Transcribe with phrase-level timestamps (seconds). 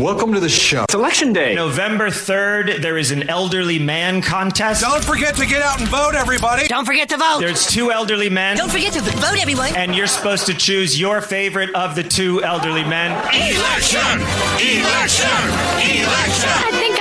[0.00, 0.84] Welcome to the show.
[0.84, 1.54] It's election day.
[1.54, 4.80] November 3rd, there is an elderly man contest.
[4.80, 6.66] Don't forget to get out and vote, everybody.
[6.68, 7.40] Don't forget to vote.
[7.40, 8.56] There's two elderly men.
[8.56, 9.76] Don't forget to vote, everyone.
[9.76, 13.10] And you're supposed to choose your favorite of the two elderly men.
[13.34, 14.20] Election!
[14.58, 15.50] Election!
[15.84, 16.48] Election!
[16.48, 16.99] I think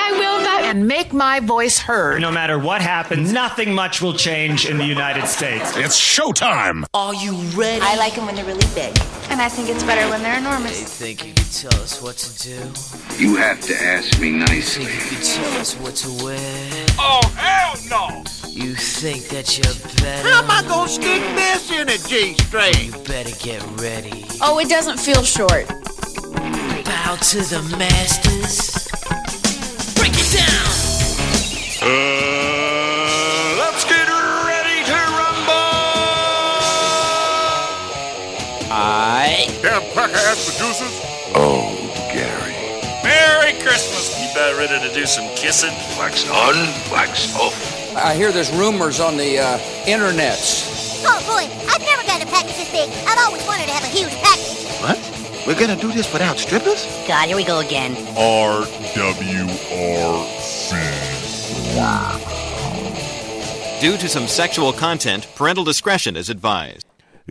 [0.69, 2.21] and make my voice heard.
[2.21, 5.75] No matter what happens, nothing much will change in the United States.
[5.75, 6.85] It's showtime.
[6.93, 7.81] Are you ready?
[7.81, 8.95] I like them when they're really big.
[9.31, 10.79] And I think it's better when they're enormous.
[10.79, 12.37] You think you could tell us what to
[13.17, 13.23] do.
[13.23, 14.83] You have to ask me nicely.
[14.83, 16.85] You think you could tell us what to wear.
[16.99, 18.23] Oh, hell no!
[18.47, 20.29] You think that you're better?
[20.29, 22.93] How am I gonna stick this in a G string?
[22.93, 24.25] You better get ready.
[24.39, 25.67] Oh, it doesn't feel short.
[26.85, 28.85] Bow to the masters.
[30.31, 31.85] Uh,
[33.57, 34.07] let's get
[34.45, 35.57] ready to rumble.
[38.71, 40.59] I damn cracker ass
[41.33, 41.71] Oh,
[42.13, 42.29] Gary.
[43.03, 44.13] Merry Christmas.
[44.21, 45.71] You better ready to do some kissing.
[45.97, 46.53] Wax on,
[46.91, 47.95] wax off.
[47.95, 51.01] I hear there's rumors on the uh, internets.
[51.07, 52.89] Oh boy, I've never gotten a package this big.
[53.07, 54.39] I've always wanted to have a huge pack.
[54.95, 55.18] What?
[55.47, 56.85] We're gonna do this without strippers?
[57.07, 57.95] God, here we go again.
[58.15, 59.21] RWRC.
[63.79, 66.85] Due to some sexual content, parental discretion is advised.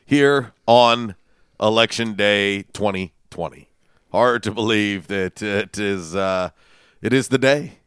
[0.06, 1.17] here on
[1.61, 3.67] Election Day 2020.
[4.12, 6.50] Hard to believe that it is uh,
[7.03, 7.79] it is the day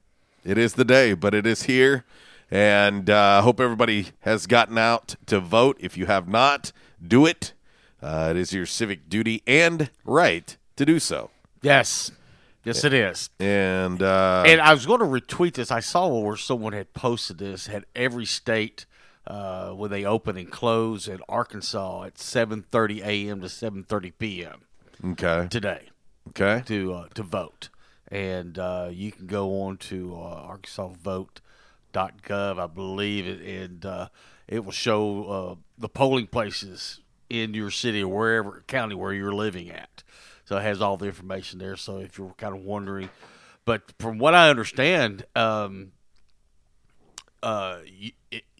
[0.46, 2.04] it is the day, but it is here.
[2.52, 5.78] And uh, I uh, hope everybody has gotten out to vote.
[5.80, 6.72] If you have not,
[7.06, 7.54] do it.
[8.02, 11.30] Uh, it is your civic duty and right to do so.
[11.62, 12.12] Yes.
[12.66, 13.30] Yes, it is.
[13.40, 15.72] And uh, and I was going to retweet this.
[15.72, 17.68] I saw where someone had posted this.
[17.68, 18.86] Had every state
[19.26, 23.42] uh, when they open and close in Arkansas at 7:30 a.m.
[23.42, 24.62] to 7:30 p.m.
[25.04, 25.48] Okay.
[25.50, 25.90] Today.
[26.30, 26.64] Okay.
[26.68, 27.68] To uh, to vote
[28.14, 34.10] and uh, you can go on to uh, ArkansasVote.gov, I believe, and uh,
[34.48, 39.34] it will show uh, the polling places in your city or wherever county where you're
[39.34, 40.04] living at.
[40.46, 41.76] So it has all the information there.
[41.76, 43.10] So if you're kind of wondering,
[43.66, 45.94] but from what I understand, um,
[47.42, 47.78] uh,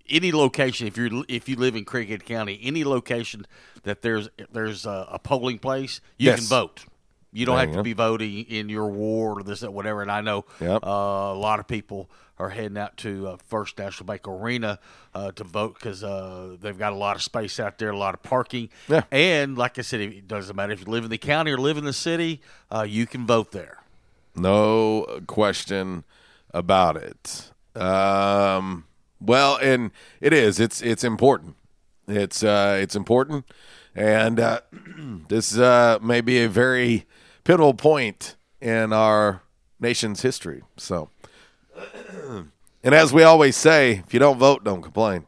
[0.10, 3.46] any location if you if you live in Craighead County, any location
[3.84, 6.40] that there's there's a, a polling place, you yes.
[6.40, 6.86] can vote
[7.34, 10.02] you don't there have you to be voting in your ward or this or whatever.
[10.02, 10.84] And I know yep.
[10.84, 14.80] uh, a lot of people are heading out to uh, First National Bank Arena
[15.14, 18.14] uh, to vote because uh, they've got a lot of space out there, a lot
[18.14, 18.70] of parking.
[18.88, 19.04] Yeah.
[19.12, 21.78] And like I said, it doesn't matter if you live in the county or live
[21.78, 22.42] in the city,
[22.72, 23.80] uh, you can vote there.
[24.36, 26.04] No question
[26.54, 27.52] about it.
[27.80, 28.86] Um,
[29.20, 29.92] well, and
[30.22, 30.60] it is.
[30.60, 31.56] It's it's important.
[32.08, 33.46] It's uh, it's important
[33.96, 34.62] and uh,
[35.30, 37.06] this uh, may be a very
[37.44, 39.42] pivotal point in our
[39.80, 40.62] nation's history.
[40.78, 41.10] So,
[42.84, 45.26] and as we always say, if you don't vote, don't complain.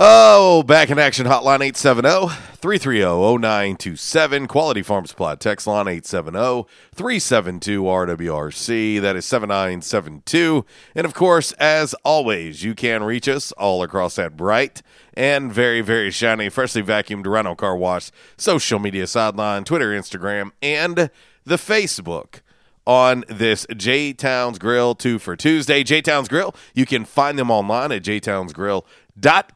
[0.00, 2.28] Oh, back in action hotline 870
[2.58, 3.00] 330
[3.40, 4.46] 0927.
[4.46, 9.00] Quality Farm Supply text line 870 372 RWRC.
[9.00, 10.64] That is 7972.
[10.94, 14.82] And of course, as always, you can reach us all across that bright
[15.14, 21.10] and very, very shiny, freshly vacuumed Rhino Car Wash social media sideline, Twitter, Instagram, and
[21.42, 22.42] the Facebook
[22.86, 25.82] on this J Towns Grill 2 for Tuesday.
[25.82, 28.88] J Towns Grill, you can find them online at jtownsgrill.com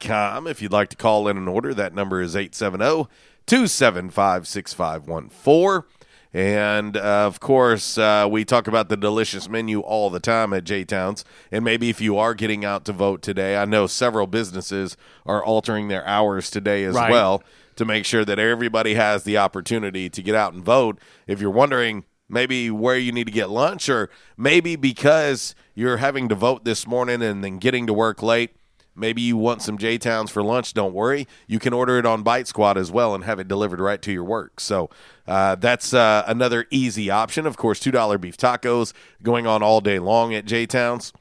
[0.00, 0.46] com.
[0.46, 3.08] If you'd like to call in an order, that number is 870
[3.46, 5.90] 275 6514.
[6.34, 10.64] And uh, of course, uh, we talk about the delicious menu all the time at
[10.64, 11.24] J Towns.
[11.50, 15.44] And maybe if you are getting out to vote today, I know several businesses are
[15.44, 17.10] altering their hours today as right.
[17.10, 17.42] well
[17.76, 20.98] to make sure that everybody has the opportunity to get out and vote.
[21.26, 26.28] If you're wondering, maybe where you need to get lunch, or maybe because you're having
[26.30, 28.56] to vote this morning and then getting to work late
[28.94, 30.74] Maybe you want some J Towns for lunch.
[30.74, 31.26] Don't worry.
[31.46, 34.12] You can order it on Bite Squad as well and have it delivered right to
[34.12, 34.60] your work.
[34.60, 34.90] So
[35.26, 37.46] uh, that's uh, another easy option.
[37.46, 38.92] Of course, $2 beef tacos
[39.22, 41.12] going on all day long at J Towns.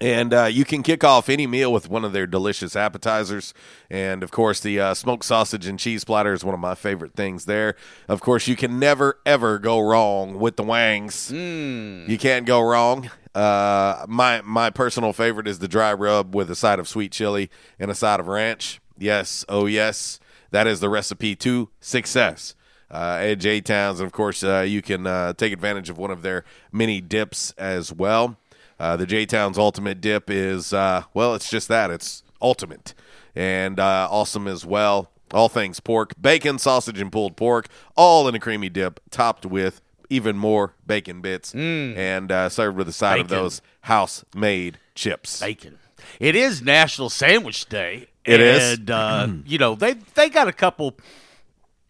[0.00, 3.54] And uh, you can kick off any meal with one of their delicious appetizers.
[3.90, 7.14] And of course, the uh, smoked sausage and cheese platter is one of my favorite
[7.14, 7.74] things there.
[8.08, 11.30] Of course, you can never, ever go wrong with the Wangs.
[11.32, 12.08] Mm.
[12.08, 13.10] You can't go wrong.
[13.34, 17.50] Uh, my my personal favorite is the dry rub with a side of sweet chili
[17.80, 18.80] and a side of ranch.
[18.96, 20.20] Yes, oh yes,
[20.52, 22.54] that is the recipe to success.
[22.90, 26.12] Uh, at J Towns, and of course, uh, you can uh, take advantage of one
[26.12, 28.36] of their mini dips as well.
[28.78, 32.94] Uh, the J Towns Ultimate Dip is uh, well, it's just that it's ultimate
[33.34, 35.10] and awesome as well.
[35.32, 37.66] All things pork, bacon, sausage, and pulled pork,
[37.96, 39.80] all in a creamy dip, topped with
[40.10, 41.96] even more bacon bits mm.
[41.96, 43.24] and uh, served with a side bacon.
[43.24, 45.40] of those house made chips.
[45.40, 45.78] Bacon.
[46.20, 48.08] It is National Sandwich Day.
[48.24, 48.94] It and, is.
[48.94, 49.42] Uh, mm.
[49.46, 50.96] You know they they got a couple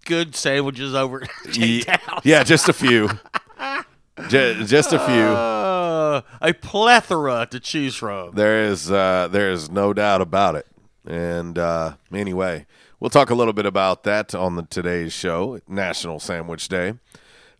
[0.04, 1.22] good sandwiches over
[1.54, 3.08] yeah, yeah, just a few.
[4.28, 5.14] just, just, a few.
[5.14, 8.34] Uh, a plethora to choose from.
[8.34, 10.66] There is uh, there is no doubt about it.
[11.06, 12.66] And uh, anyway,
[12.98, 16.94] we'll talk a little bit about that on the today's show, National Sandwich Day.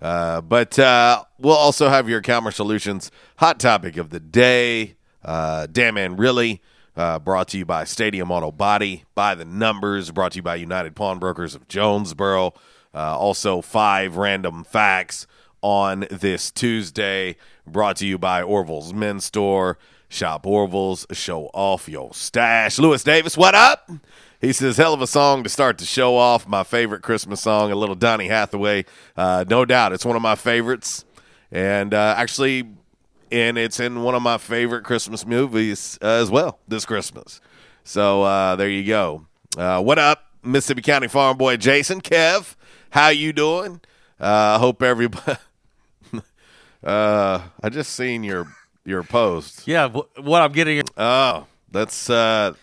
[0.05, 4.97] Uh, but uh, we'll also have your Calmer Solutions hot topic of the day.
[5.25, 6.61] Uh, Damn man, Really,
[6.95, 10.57] uh, brought to you by Stadium Auto Body, by the numbers, brought to you by
[10.57, 12.53] United Pawnbrokers of Jonesboro.
[12.95, 15.27] Uh, also, five random facts
[15.63, 17.37] on this Tuesday,
[17.67, 19.79] brought to you by Orville's Men's Store.
[20.11, 22.79] Shop Orville's, show off your stash.
[22.79, 23.91] Lewis Davis, what up?
[24.45, 26.47] He says, hell of a song to start the show off.
[26.47, 28.85] My favorite Christmas song, a little Donny Hathaway.
[29.17, 29.93] Uh, no doubt.
[29.95, 31.05] It's one of my favorites.
[31.51, 32.69] And uh, actually,
[33.33, 37.41] and it's in one of my favorite Christmas movies uh, as well this Christmas.
[37.85, 39.27] So uh, there you go.
[39.57, 42.03] Uh, what up, Mississippi County Farm Boy Jason?
[42.03, 42.55] Kev,
[42.91, 43.81] how you doing?
[44.21, 45.39] Uh, I hope everybody.
[46.87, 48.49] I just seen your
[48.85, 49.67] your post.
[49.67, 50.83] Yeah, what I'm getting.
[50.97, 52.55] Oh, that's uh,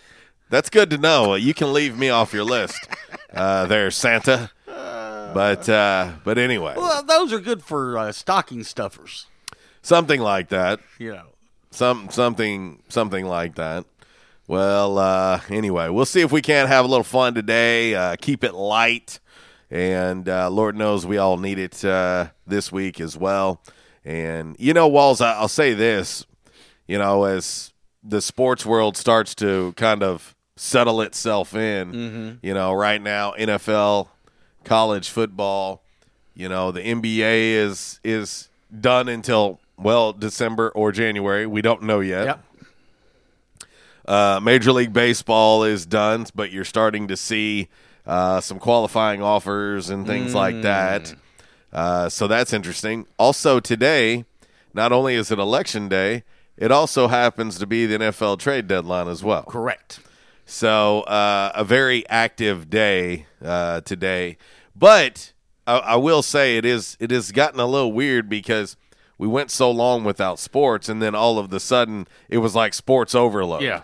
[0.51, 1.35] that's good to know.
[1.35, 2.75] You can leave me off your list,
[3.33, 4.51] uh, there, Santa.
[4.67, 9.27] But uh, but anyway, Well, those are good for uh, stocking stuffers.
[9.81, 10.81] something like that.
[10.99, 11.27] You know,
[11.71, 13.85] Some something something like that.
[14.45, 17.95] Well, uh, anyway, we'll see if we can't have a little fun today.
[17.95, 19.21] Uh, keep it light,
[19.69, 23.61] and uh, Lord knows we all need it uh, this week as well.
[24.03, 26.25] And you know, Walls, I- I'll say this:
[26.89, 27.71] you know, as
[28.03, 31.91] the sports world starts to kind of settle itself in.
[31.91, 32.29] Mm-hmm.
[32.45, 34.07] You know, right now NFL,
[34.63, 35.81] college football,
[36.35, 38.49] you know, the NBA is is
[38.79, 41.45] done until well December or January.
[41.45, 42.25] We don't know yet.
[42.25, 42.45] Yep.
[44.03, 47.69] Uh, Major League Baseball is done, but you're starting to see
[48.05, 50.35] uh, some qualifying offers and things mm.
[50.35, 51.13] like that.
[51.71, 53.05] Uh, so that's interesting.
[53.19, 54.25] Also, today,
[54.73, 56.23] not only is it election day,
[56.57, 59.43] it also happens to be the NFL trade deadline as well.
[59.43, 59.99] Correct.
[60.51, 64.37] So uh, a very active day uh, today,
[64.75, 65.31] but
[65.65, 68.75] I, I, will say it is it has gotten a little weird because
[69.17, 72.73] we went so long without sports, and then all of the sudden it was like
[72.73, 73.61] sports overload.
[73.63, 73.83] Yeah,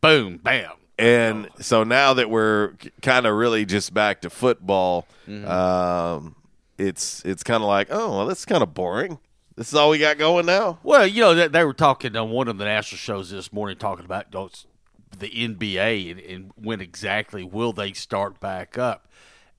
[0.00, 0.72] boom, bam.
[0.98, 5.46] And so now that we're kind of really just back to football, mm-hmm.
[5.46, 6.34] um,
[6.78, 9.18] it's it's kind of like oh well, that's kind of boring.
[9.54, 10.78] This is all we got going now.
[10.82, 13.76] Well, you know they, they were talking on one of the national shows this morning,
[13.76, 14.64] talking about those
[15.18, 19.08] the NBA and, and when exactly will they start back up?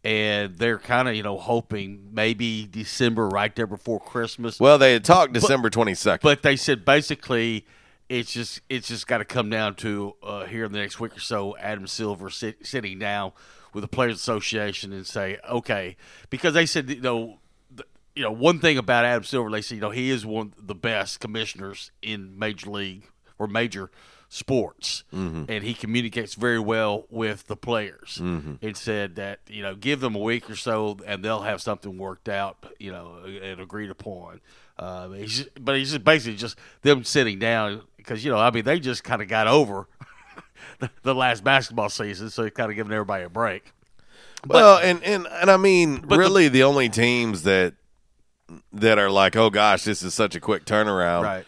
[0.04, 4.60] and they're kind of you know hoping maybe December right there before Christmas.
[4.60, 7.66] Well, they had talked December twenty second, but they said basically
[8.08, 11.18] it's just it's just got to come down to uh, here in the next week
[11.18, 11.58] or so.
[11.58, 13.32] Adam Silver sit, sitting down
[13.74, 15.98] with the Players Association and say okay
[16.30, 17.40] because they said you know.
[17.74, 17.84] The,
[18.16, 20.66] you know, one thing about Adam Silver, they said, you know, he is one of
[20.66, 23.04] the best commissioners in Major League
[23.38, 23.92] or major
[24.30, 25.50] sports, mm-hmm.
[25.50, 28.20] and he communicates very well with the players.
[28.22, 28.56] Mm-hmm.
[28.62, 31.98] It said that you know give them a week or so, and they'll have something
[31.98, 34.42] worked out, you know, and agreed upon.
[34.78, 38.64] Uh, he's, but he's just basically just them sitting down because you know I mean
[38.64, 39.88] they just kind of got over
[40.80, 43.72] the, the last basketball season, so he's kind of giving everybody a break.
[44.42, 47.74] But, well, and and and I mean, really, the, the, only teams that
[48.72, 51.46] that are like, oh gosh, this is such a quick turnaround, right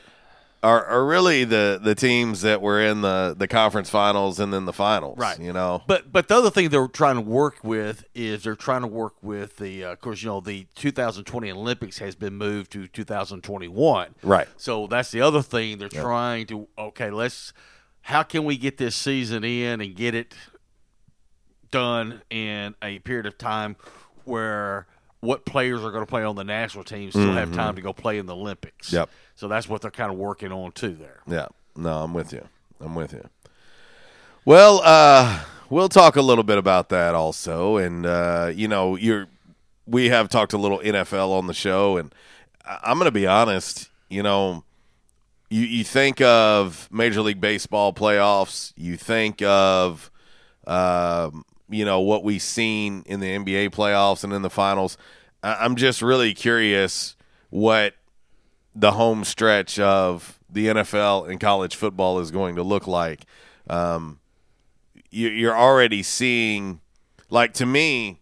[0.61, 4.65] are, are really the, the teams that were in the, the conference finals and then
[4.65, 5.39] the finals, right?
[5.39, 8.81] You know, but but the other thing they're trying to work with is they're trying
[8.81, 12.71] to work with the uh, of course you know the 2020 Olympics has been moved
[12.73, 14.47] to 2021, right?
[14.57, 16.01] So that's the other thing they're yep.
[16.03, 17.53] trying to okay, let's
[18.01, 20.33] how can we get this season in and get it
[21.71, 23.75] done in a period of time
[24.25, 24.87] where
[25.21, 27.37] what players are going to play on the national team still mm-hmm.
[27.37, 28.91] have time to go play in the Olympics.
[28.93, 29.09] Yep.
[29.35, 31.21] So that's what they're kind of working on too there.
[31.27, 31.47] Yeah.
[31.75, 32.47] No, I'm with you.
[32.79, 33.27] I'm with you.
[34.45, 39.27] Well, uh, we'll talk a little bit about that also, and uh, you know, you're
[39.85, 42.13] we have talked a little NFL on the show, and
[42.65, 44.63] I'm going to be honest, you know.
[45.51, 48.71] You, you think of Major League Baseball playoffs.
[48.77, 50.09] You think of
[50.67, 51.31] Uh,
[51.69, 54.97] you know what we've seen in the NBA playoffs and in the finals.
[55.43, 57.15] I'm just really curious
[57.49, 57.93] what
[58.75, 63.21] the home stretch of the NFL and college football is going to look like.
[63.69, 64.19] Um,
[65.11, 66.81] you, are already seeing,
[67.29, 68.19] like to me,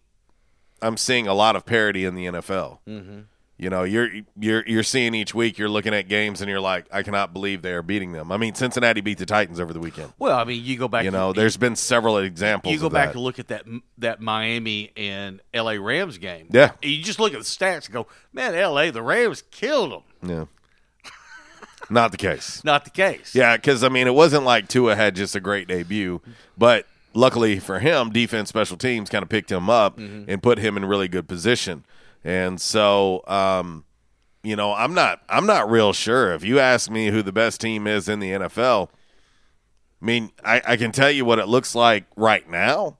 [0.80, 2.78] I'm seeing a lot of parity in the NFL.
[2.86, 3.20] Mm-hmm.
[3.60, 5.58] You know, you're you're you're seeing each week.
[5.58, 8.30] You're looking at games, and you're like, I cannot believe they are beating them.
[8.30, 10.12] I mean, Cincinnati beat the Titans over the weekend.
[10.16, 11.04] Well, I mean, you go back.
[11.04, 12.72] You know, to, there's been several examples.
[12.72, 13.64] You go back and look at that
[13.98, 15.76] that Miami and L.A.
[15.78, 16.46] Rams game.
[16.52, 18.90] Yeah, you just look at the stats and go, man, L.A.
[18.90, 20.30] the Rams killed them.
[20.30, 21.10] Yeah.
[21.90, 22.62] Not the case.
[22.62, 23.34] Not the case.
[23.34, 26.22] Yeah, because I mean, it wasn't like Tua had just a great debut,
[26.56, 30.30] but luckily for him, defense, special teams kind of picked him up mm-hmm.
[30.30, 31.82] and put him in really good position.
[32.24, 33.84] And so, um,
[34.42, 36.32] you know, I'm not I'm not real sure.
[36.34, 40.62] If you ask me who the best team is in the NFL, I mean, I,
[40.66, 42.96] I can tell you what it looks like right now,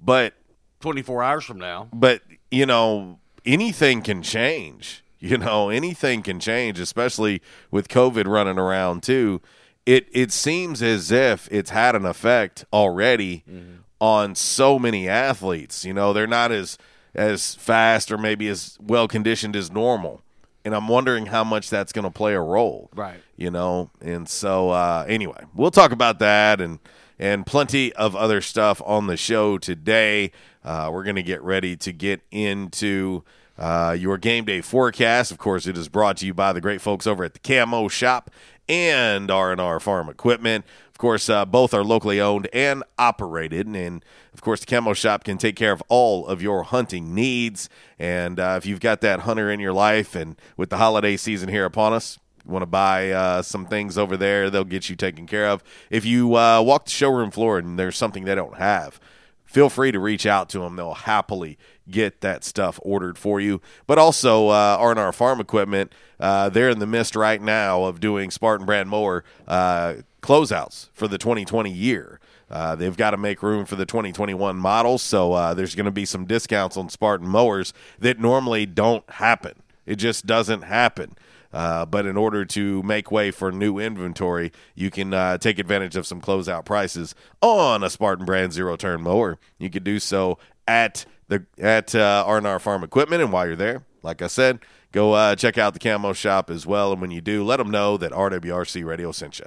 [0.00, 0.34] but
[0.80, 1.88] 24 hours from now.
[1.92, 5.04] But, you know, anything can change.
[5.22, 9.42] You know, anything can change, especially with COVID running around too.
[9.84, 13.80] It it seems as if it's had an effect already mm-hmm.
[14.00, 15.84] on so many athletes.
[15.84, 16.78] You know, they're not as
[17.14, 20.22] as fast or maybe as well conditioned as normal.
[20.64, 23.20] And I'm wondering how much that's going to play a role, right?
[23.36, 26.80] You know, and so uh, anyway, we'll talk about that and
[27.18, 30.32] and plenty of other stuff on the show today.
[30.62, 33.24] Uh, we're going to get ready to get into
[33.56, 35.30] uh, your game day forecast.
[35.32, 37.88] Of course, it is brought to you by the great folks over at the Camo
[37.88, 38.30] Shop
[38.68, 40.66] and R&R Farm Equipment
[41.00, 43.66] course, uh, both are locally owned and operated.
[43.66, 47.68] And of course, the Camo Shop can take care of all of your hunting needs.
[47.98, 51.48] And uh, if you've got that hunter in your life, and with the holiday season
[51.48, 54.94] here upon us, you want to buy uh, some things over there, they'll get you
[54.94, 55.64] taken care of.
[55.90, 59.00] If you uh, walk the showroom floor and there's something they don't have,
[59.44, 60.76] feel free to reach out to them.
[60.76, 61.58] They'll happily
[61.90, 63.60] get that stuff ordered for you.
[63.86, 68.30] But also uh, R&R Farm Equipment, uh, they're in the midst right now of doing
[68.30, 72.20] Spartan brand mower uh, closeouts for the 2020 year.
[72.50, 75.90] Uh, they've got to make room for the 2021 models, so uh, there's going to
[75.90, 79.52] be some discounts on Spartan mowers that normally don't happen.
[79.86, 81.14] It just doesn't happen.
[81.52, 85.96] Uh, but in order to make way for new inventory, you can uh, take advantage
[85.96, 89.38] of some closeout prices on a Spartan brand zero turn mower.
[89.58, 93.82] You can do so at the at uh, R&R Farm Equipment, and while you're there,
[94.02, 94.60] like I said,
[94.92, 96.92] go uh, check out the camo shop as well.
[96.92, 99.46] And when you do, let them know that RWRC Radio sent you.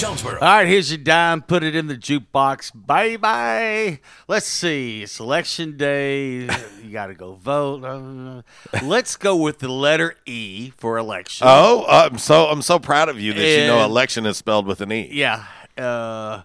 [0.01, 0.33] Jonesboro.
[0.41, 1.43] All right, here's your dime.
[1.43, 2.71] Put it in the jukebox.
[2.73, 3.99] Bye bye.
[4.27, 5.03] Let's see.
[5.03, 6.45] It's election day.
[6.83, 8.43] you got to go vote.
[8.81, 11.45] Let's go with the letter E for election.
[11.47, 14.65] Oh, I'm so I'm so proud of you that and, you know election is spelled
[14.65, 15.07] with an E.
[15.13, 15.45] Yeah,
[15.77, 16.41] uh,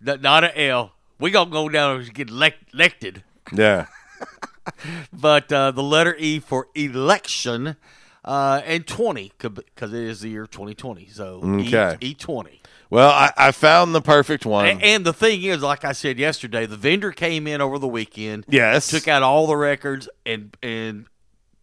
[0.00, 0.92] not an L.
[1.18, 3.24] We gonna go down and get elected.
[3.52, 3.86] Yeah.
[5.12, 7.74] but uh, the letter E for election
[8.24, 11.08] uh, and 20 because it is the year 2020.
[11.08, 11.96] So okay.
[12.00, 12.60] E, 20
[12.90, 14.66] Well, I, I found the perfect one.
[14.66, 17.88] And, and, the thing is, like I said yesterday, the vendor came in over the
[17.88, 18.44] weekend.
[18.48, 18.88] Yes.
[18.90, 21.06] Took out all the records and and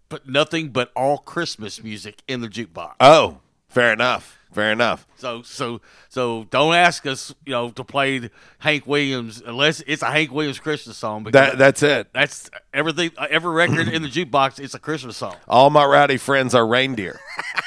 [0.09, 2.93] put nothing but all Christmas music in the jukebox.
[2.99, 3.39] Oh,
[3.77, 4.39] Fair enough.
[4.53, 5.05] Fair enough.
[5.17, 10.07] So so so don't ask us, you know, to play Hank Williams unless it's a
[10.11, 11.25] Hank Williams Christmas song.
[11.25, 12.07] That that's it.
[12.11, 13.11] That's everything.
[13.15, 15.35] Uh, every record in the jukebox, it's a Christmas song.
[15.47, 17.19] All my rowdy friends are reindeer.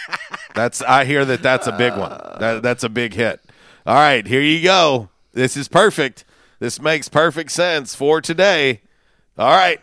[0.54, 1.44] that's I hear that.
[1.44, 2.10] That's a big one.
[2.40, 3.40] That, that's a big hit.
[3.86, 5.10] All right, here you go.
[5.32, 6.24] This is perfect.
[6.58, 8.80] This makes perfect sense for today.
[9.38, 9.80] All right,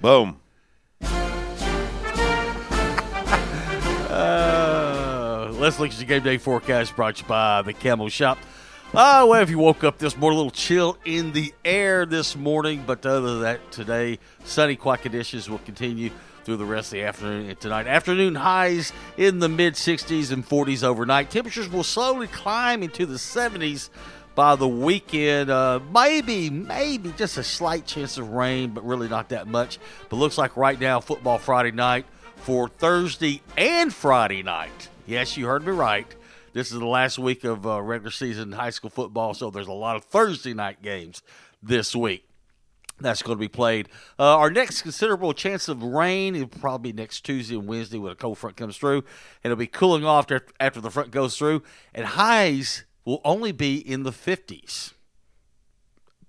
[0.00, 0.39] boom.
[5.60, 8.38] Let's look at the game day forecast brought to you by the Camo Shop.
[8.94, 12.34] Oh, well, if you woke up this morning, a little chill in the air this
[12.34, 16.08] morning, but other than that, today, sunny quiet conditions will continue
[16.44, 17.86] through the rest of the afternoon and tonight.
[17.86, 21.28] Afternoon highs in the mid 60s and 40s overnight.
[21.28, 23.90] Temperatures will slowly climb into the 70s
[24.34, 25.50] by the weekend.
[25.50, 29.78] Uh, maybe, maybe just a slight chance of rain, but really not that much.
[30.08, 34.88] But looks like right now, football Friday night for Thursday and Friday night.
[35.10, 36.06] Yes, you heard me right.
[36.52, 39.72] This is the last week of uh, regular season high school football, so there's a
[39.72, 41.20] lot of Thursday night games
[41.60, 42.28] this week.
[43.00, 43.88] That's going to be played.
[44.20, 48.14] Uh, our next considerable chance of rain is probably next Tuesday and Wednesday when a
[48.14, 48.98] cold front comes through,
[49.42, 51.64] and it'll be cooling off after, after the front goes through.
[51.92, 54.92] And highs will only be in the 50s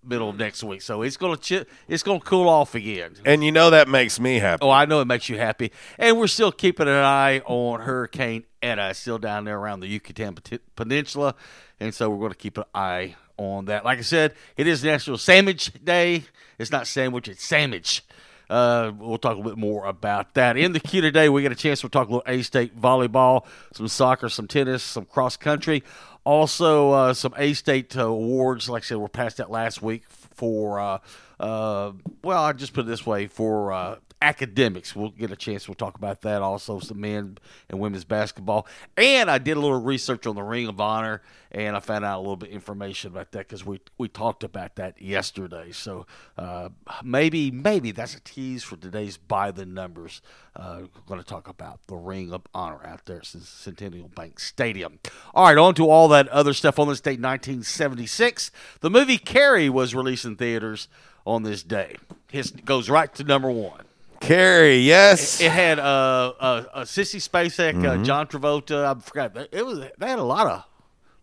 [0.03, 0.81] middle of next week.
[0.81, 3.15] So it's gonna chi- it's gonna cool off again.
[3.25, 4.59] And you know that makes me happy.
[4.61, 5.71] Oh, I know it makes you happy.
[5.99, 10.37] And we're still keeping an eye on Hurricane Eta, still down there around the Yucatan
[10.75, 11.35] Peninsula,
[11.79, 13.83] and so we're going to keep an eye on that.
[13.83, 16.25] Like I said, it is National Sandwich Day.
[16.59, 18.03] It's not sandwich; it's sandwich.
[18.51, 20.57] Uh, we'll talk a little bit more about that.
[20.57, 23.45] In the queue today, we get a chance to talk a little A State volleyball,
[23.73, 25.81] some soccer, some tennis, some cross country.
[26.23, 30.03] Also, uh, some A State uh, awards, like I said, were passed out last week
[30.09, 30.99] for, uh,
[31.39, 34.95] uh, well, I just put it this way for academics.
[34.95, 35.67] We'll get a chance.
[35.67, 37.37] We'll talk about that also, some men
[37.69, 38.67] and women's basketball.
[38.97, 42.17] And I did a little research on the Ring of Honor, and I found out
[42.17, 45.71] a little bit information about that because we we talked about that yesterday.
[45.71, 46.05] So
[46.37, 46.69] uh,
[47.03, 50.21] maybe maybe that's a tease for today's by the numbers.
[50.55, 54.99] Uh, going to talk about the Ring of Honor out there at Centennial Bank Stadium.
[55.33, 58.51] All right, on to all that other stuff on this date, 1976.
[58.81, 60.87] The movie Carrie was released in theaters
[61.25, 61.95] on this day.
[62.29, 63.85] His goes right to number one.
[64.21, 65.41] Carrie, yes.
[65.41, 68.01] It, it had uh, uh, uh Sissy Spacek, uh, mm-hmm.
[68.01, 68.85] uh, John Travolta.
[68.95, 69.35] I forgot.
[69.51, 70.63] It was they had a lot of,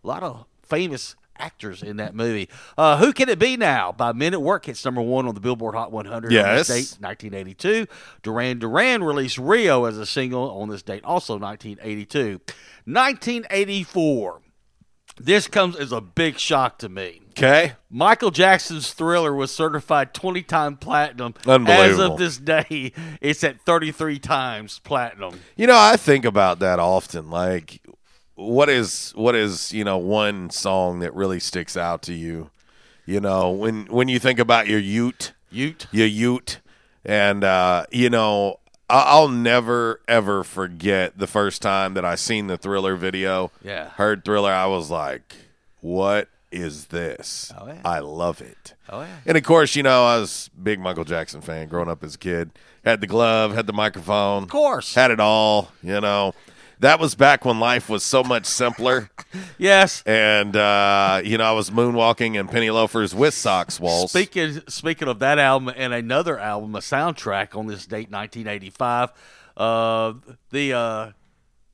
[0.03, 2.49] lot of famous actors in that movie.
[2.77, 3.93] Uh, Who Can It Be Now?
[3.93, 6.45] By Men at Work hits number one on the Billboard Hot 100 yes.
[6.45, 7.87] on this date, 1982.
[8.21, 12.41] Duran Duran released Rio as a single on this date, also 1982.
[12.83, 14.41] 1984.
[15.21, 17.21] This comes as a big shock to me.
[17.39, 17.73] Okay.
[17.89, 21.35] Michael Jackson's Thriller was certified 20 times platinum.
[21.47, 25.39] As of this day, it's at 33 times platinum.
[25.55, 27.29] You know, I think about that often.
[27.29, 27.81] Like,
[28.35, 32.49] what is what is you know one song that really sticks out to you?
[33.05, 36.59] You know, when when you think about your Ute, Ute, your Ute,
[37.05, 42.57] and uh, you know, I'll never ever forget the first time that I seen the
[42.57, 43.51] Thriller video.
[43.63, 45.35] Yeah, heard Thriller, I was like,
[45.81, 47.51] what is this?
[47.57, 47.81] Oh, yeah.
[47.85, 48.73] I love it.
[48.89, 49.17] Oh, yeah.
[49.25, 52.17] And of course, you know, I was big Michael Jackson fan growing up as a
[52.17, 52.51] kid.
[52.83, 54.43] Had the glove, had the microphone.
[54.43, 54.95] Of course.
[54.95, 56.33] Had it all, you know.
[56.79, 59.09] That was back when life was so much simpler.
[59.57, 60.01] yes.
[60.05, 64.11] And uh, you know, I was moonwalking in penny loafers with socks walls.
[64.13, 69.11] Speaking speaking of that album and another album, a soundtrack on this date, 1985,
[69.57, 70.13] uh,
[70.51, 71.11] the uh,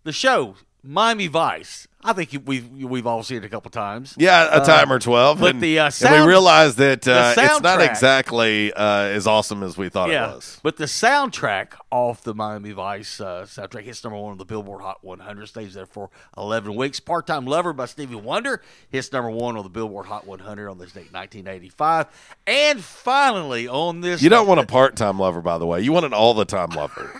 [0.06, 4.14] the show Miami Vice I think we've we've all seen it a couple times.
[4.16, 5.40] Yeah, a uh, time uh, or twelve.
[5.40, 9.64] But and, the uh, sound, we realized that uh, it's not exactly uh, as awesome
[9.64, 10.60] as we thought yeah, it was.
[10.62, 14.82] But the soundtrack off the Miami Vice uh, soundtrack hits number one on the Billboard
[14.84, 17.00] Hot 100, stays there for 11 weeks.
[17.00, 20.78] Part Time Lover by Stevie Wonder hits number one on the Billboard Hot 100 on
[20.78, 22.36] this date, 1985.
[22.46, 25.82] And finally, on this, you don't want a part time lover, by the way.
[25.82, 27.20] You want an all the time lover.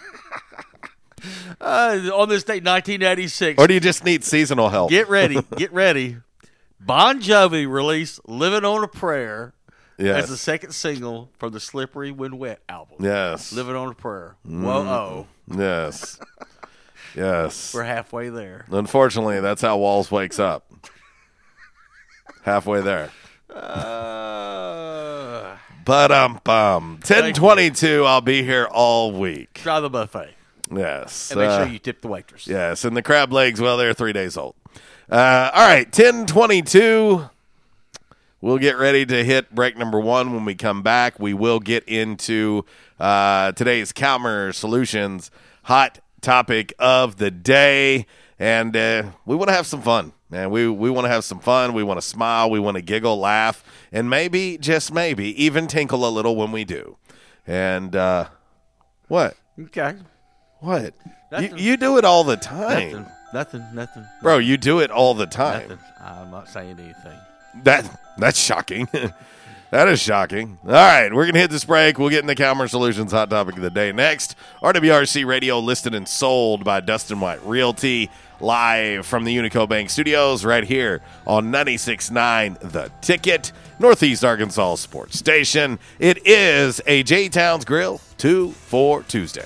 [1.62, 3.62] Uh, on this date, 1986.
[3.62, 4.90] Or do you just need seasonal help?
[4.92, 5.40] Get ready.
[5.58, 6.18] Get ready.
[6.80, 9.54] Bon Jovi released Living on a Prayer
[9.98, 10.24] yes.
[10.24, 12.98] as the second single from the Slippery When Wet album.
[13.00, 13.52] Yes.
[13.54, 14.36] Living on a Prayer.
[14.48, 14.64] Mm.
[14.64, 15.28] Whoa, oh.
[15.58, 16.20] Yes.
[17.16, 17.72] yes.
[17.74, 18.66] We're halfway there.
[18.70, 20.70] Unfortunately, that's how Walls wakes up.
[22.44, 23.10] halfway there.
[23.50, 26.94] Uh, but um, bum.
[26.96, 29.54] 1022, I'll be here all week.
[29.54, 30.34] Try the buffet.
[30.74, 31.32] Yes.
[31.32, 32.48] And make uh, sure you tip the waitress.
[32.48, 34.56] Yes, and the crab legs, well, they're three days old.
[35.10, 37.30] Uh, all right, 1022.
[38.42, 41.20] We'll get ready to hit break number one when we come back.
[41.20, 42.66] We will get into
[43.00, 45.32] uh, today's Calmer Solutions
[45.64, 48.06] hot topic of the day.
[48.38, 50.52] And uh, we want to have some fun, man.
[50.52, 51.74] We, we want to have some fun.
[51.74, 52.50] We want to smile.
[52.52, 56.66] We want to giggle, laugh, and maybe, just maybe, even tinkle a little when we
[56.66, 56.98] do.
[57.48, 58.28] And uh,
[59.08, 59.38] what?
[59.60, 59.96] Okay.
[60.66, 60.96] What?
[61.40, 62.92] You, you do it all the time.
[62.92, 63.06] Nothing.
[63.72, 63.76] Nothing.
[63.76, 64.06] Nothing.
[64.24, 65.70] Bro, you do it all the time.
[65.70, 65.86] Nothing.
[66.04, 67.20] I'm not saying anything.
[67.64, 68.88] That that's shocking.
[69.72, 70.58] that is shocking.
[70.64, 72.00] All right, we're gonna hit this break.
[72.00, 74.36] We'll get into Calmer Solutions hot topic of the day next.
[74.64, 80.44] RWRC Radio listed and sold by Dustin White Realty, live from the Unico Bank Studios,
[80.44, 85.78] right here on 96.9 The Ticket, Northeast Arkansas Sports Station.
[86.00, 89.46] It is a J Towns Grill two for Tuesday.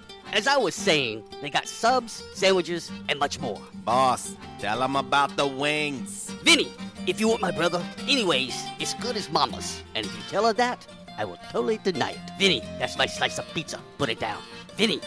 [0.33, 3.59] As I was saying, they got subs, sandwiches, and much more.
[3.83, 6.29] Boss, tell 'em about the wings.
[6.43, 6.69] Vinny,
[7.05, 9.83] if you want my brother, anyways, it's good as mama's.
[9.93, 12.19] And if you tell her that, I will totally deny it.
[12.39, 13.81] Vinny, that's my slice of pizza.
[13.97, 14.41] Put it down.
[14.77, 15.01] Vinny,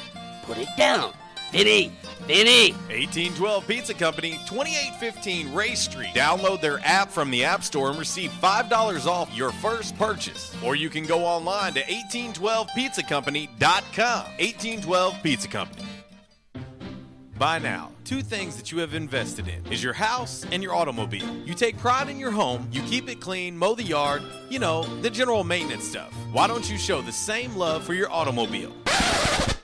[0.46, 1.14] put it down.
[1.54, 1.90] Vinny!
[2.26, 2.72] Vinny!
[2.90, 6.08] 1812 Pizza Company, 2815 Ray Street.
[6.08, 10.52] Download their app from the App Store and receive $5 off your first purchase.
[10.64, 13.58] Or you can go online to 1812pizzacompany.com.
[14.24, 15.84] 1812 Pizza Company.
[17.38, 21.32] By now, two things that you have invested in is your house and your automobile.
[21.46, 24.82] You take pride in your home, you keep it clean, mow the yard, you know,
[25.02, 26.12] the general maintenance stuff.
[26.32, 28.72] Why don't you show the same love for your automobile?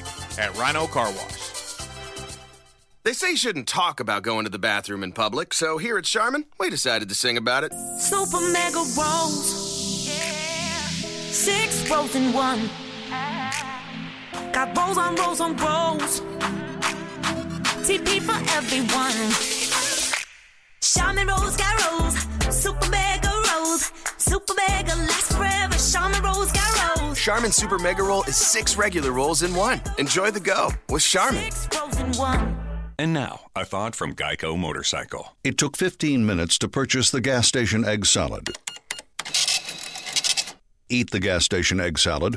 [0.00, 0.04] bag
[0.38, 1.86] at Rhino Car Wash.
[3.04, 6.04] They say you shouldn't talk about going to the bathroom in public, so here at
[6.04, 7.72] Charmin, we decided to sing about it.
[7.98, 10.10] Super mega rolls.
[11.30, 12.70] Six rolls in one.
[14.52, 16.22] Got rolls on rolls on rolls.
[17.86, 19.32] TP for everyone.
[20.80, 22.56] Charmin rolls got rolls.
[22.56, 23.92] Super mega rolls.
[24.16, 25.74] Super mega lasts forever.
[25.76, 27.03] Charmin rolls got rolls.
[27.14, 29.80] Charmin Super Mega Roll is six regular rolls in one.
[29.98, 31.50] Enjoy the go with Charmin.
[32.98, 35.34] And now, a thought from Geico Motorcycle.
[35.42, 38.50] It took 15 minutes to purchase the gas station egg salad.
[40.88, 42.36] Eat the gas station egg salad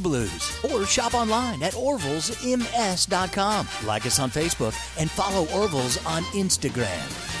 [0.01, 2.57] Blues or shop online at orvilsms.com.
[3.87, 7.40] Like us on Facebook and follow Orville's on Instagram.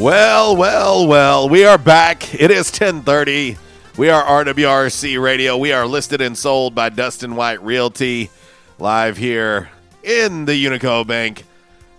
[0.00, 2.34] Well, well, well, we are back.
[2.34, 3.58] It is 1030.
[3.98, 5.58] We are RWRC Radio.
[5.58, 8.30] We are listed and sold by Dustin White Realty
[8.78, 9.68] live here
[10.02, 11.44] in the Unico Bank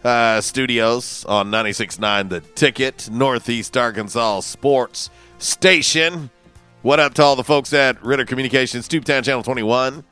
[0.03, 6.31] uh, studios on 96.9 The Ticket, Northeast Arkansas Sports Station.
[6.81, 10.03] What up to all the folks at Ritter Communications, Tubetown Channel 21,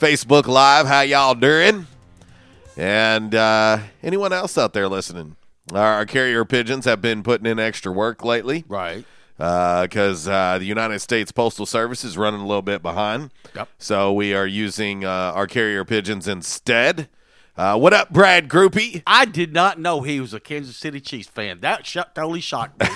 [0.00, 0.88] Facebook Live.
[0.88, 1.86] How y'all doing?
[2.76, 5.36] And uh, anyone else out there listening?
[5.74, 8.64] Our carrier pigeons have been putting in extra work lately.
[8.68, 9.04] Right.
[9.36, 13.30] Because uh, uh, the United States Postal Service is running a little bit behind.
[13.54, 13.68] Yep.
[13.78, 17.08] So we are using uh, our carrier pigeons instead.
[17.56, 19.02] Uh, what up, Brad Groupie?
[19.06, 21.60] I did not know he was a Kansas City Chiefs fan.
[21.60, 22.88] That sh- totally shocked me.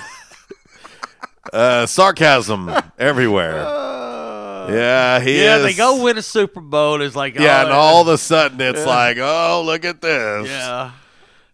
[1.53, 3.59] uh, sarcasm everywhere.
[3.67, 5.57] Uh, yeah, he yeah.
[5.59, 5.63] Is.
[5.65, 7.03] They go win a Super Bowl.
[7.03, 8.85] It's like yeah, oh, and all of a sudden it's yeah.
[8.87, 10.49] like, oh, look at this.
[10.49, 10.93] Yeah,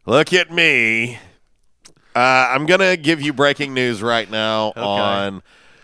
[0.09, 1.18] Look at me.
[2.16, 4.81] Uh, I'm going to give you breaking news right now okay.
[4.81, 5.42] on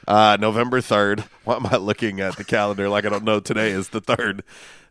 [0.08, 1.20] uh, November 3rd.
[1.44, 4.40] Why am I looking at the calendar like I don't know today is the 3rd?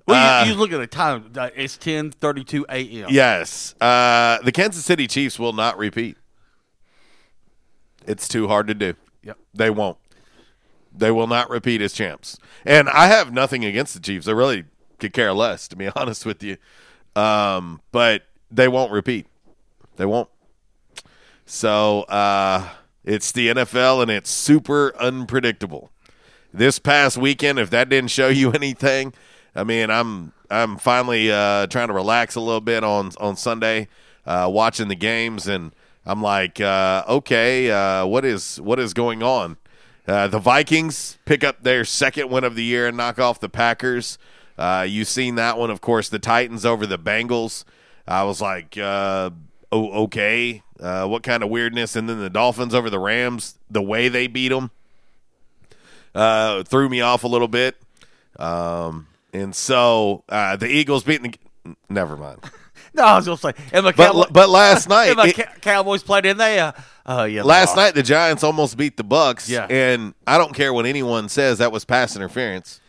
[0.05, 1.31] Well, you, uh, you, look at the time.
[1.35, 3.07] Uh, it's 10:32 a.m.
[3.11, 3.73] Yes.
[3.81, 6.15] Uh, the Kansas City Chiefs will not repeat.
[8.05, 8.93] It's too hard to do.
[9.23, 9.37] Yep.
[9.55, 9.97] They won't.
[10.95, 12.37] They will not repeat as champs.
[12.65, 14.27] And I have nothing against the Chiefs.
[14.27, 14.65] I really
[14.99, 16.57] could care less, to be honest with you.
[17.15, 18.21] Um, but
[18.53, 19.25] they won't repeat.
[19.97, 20.29] They won't.
[21.45, 22.69] So uh,
[23.03, 25.89] it's the NFL and it's super unpredictable.
[26.53, 29.13] This past weekend, if that didn't show you anything,
[29.55, 33.87] I mean, I'm I'm finally uh, trying to relax a little bit on on Sunday,
[34.25, 35.71] uh, watching the games, and
[36.05, 39.57] I'm like, uh, okay, uh, what is what is going on?
[40.07, 43.47] Uh, the Vikings pick up their second win of the year and knock off the
[43.47, 44.17] Packers.
[44.85, 46.09] you've seen that one, of course.
[46.09, 47.63] The Titans over the Bengals.
[48.07, 49.29] I was like, uh,
[49.71, 50.61] oh, okay.
[50.79, 51.95] Uh, what kind of weirdness?
[51.95, 54.71] And then the Dolphins over the Rams, the way they beat them,
[56.13, 57.77] uh, threw me off a little bit.
[58.37, 61.31] Um, and so uh, the Eagles beating
[61.63, 61.75] the.
[61.89, 62.39] Never mind.
[62.93, 66.25] no, I was just like, and the but, but last night, the it, Cowboys played
[66.25, 66.73] in there.
[67.05, 67.77] Uh, yeah, last lost.
[67.77, 69.49] night the Giants almost beat the Bucks.
[69.49, 72.79] Yeah, and I don't care what anyone says, that was pass interference.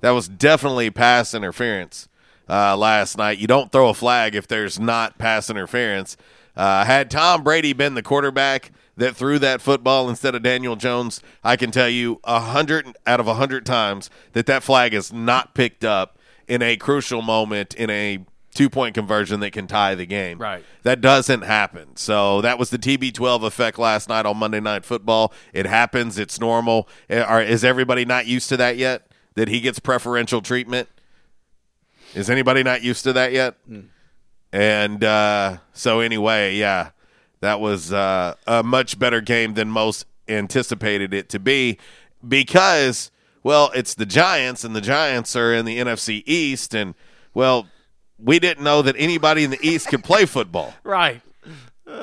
[0.00, 2.08] That was definitely pass interference
[2.48, 3.38] uh, last night.
[3.38, 6.16] You don't throw a flag if there's not pass interference.
[6.56, 11.20] Uh, had Tom Brady been the quarterback that threw that football instead of Daniel Jones,
[11.42, 15.12] I can tell you a hundred out of a hundred times that that flag is
[15.12, 18.18] not picked up in a crucial moment in a
[18.54, 20.36] two point conversion that can tie the game.
[20.36, 20.62] Right.
[20.82, 21.96] That doesn't happen.
[21.96, 25.32] So that was the TB12 effect last night on Monday Night Football.
[25.54, 26.18] It happens.
[26.18, 26.86] It's normal.
[27.08, 29.06] Eh, is everybody not used to that yet?
[29.36, 30.90] That he gets preferential treatment?
[32.14, 33.54] Is anybody not used to that yet?
[33.68, 33.86] Mm.
[34.52, 36.90] And uh, so, anyway, yeah,
[37.40, 41.78] that was uh, a much better game than most anticipated it to be
[42.26, 43.10] because,
[43.42, 46.94] well, it's the Giants, and the Giants are in the NFC East, and,
[47.32, 47.66] well,
[48.18, 50.74] we didn't know that anybody in the East could play football.
[50.84, 51.22] Right.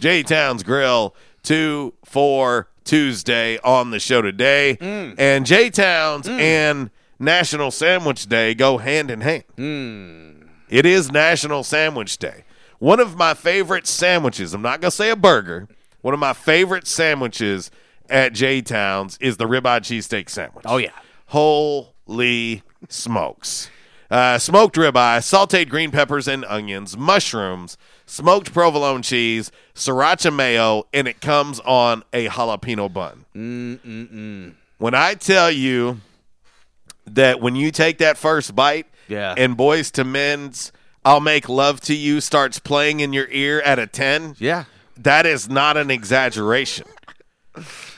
[0.00, 4.76] J Towns Grill 2 4 Tuesday on the show today.
[4.80, 5.14] Mm.
[5.16, 6.38] And J Towns mm.
[6.38, 6.90] and–
[7.24, 9.44] National Sandwich Day go hand in hand.
[9.56, 10.46] Mm.
[10.68, 12.44] It is National Sandwich Day.
[12.78, 15.66] One of my favorite sandwiches, I'm not going to say a burger,
[16.02, 17.70] one of my favorite sandwiches
[18.10, 20.64] at J Towns is the ribeye cheesesteak sandwich.
[20.66, 20.90] Oh, yeah.
[21.28, 23.70] Holy smokes.
[24.10, 31.08] Uh, smoked ribeye, sauteed green peppers and onions, mushrooms, smoked provolone cheese, sriracha mayo, and
[31.08, 33.24] it comes on a jalapeno bun.
[33.34, 34.52] Mm-mm-mm.
[34.78, 36.00] When I tell you
[37.06, 39.34] that when you take that first bite, yeah.
[39.36, 40.72] and Boyz II Men's
[41.04, 44.64] I'll Make Love to You starts playing in your ear at a 10, yeah.
[44.96, 46.86] that is not an exaggeration.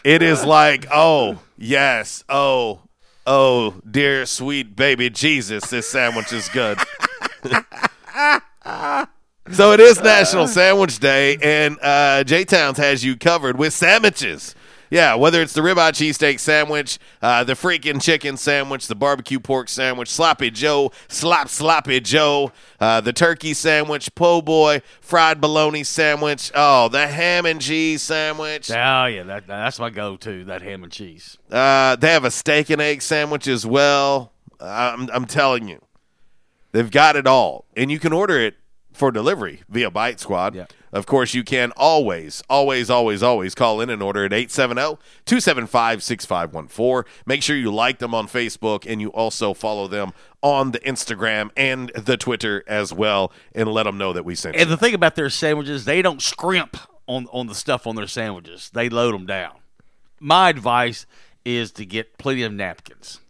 [0.04, 2.80] It is like, oh, yes, oh,
[3.26, 6.78] oh, dear sweet baby Jesus, this sandwich is good.
[9.52, 14.55] so it is National Sandwich Day, and uh, J Towns has you covered with sandwiches.
[14.90, 19.68] Yeah, whether it's the ribeye cheesesteak sandwich, uh, the freaking chicken sandwich, the barbecue pork
[19.68, 26.52] sandwich, sloppy Joe, slop sloppy Joe, uh, the turkey sandwich, po' boy, fried bologna sandwich,
[26.54, 28.70] oh, the ham and cheese sandwich.
[28.70, 30.44] Oh yeah, that, that's my go-to.
[30.44, 31.36] That ham and cheese.
[31.50, 34.32] Uh, they have a steak and egg sandwich as well.
[34.60, 35.82] I'm, I'm telling you,
[36.72, 38.54] they've got it all, and you can order it
[38.96, 40.54] for delivery via Bite Squad.
[40.54, 40.66] Yeah.
[40.92, 44.80] Of course, you can always, always, always, always call in an order at 870
[45.26, 47.12] 275 6514.
[47.26, 51.50] Make sure you like them on Facebook and you also follow them on the Instagram
[51.56, 54.62] and the Twitter as well and let them know that we sent and you.
[54.64, 58.06] And the thing about their sandwiches, they don't scrimp on, on the stuff on their
[58.08, 59.52] sandwiches, they load them down.
[60.18, 61.04] My advice
[61.44, 63.20] is to get plenty of napkins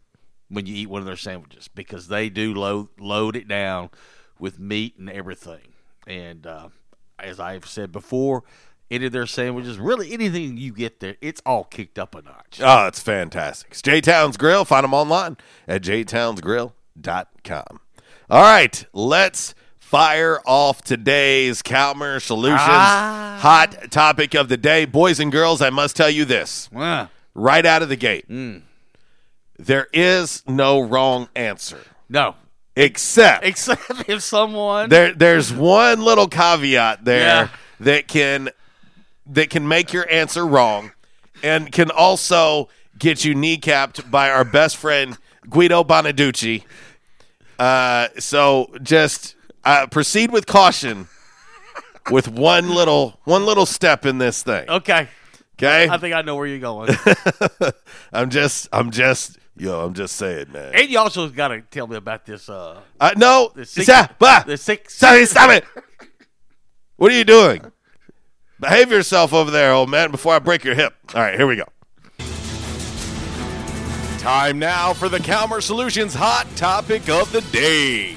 [0.48, 3.90] when you eat one of their sandwiches because they do load, load it down
[4.38, 5.72] with meat and everything.
[6.06, 6.68] And uh,
[7.18, 8.42] as I've said before,
[8.90, 12.60] any of their sandwiches, really anything you get there, it's all kicked up a notch.
[12.62, 13.72] Oh, it's fantastic.
[13.72, 14.64] It's J Towns Grill.
[14.64, 17.80] Find them online at jtownsgrill.com.
[18.28, 23.38] All right, let's fire off today's Calmer Solutions ah.
[23.40, 24.84] hot topic of the day.
[24.84, 26.68] Boys and girls, I must tell you this
[27.34, 28.28] right out of the gate.
[28.28, 28.62] Mm.
[29.58, 31.78] There is no wrong answer.
[32.08, 32.36] No,
[32.78, 37.48] Except, except if someone there, there's one little caveat there yeah.
[37.80, 38.50] that can
[39.28, 40.92] that can make your answer wrong,
[41.42, 42.68] and can also
[42.98, 45.16] get you kneecapped by our best friend
[45.48, 46.64] Guido Bonaducci.
[47.58, 51.08] Uh, so just uh, proceed with caution
[52.10, 54.68] with one little one little step in this thing.
[54.68, 55.08] Okay.
[55.58, 55.88] Okay.
[55.88, 56.94] I think I know where you're going.
[58.12, 60.72] I'm just I'm just Yo, I'm just saying, man.
[60.74, 62.48] And you also got to tell me about this.
[62.48, 64.94] Uh, uh no, the six, the six.
[64.96, 65.64] Stop it!
[66.96, 67.62] What are you doing?
[68.60, 70.94] Behave yourself over there, old man, before I break your hip.
[71.14, 71.64] All right, here we go.
[74.18, 78.16] Time now for the Calmer Solutions hot topic of the day.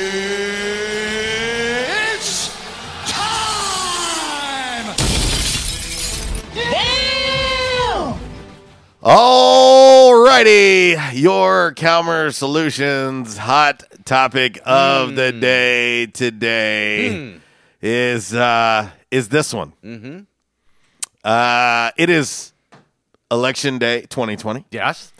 [9.03, 15.15] All righty, your Calmer Solutions hot topic of mm.
[15.15, 15.39] the hmm.
[15.39, 17.39] day today mm.
[17.81, 19.73] is uh, is this one.
[19.83, 20.19] Mm-hmm.
[21.23, 22.53] Uh, it is
[23.31, 24.65] election day, 2020.
[24.69, 25.11] Yes,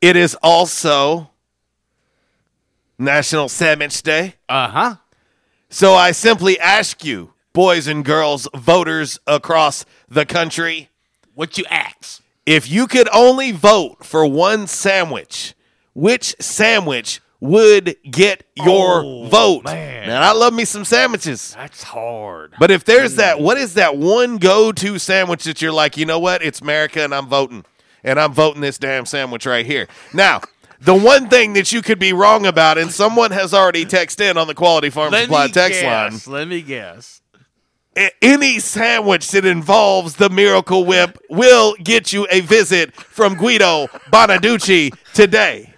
[0.00, 1.30] it is also
[2.98, 4.34] National Sandwich Day.
[4.48, 4.94] Uh huh.
[5.68, 10.88] So I simply ask you, boys and girls, voters across the country,
[11.36, 12.20] what you ask?
[12.48, 15.52] If you could only vote for one sandwich,
[15.92, 19.64] which sandwich would get your oh, vote?
[19.66, 20.10] Man.
[20.10, 21.52] I love me some sandwiches.
[21.54, 22.54] That's hard.
[22.58, 23.18] But if there's Dude.
[23.18, 23.40] that, mm.
[23.42, 26.42] what is that one go to sandwich that you're like, you know what?
[26.42, 27.66] It's America and I'm voting.
[28.02, 29.86] And I'm voting this damn sandwich right here.
[30.14, 30.40] Now,
[30.80, 34.38] the one thing that you could be wrong about, and someone has already texted in
[34.38, 36.34] on the Quality Farm let Supply text guess, line.
[36.34, 37.20] Let me guess
[38.22, 44.94] any sandwich that involves the Miracle Whip will get you a visit from Guido Bonaducci
[45.14, 45.74] today.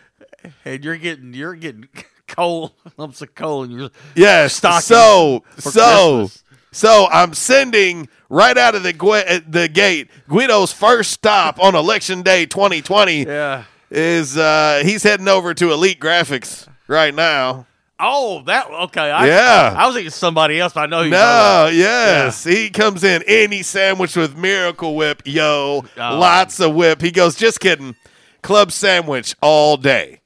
[0.64, 1.88] And you're getting you're getting
[2.26, 4.54] coal lumps of coal in your yes.
[4.56, 6.44] Stocking so so Christmas.
[6.72, 12.22] so I'm sending right out of the uh, the gate Guido's first stop on election
[12.22, 13.26] day 2020.
[13.26, 13.64] Yeah.
[13.90, 17.66] Is uh, he's heading over to Elite Graphics right now.
[18.02, 19.10] Oh, that okay.
[19.10, 20.76] I, yeah, I, I was thinking somebody else.
[20.76, 21.10] I know you.
[21.10, 22.52] No, yes, yeah.
[22.54, 25.84] he comes in any sandwich with Miracle Whip, yo, oh.
[25.96, 27.02] lots of whip.
[27.02, 27.94] He goes, just kidding,
[28.42, 30.20] club sandwich all day.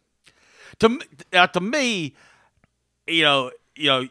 [0.78, 1.00] To
[1.32, 2.14] uh, to me,
[3.08, 4.04] you know, you know,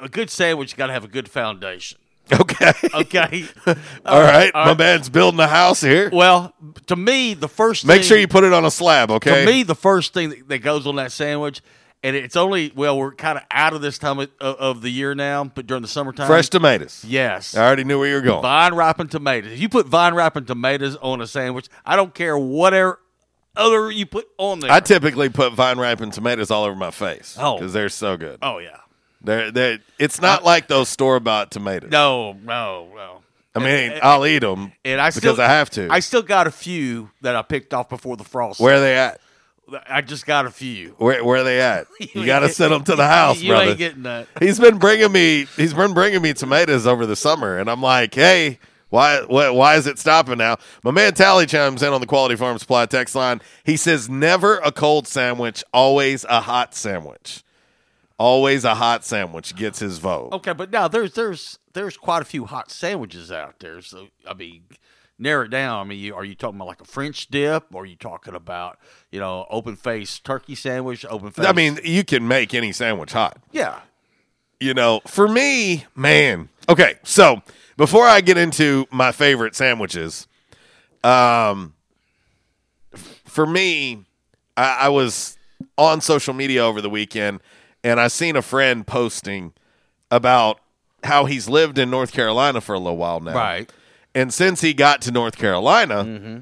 [0.00, 1.98] a good sandwich got to have a good foundation.
[2.32, 2.70] Okay.
[2.94, 3.46] okay.
[3.66, 3.74] all,
[4.06, 4.54] all right.
[4.54, 4.54] right.
[4.54, 6.08] My man's building a house here.
[6.12, 6.54] Well,
[6.86, 9.10] to me, the first make thing, sure you put it on a slab.
[9.10, 9.44] Okay.
[9.44, 11.60] To me, the first thing that goes on that sandwich
[12.02, 15.14] and it's only well we're kind of out of this time of, of, the year
[15.14, 18.42] now but during the summertime fresh tomatoes yes i already knew where you were going
[18.42, 22.36] vine ripened tomatoes if you put vine ripened tomatoes on a sandwich i don't care
[22.36, 22.98] whatever
[23.56, 27.36] other you put on there i typically put vine ripened tomatoes all over my face
[27.40, 28.78] oh because they're so good oh yeah
[29.24, 33.18] they're, they're it's not I, like those store-bought tomatoes no no no
[33.54, 35.86] I mean, and, I'll eat them, and I still, because I have to.
[35.90, 38.58] I still got a few that I picked off before the frost.
[38.60, 39.20] Where are they at?
[39.88, 40.94] I just got a few.
[40.98, 41.86] Where, where are they at?
[42.12, 43.70] You, got to send them to the house, you brother.
[43.70, 44.26] ain't getting that.
[44.40, 45.46] He's been bringing me.
[45.56, 48.58] He's been bringing me tomatoes over the summer, and I'm like, hey.
[48.90, 50.56] Why, why, why is it stopping now?
[50.84, 53.40] My man Tally chimes in on the Quality Farm Supply text line.
[53.64, 57.42] He says, never a cold sandwich, always a hot sandwich.
[58.18, 60.28] Always a hot sandwich gets his vote.
[60.32, 63.80] Okay, but now there's there's there's quite a few hot sandwiches out there.
[63.80, 64.64] So I mean,
[65.22, 65.86] narrow it down.
[65.86, 67.64] I mean, you, are you talking about like a French dip?
[67.72, 68.78] Or are you talking about
[69.10, 71.06] you know open face turkey sandwich?
[71.08, 71.46] Open face.
[71.46, 73.38] I mean, you can make any sandwich hot.
[73.52, 73.80] Yeah.
[74.60, 76.48] You know, for me, man.
[76.68, 77.42] Okay, so
[77.76, 80.28] before I get into my favorite sandwiches,
[81.02, 81.74] um,
[83.26, 84.04] for me,
[84.56, 85.36] I, I was
[85.76, 87.40] on social media over the weekend,
[87.82, 89.52] and I seen a friend posting
[90.12, 90.60] about
[91.02, 93.68] how he's lived in North Carolina for a little while now, right?
[94.14, 96.38] And since he got to North Carolina, mm-hmm.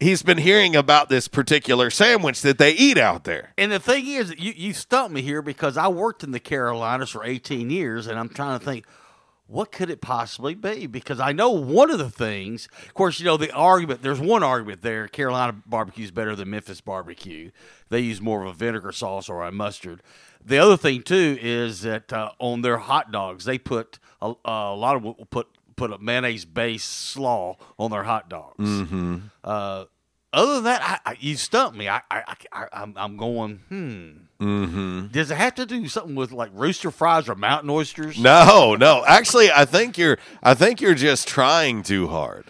[0.00, 3.52] he's been hearing about this particular sandwich that they eat out there.
[3.58, 7.10] And the thing is, you, you stumped me here because I worked in the Carolinas
[7.10, 8.86] for 18 years, and I'm trying to think,
[9.48, 10.86] what could it possibly be?
[10.86, 14.42] Because I know one of the things, of course, you know, the argument, there's one
[14.42, 17.50] argument there Carolina barbecue is better than Memphis barbecue.
[17.90, 20.02] They use more of a vinegar sauce or a mustard.
[20.44, 24.74] The other thing, too, is that uh, on their hot dogs, they put a, a
[24.74, 25.46] lot of what will put
[25.76, 28.58] put a mayonnaise based slaw on their hot dogs.
[28.68, 29.16] Mm-hmm.
[29.44, 29.84] Uh,
[30.32, 31.88] other than that, I, I, you stumped me.
[31.88, 33.60] I, I, I, I'm, I'm going.
[33.68, 34.44] Hmm.
[34.44, 35.06] Mm-hmm.
[35.08, 38.18] Does it have to do something with like rooster fries or mountain oysters?
[38.18, 39.04] No, no.
[39.06, 40.18] Actually, I think you're.
[40.42, 42.46] I think you're just trying too hard.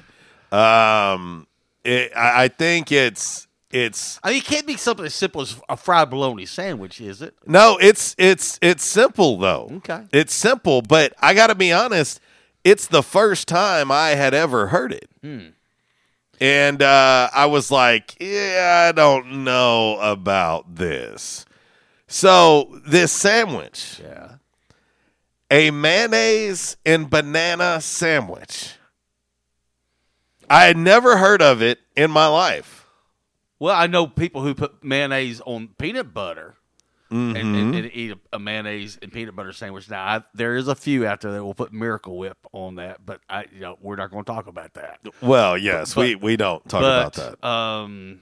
[0.50, 1.46] Um,
[1.84, 5.60] it, I, I think it's it's I mean, it can't be something as simple as
[5.68, 7.34] a fried bologna sandwich, is it?
[7.46, 9.68] No, it's it's it's simple though.
[9.74, 12.20] Okay, it's simple, but I got to be honest
[12.66, 15.08] it's the first time I had ever heard it.
[15.22, 15.50] Hmm.
[16.40, 21.46] And uh, I was like, yeah, I don't know about this.
[22.08, 24.00] So, this sandwich.
[24.02, 24.32] Yeah.
[25.48, 28.74] A mayonnaise and banana sandwich.
[30.50, 32.84] I had never heard of it in my life.
[33.60, 36.55] Well, I know people who put mayonnaise on peanut butter
[37.10, 37.36] mm-hmm.
[37.36, 37.74] and, and, mm-hmm.
[37.84, 39.88] and, eat a, a, mayonnaise and peanut butter sandwich.
[39.90, 43.04] Now I, there is a few out there that will put Miracle Whip on that,
[43.04, 45.00] but I you know, we're not going to talk about that.
[45.20, 47.46] Well, yes, but, we we don't talk but, about that.
[47.46, 48.20] Um,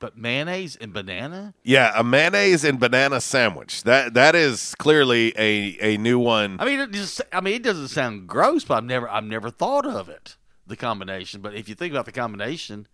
[0.00, 1.54] but mayonnaise and banana?
[1.64, 3.82] Yeah, a mayonnaise and banana sandwich.
[3.82, 6.56] That that is clearly a, a new one.
[6.60, 9.50] I mean, it just, I mean, it doesn't sound gross, but I've never I've never
[9.50, 10.36] thought of it
[10.66, 11.40] the combination.
[11.40, 12.86] But if you think about the combination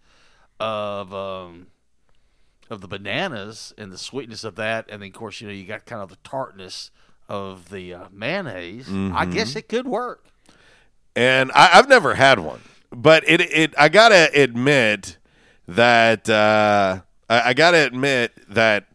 [0.60, 1.66] of um,
[2.74, 5.64] of the bananas and the sweetness of that, and then of course you know you
[5.64, 6.90] got kind of the tartness
[7.28, 8.86] of the uh, mayonnaise.
[8.86, 9.16] Mm-hmm.
[9.16, 10.26] I guess it could work.
[11.16, 12.60] And I, have never had one,
[12.90, 15.16] but it it I gotta admit
[15.66, 17.00] that uh,
[17.30, 18.86] I, I, gotta admit that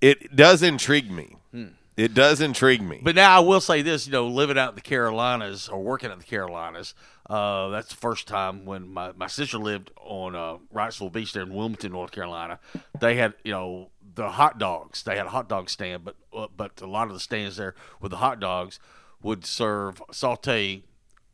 [0.00, 1.36] it does intrigue me.
[1.50, 1.66] Hmm.
[1.96, 3.00] It does intrigue me.
[3.02, 6.12] But now I will say this: you know, living out in the Carolinas or working
[6.12, 6.94] in the Carolinas,
[7.32, 11.42] uh, that's the first time when my, my sister lived on uh, Wrightsville Beach there
[11.42, 12.58] in Wilmington, North Carolina.
[13.00, 15.02] They had you know the hot dogs.
[15.02, 17.74] They had a hot dog stand, but uh, but a lot of the stands there
[18.02, 18.78] with the hot dogs
[19.22, 20.82] would serve saute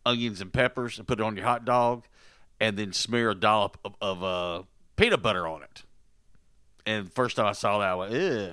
[0.06, 2.04] onions and peppers and put it on your hot dog,
[2.60, 4.62] and then smear a dollop of, of uh,
[4.94, 5.82] peanut butter on it.
[6.86, 8.50] And first time I saw that, I went, Ew.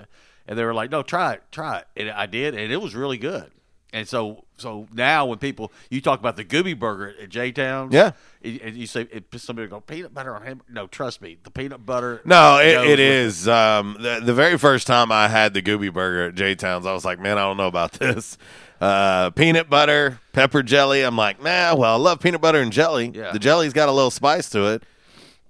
[0.47, 2.95] and they were like, "No, try it, try it," and I did, and it was
[2.95, 3.51] really good.
[3.93, 7.89] And so, so now when people you talk about the Gooby Burger at J Town,
[7.91, 8.11] yeah,
[8.43, 10.61] and you say it, somebody go peanut butter on him.
[10.69, 12.21] No, trust me, the peanut butter.
[12.25, 13.47] No, it, it is.
[13.47, 16.93] Um, the, the, very first time I had the Gooby Burger at J Town's, I
[16.93, 18.37] was like, man, I don't know about this.
[18.81, 21.01] Uh, peanut butter, pepper jelly.
[21.03, 21.75] I'm like, nah.
[21.75, 23.11] Well, I love peanut butter and jelly.
[23.13, 23.31] Yeah.
[23.31, 24.83] The jelly's got a little spice to it.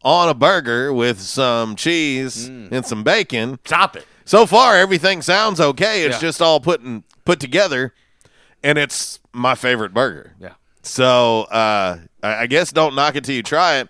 [0.04, 2.72] On a burger with some cheese mm.
[2.72, 3.58] and some bacon.
[3.66, 4.06] Stop it.
[4.24, 6.04] So far, everything sounds okay.
[6.04, 6.22] It's yeah.
[6.22, 7.92] just all putting put together
[8.66, 10.34] and it's my favorite burger.
[10.39, 10.53] Yeah.
[10.82, 13.89] So uh, I guess don't knock it till you try it.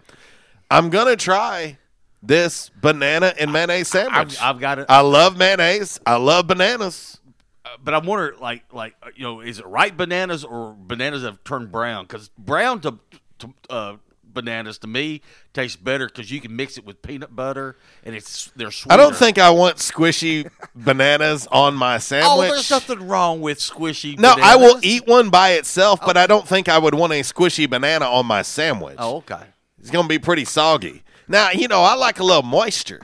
[0.69, 1.77] I'm gonna try
[2.21, 4.37] this banana and mayonnaise sandwich.
[4.41, 4.85] I've, I've got it.
[4.89, 5.99] I love mayonnaise.
[6.05, 7.19] I love bananas.
[7.63, 11.29] Uh, but I'm wondering, like, like you know, is it ripe bananas or bananas that
[11.31, 12.03] have turned brown?
[12.03, 12.99] Because brown to,
[13.39, 13.95] to uh,
[14.35, 15.21] bananas to me
[15.53, 18.69] tastes better because you can mix it with peanut butter and it's they're.
[18.69, 18.91] sweet.
[18.91, 22.29] I don't think I want squishy bananas on my sandwich.
[22.29, 24.19] Oh, there's nothing wrong with squishy.
[24.19, 24.43] No, bananas.
[24.43, 26.21] I will eat one by itself, but oh.
[26.21, 28.97] I don't think I would want a squishy banana on my sandwich.
[28.99, 29.41] Oh, okay.
[29.79, 31.01] It's gonna be pretty soggy.
[31.27, 33.01] Now you know I like a little moisture.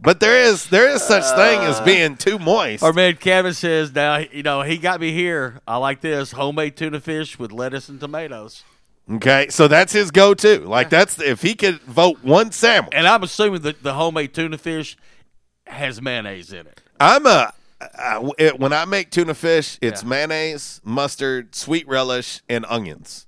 [0.00, 1.84] But there is there is such thing as uh.
[1.84, 2.82] being too moist.
[2.82, 5.60] Our man Kevin says now you know he got me here.
[5.66, 8.64] I like this homemade tuna fish with lettuce and tomatoes.
[9.10, 10.60] Okay, so that's his go-to.
[10.60, 12.94] Like that's if he could vote one sandwich.
[12.94, 14.96] And I'm assuming that the homemade tuna fish
[15.66, 16.80] has mayonnaise in it.
[17.00, 20.08] I'm a I, it, when I make tuna fish, it's yeah.
[20.08, 23.26] mayonnaise, mustard, sweet relish, and onions.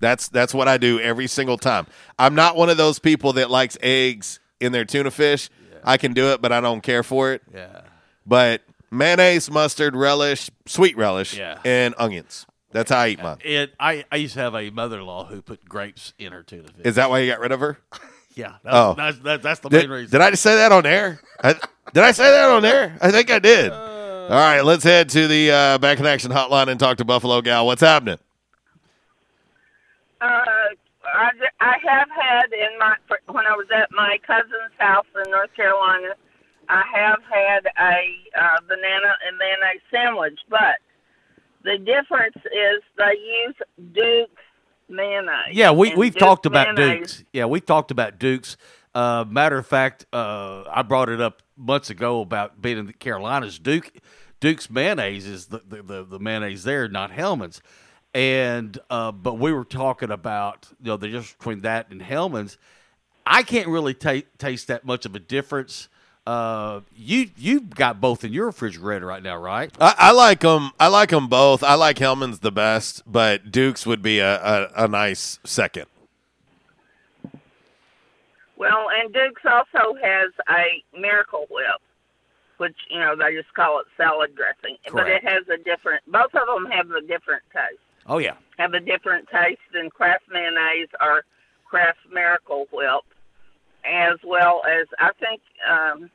[0.00, 1.86] That's that's what I do every single time.
[2.18, 5.48] I'm not one of those people that likes eggs in their tuna fish.
[5.72, 5.78] Yeah.
[5.84, 7.40] I can do it, but I don't care for it.
[7.52, 7.80] Yeah.
[8.26, 8.60] But
[8.90, 11.60] mayonnaise, mustard, relish, sweet relish, yeah.
[11.64, 12.44] and onions.
[12.74, 13.38] That's how I eat mine.
[13.78, 16.64] I, I used to have a mother in law who put grapes in her tuna
[16.64, 16.84] fish.
[16.84, 17.78] Is that why you got rid of her?
[18.34, 18.56] yeah.
[18.64, 18.94] That, oh.
[18.94, 20.10] That's, that, that's the did, main reason.
[20.10, 21.20] Did I just say that on air?
[21.40, 21.52] I,
[21.92, 22.98] did I say that on air?
[23.00, 23.70] I think I did.
[23.70, 27.04] Uh, All right, let's head to the uh, Back in Action hotline and talk to
[27.04, 27.64] Buffalo Gal.
[27.64, 28.18] What's happening?
[30.20, 32.96] Uh, I, I have had in my
[33.32, 36.08] when I was at my cousin's house in North Carolina,
[36.68, 38.00] I have had a
[38.36, 40.80] uh, banana and mayonnaise sandwich, but
[41.64, 43.54] the difference is they use
[43.92, 44.40] Duke's
[44.88, 45.52] mayonnaise.
[45.54, 46.98] Yeah, we we've talked about mayonnaise.
[47.18, 47.24] Duke's.
[47.32, 48.56] Yeah, we've talked about Duke's.
[48.94, 52.92] Uh, matter of fact, uh, I brought it up months ago about being in the
[52.92, 53.58] Carolinas.
[53.58, 53.90] Duke
[54.40, 57.60] Duke's mayonnaise is the the, the, the mayonnaise there, not Hellmann's.
[58.12, 62.58] And uh, but we were talking about you know the difference between that and Hellmann's.
[63.26, 65.88] I can't really t- taste that much of a difference
[66.26, 69.70] uh, you you got both in your refrigerator right now, right?
[69.80, 70.70] I, I like them.
[70.80, 71.62] I like them both.
[71.62, 75.86] I like Hellmann's the best, but Duke's would be a, a, a nice second.
[78.56, 81.80] Well, and Duke's also has a miracle whip,
[82.56, 84.94] which you know they just call it salad dressing, Correct.
[84.94, 86.02] but it has a different.
[86.06, 87.80] Both of them have a different taste.
[88.06, 91.24] Oh yeah, have a different taste than Kraft mayonnaise or
[91.68, 93.00] Kraft Miracle Whip
[93.86, 95.40] as well as I think.
[95.68, 96.10] Um,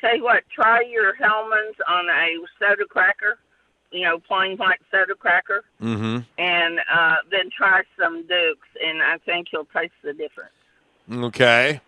[0.00, 3.38] tell you what, try your Hellmann's on a soda cracker,
[3.90, 6.18] you know, plain white soda cracker, mm-hmm.
[6.38, 10.52] and uh, then try some Dukes, and I think you'll taste the difference.
[11.12, 11.80] Okay,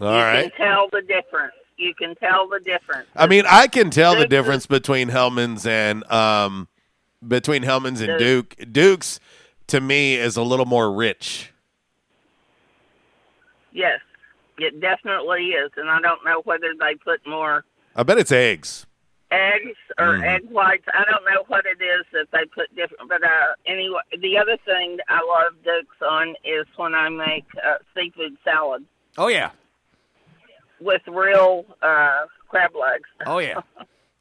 [0.00, 0.54] all you right.
[0.54, 1.54] Can tell the difference.
[1.78, 3.08] You can tell the difference.
[3.16, 6.68] I mean, I can tell Dukes the difference between Hellmann's and um,
[7.26, 8.56] between Hellmann's and Duke.
[8.56, 8.72] Duke.
[8.72, 9.20] Duke's
[9.68, 11.52] to me is a little more rich.
[13.74, 14.00] Yes.
[14.62, 17.64] It definitely is, and I don't know whether they put more.
[17.96, 18.86] I bet it's eggs.
[19.32, 20.24] Eggs or mm.
[20.24, 20.84] egg whites.
[20.94, 23.08] I don't know what it is that they put different.
[23.08, 23.28] But uh,
[23.66, 28.84] anyway, the other thing I love Duke's on is when I make uh, seafood salad.
[29.18, 29.50] Oh yeah.
[30.80, 33.08] With real uh, crab legs.
[33.26, 33.60] Oh yeah.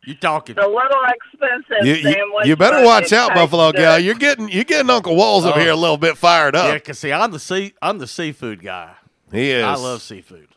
[0.03, 0.55] You talking?
[0.57, 3.99] It's a little expensive you, you, you better watch out, Buffalo Gal.
[3.99, 5.59] You're getting you're getting Uncle Walls up oh.
[5.59, 6.71] here a little bit fired up.
[6.73, 8.95] Yeah, cause see, I'm the sea I'm the seafood guy.
[9.31, 9.63] He is.
[9.63, 10.49] I love seafood.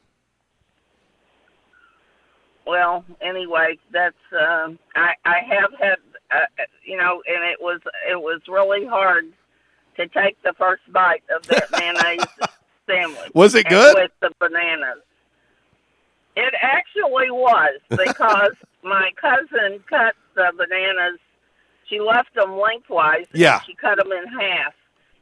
[2.67, 5.97] Well, anyway, that's uh, I, I have had
[6.31, 9.27] uh, you know, and it was it was really hard
[9.97, 12.25] to take the first bite of that mayonnaise
[12.89, 13.31] sandwich.
[13.35, 15.03] Was it good with the bananas?
[16.37, 21.21] It actually was because my cousin cut the bananas.
[21.89, 23.27] She left them lengthwise.
[23.35, 23.61] Yeah.
[23.63, 24.73] she cut them in half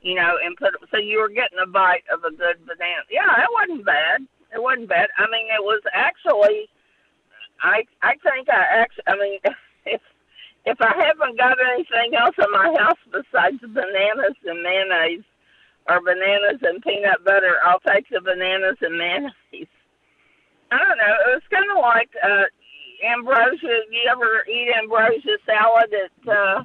[0.02, 3.06] you know, and put so you were getting a bite of a good banana.
[3.10, 4.26] Yeah, it wasn't bad.
[4.52, 5.06] It wasn't bad.
[5.16, 6.68] I mean, it was actually.
[7.62, 9.02] I I think I actually.
[9.06, 9.38] I mean,
[9.86, 10.02] if
[10.66, 15.22] if I haven't got anything else in my house besides bananas and mayonnaise,
[15.88, 19.70] or bananas and peanut butter, I'll take the bananas and mayonnaise.
[20.74, 21.14] I don't know.
[21.30, 22.50] It was kind of like uh,
[23.06, 23.86] ambrosia.
[23.94, 25.94] You ever eat ambrosia salad
[26.26, 26.32] That.
[26.32, 26.64] Uh,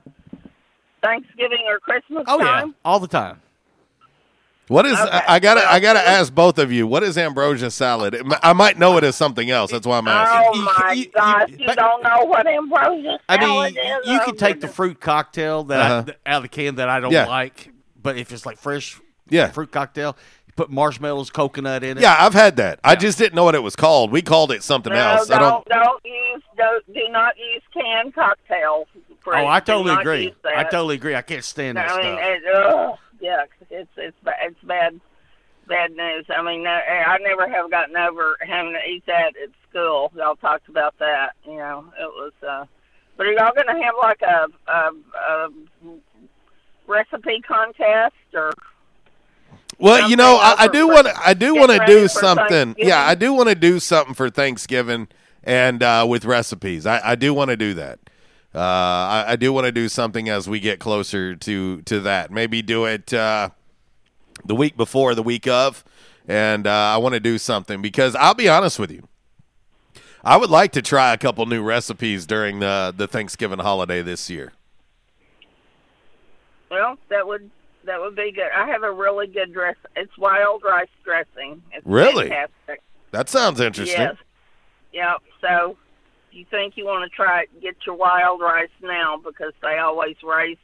[1.01, 2.69] Thanksgiving or Christmas oh, time?
[2.69, 3.41] yeah, all the time.
[4.67, 5.21] What is okay.
[5.25, 8.21] I, gotta I gotta ask both of you what is ambrosia salad?
[8.43, 9.71] I might know it as something else.
[9.71, 10.51] That's why I'm asking.
[10.55, 13.17] Oh my you, gosh, you, you, don't know what ambrosia.
[13.29, 16.13] I mean, is, you can oh, take the fruit cocktail that uh-huh.
[16.25, 17.27] I, out of the can that I don't yeah.
[17.27, 17.71] like,
[18.03, 19.47] but if it's like fresh, yeah.
[19.51, 20.17] fruit cocktail,
[20.47, 22.01] you put marshmallows, coconut in it.
[22.01, 22.81] Yeah, I've had that.
[22.83, 22.91] Yeah.
[22.91, 24.11] I just didn't know what it was called.
[24.11, 25.29] We called it something no, else.
[25.29, 25.65] Don't, I don't.
[25.69, 26.43] Don't use.
[26.57, 28.87] Don't, do not use canned cocktails.
[29.33, 30.33] Oh, I totally agree.
[30.45, 31.15] I totally agree.
[31.15, 32.99] I can't stand that I mean, stuff.
[33.19, 34.99] It, yeah, it's it's it's bad
[35.67, 36.25] bad news.
[36.29, 40.11] I mean, I never have gotten over having to eat that at school.
[40.15, 41.33] Y'all talked about that.
[41.45, 42.31] You know, it was.
[42.47, 42.65] uh
[43.17, 44.91] But are y'all going to have like a, a,
[45.29, 45.49] a
[46.87, 48.51] recipe contest or?
[49.79, 52.75] Well, you know, I, I do want I do want to do something.
[52.77, 55.07] Yeah, I do want to do something for Thanksgiving
[55.43, 56.85] and uh, with recipes.
[56.85, 57.99] I, I do want to do that
[58.55, 62.31] uh, I, I, do want to do something as we get closer to to that.
[62.31, 63.49] Maybe do it uh,
[64.45, 65.83] the week before, the week of,
[66.27, 69.07] and uh, I want to do something because I'll be honest with you.
[70.23, 74.29] I would like to try a couple new recipes during the the Thanksgiving holiday this
[74.29, 74.53] year.
[76.71, 77.49] Well, that would
[77.83, 78.49] that would be good.
[78.55, 79.75] I have a really good dress.
[79.95, 81.61] It's wild rice dressing.
[81.73, 82.29] It's really?
[82.29, 82.81] Fantastic.
[83.11, 84.01] That sounds interesting.
[84.01, 84.15] Yes.
[84.93, 85.17] Yep.
[85.41, 85.77] So
[86.37, 90.57] you think you want to try get your wild rice now because they always raise,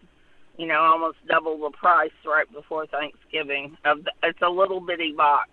[0.56, 3.76] you know, almost double the price right before Thanksgiving.
[3.84, 5.50] Of it's a little bitty box,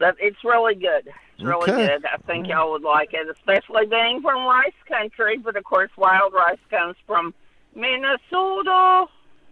[0.00, 1.08] but it's really good.
[1.36, 2.04] It's really good.
[2.04, 5.38] I think y'all would like it, especially being from rice country.
[5.38, 7.32] But of course, wild rice comes from
[7.76, 9.06] Minnesota.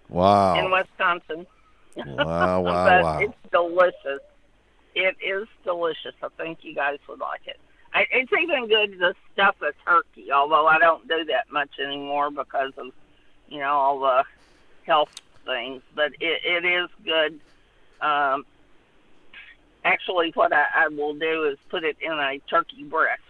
[0.08, 0.58] Wow.
[0.58, 1.46] In Wisconsin.
[1.96, 2.60] Wow!
[2.62, 2.62] Wow!
[2.64, 3.18] but wow!
[3.20, 4.20] It's delicious.
[4.96, 6.14] It is delicious.
[6.24, 7.58] I think you guys would like it
[7.94, 12.72] it's even good to stuff a turkey, although I don't do that much anymore because
[12.76, 12.88] of
[13.48, 14.24] you know all the
[14.86, 15.12] health
[15.46, 15.82] things.
[15.94, 17.40] But it, it is good.
[18.00, 18.44] Um,
[19.84, 23.22] actually, what I, I will do is put it in a turkey breast,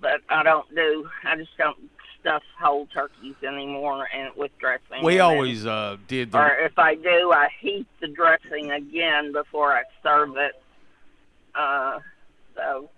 [0.00, 1.08] but I don't do.
[1.24, 1.78] I just don't
[2.20, 5.04] stuff whole turkeys anymore and with dressing.
[5.04, 6.32] We always uh, did.
[6.32, 6.38] The...
[6.38, 10.54] Or if I do, I heat the dressing again before I serve it.
[11.54, 11.98] Uh,
[12.56, 12.88] so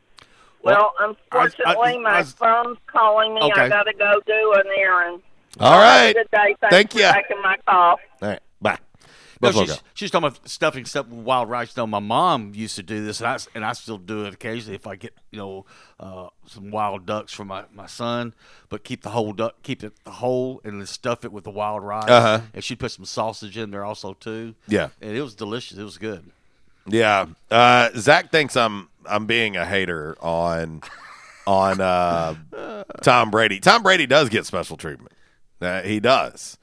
[0.65, 3.43] well, unfortunately, I, I, my I, son's calling me.
[3.43, 3.62] Okay.
[3.62, 5.23] I got to go do an errand.
[5.61, 6.15] All right.
[6.15, 6.57] Good day.
[6.71, 7.03] Thank you.
[7.12, 7.97] Taking my call.
[8.23, 8.41] All right.
[8.61, 8.79] Bye.
[9.43, 11.77] No, she's, she's, talking about stuffing stuff with wild rice.
[11.77, 14.75] No, my mom used to do this, and I, and I still do it occasionally
[14.77, 15.67] if I get you know
[16.01, 18.33] uh, some wild ducks for my, my son.
[18.71, 21.51] But keep the whole duck, keep it the whole, and then stuff it with the
[21.51, 22.09] wild rice.
[22.09, 22.41] Uh-huh.
[22.55, 24.55] And she put some sausage in there also too.
[24.67, 25.77] Yeah, and it was delicious.
[25.77, 26.31] It was good.
[26.87, 30.82] Yeah, uh, Zach thinks I'm I'm being a hater on
[31.46, 32.34] on uh,
[33.02, 33.61] Tom Brady.
[33.61, 35.12] Tom Brady does get special treatment.
[35.61, 36.59] Uh, he does.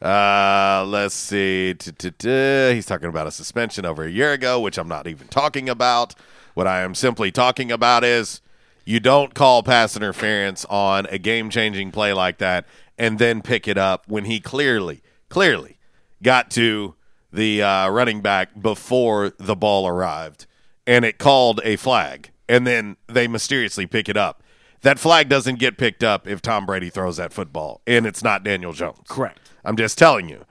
[0.00, 1.74] Uh, let's see.
[1.78, 6.14] He's talking about a suspension over a year ago, which I'm not even talking about.
[6.54, 8.40] What I am simply talking about is
[8.84, 12.66] you don't call pass interference on a game changing play like that
[12.98, 15.78] and then pick it up when he clearly, clearly
[16.22, 16.94] got to
[17.32, 20.46] the uh, running back before the ball arrived
[20.86, 24.42] and it called a flag, and then they mysteriously pick it up.
[24.82, 28.44] That flag doesn't get picked up if Tom Brady throws that football, and it's not
[28.44, 28.98] Daniel Jones.
[29.08, 29.40] Correct.
[29.64, 30.44] I'm just telling you,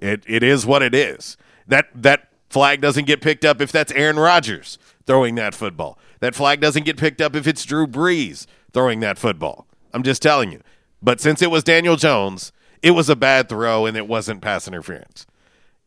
[0.00, 1.36] it it is what it is.
[1.66, 5.98] That that flag doesn't get picked up if that's Aaron Rodgers throwing that football.
[6.20, 9.66] That flag doesn't get picked up if it's Drew Brees throwing that football.
[9.92, 10.60] I'm just telling you.
[11.02, 12.52] But since it was Daniel Jones,
[12.82, 15.26] it was a bad throw and it wasn't pass interference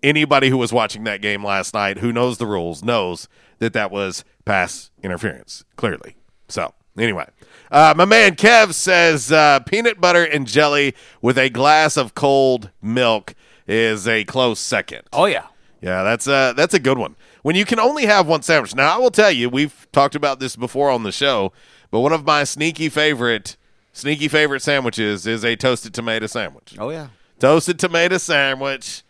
[0.03, 3.27] anybody who was watching that game last night who knows the rules knows
[3.59, 6.15] that that was pass interference, clearly.
[6.47, 7.27] So, anyway,
[7.71, 12.71] uh, my man Kev says uh, peanut butter and jelly with a glass of cold
[12.81, 13.33] milk
[13.67, 15.03] is a close second.
[15.13, 15.47] Oh, yeah.
[15.81, 17.15] Yeah, that's a, uh, that's a good one.
[17.41, 18.75] When you can only have one sandwich.
[18.75, 21.53] Now, I will tell you, we've talked about this before on the show,
[21.91, 23.55] but one of my sneaky favorite
[23.93, 26.75] sneaky favorite sandwiches is a toasted tomato sandwich.
[26.77, 27.07] Oh yeah.
[27.39, 29.03] Toasted tomato sandwich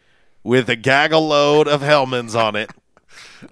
[0.43, 2.71] with a gaggle load of Hellmann's on it.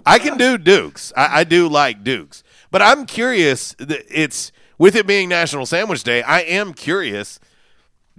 [0.05, 1.13] I can do Dukes.
[1.15, 3.75] I, I do like Dukes, but I'm curious.
[3.79, 6.21] It's with it being National Sandwich Day.
[6.23, 7.39] I am curious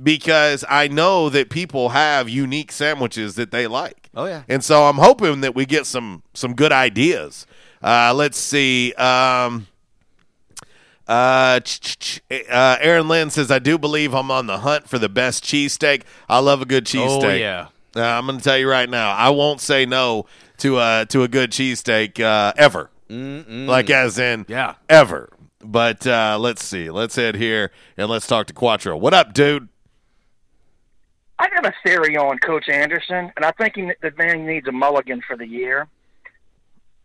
[0.03, 4.09] because I know that people have unique sandwiches that they like.
[4.15, 7.47] Oh yeah, and so I'm hoping that we get some some good ideas.
[7.83, 8.95] Uh, let's see.
[8.95, 9.67] Um,
[11.07, 11.61] uh, uh,
[12.81, 16.05] Aaron Lynn says, "I do believe I'm on the hunt for the best cheesesteak.
[16.31, 17.25] I love a good cheesesteak.
[17.25, 17.67] Oh yeah,
[17.99, 20.27] uh, I'm going to tell you right now, I won't say no
[20.59, 22.91] to a uh, to a good cheesesteak uh, ever.
[23.11, 23.67] Mm-mm.
[23.67, 25.31] Like as in yeah ever.
[25.61, 26.89] But uh, let's see.
[26.91, 28.97] Let's head here and let's talk to Quattro.
[28.97, 29.69] What up, dude?
[31.41, 34.73] I got a theory on Coach Anderson, and I think he, the man needs a
[34.73, 35.87] mulligan for the year.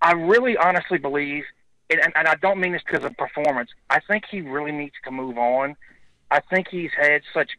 [0.02, 1.44] I really honestly believe,
[1.92, 5.12] and, and I don't mean this because of performance, I think he really needs to
[5.12, 5.76] move on.
[6.32, 7.50] I think he's had such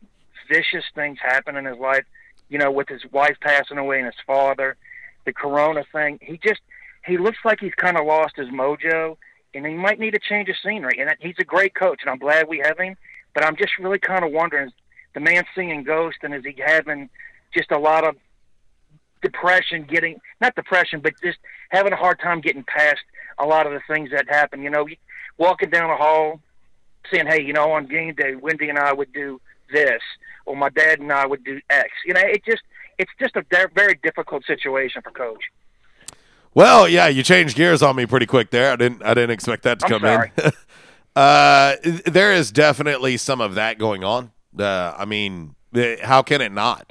[0.48, 2.04] vicious things happen in his life
[2.48, 4.76] you know, with his wife passing away and his father,
[5.24, 6.60] the corona thing, he just
[7.06, 9.16] he looks like he's kind of lost his mojo
[9.54, 10.98] and he might need a change of scenery.
[10.98, 12.96] And he's a great coach, and I'm glad we have him.
[13.34, 14.70] But I'm just really kind of wondering:
[15.14, 17.08] the man seeing ghosts, and is he having
[17.56, 18.16] just a lot of
[19.22, 21.38] depression, getting not depression, but just
[21.70, 23.00] having a hard time getting past
[23.38, 24.62] a lot of the things that happen?
[24.62, 24.86] You know,
[25.38, 26.40] walking down the hall,
[27.10, 29.40] saying, "Hey, you know, on game day, Wendy and I would do
[29.72, 30.02] this,
[30.46, 31.88] or my dad and I would do X.
[32.06, 32.62] You know, it just
[32.98, 33.44] it's just a
[33.74, 35.42] very difficult situation for coach.
[36.54, 38.72] Well, yeah, you changed gears on me pretty quick there.
[38.72, 40.32] I didn't I didn't expect that to I'm come sorry.
[40.44, 40.50] in.
[41.16, 41.74] uh,
[42.06, 44.32] there is definitely some of that going on.
[44.58, 45.54] Uh, I mean,
[46.02, 46.90] how can it not?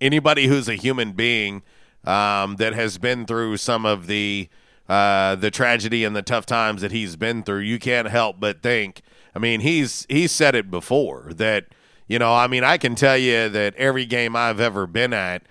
[0.00, 1.62] Anybody who's a human being
[2.04, 4.48] um, that has been through some of the
[4.88, 8.62] uh, the tragedy and the tough times that he's been through, you can't help but
[8.62, 9.02] think.
[9.34, 11.66] I mean, he's he's said it before that
[12.08, 15.42] you know, I mean, I can tell you that every game I've ever been at,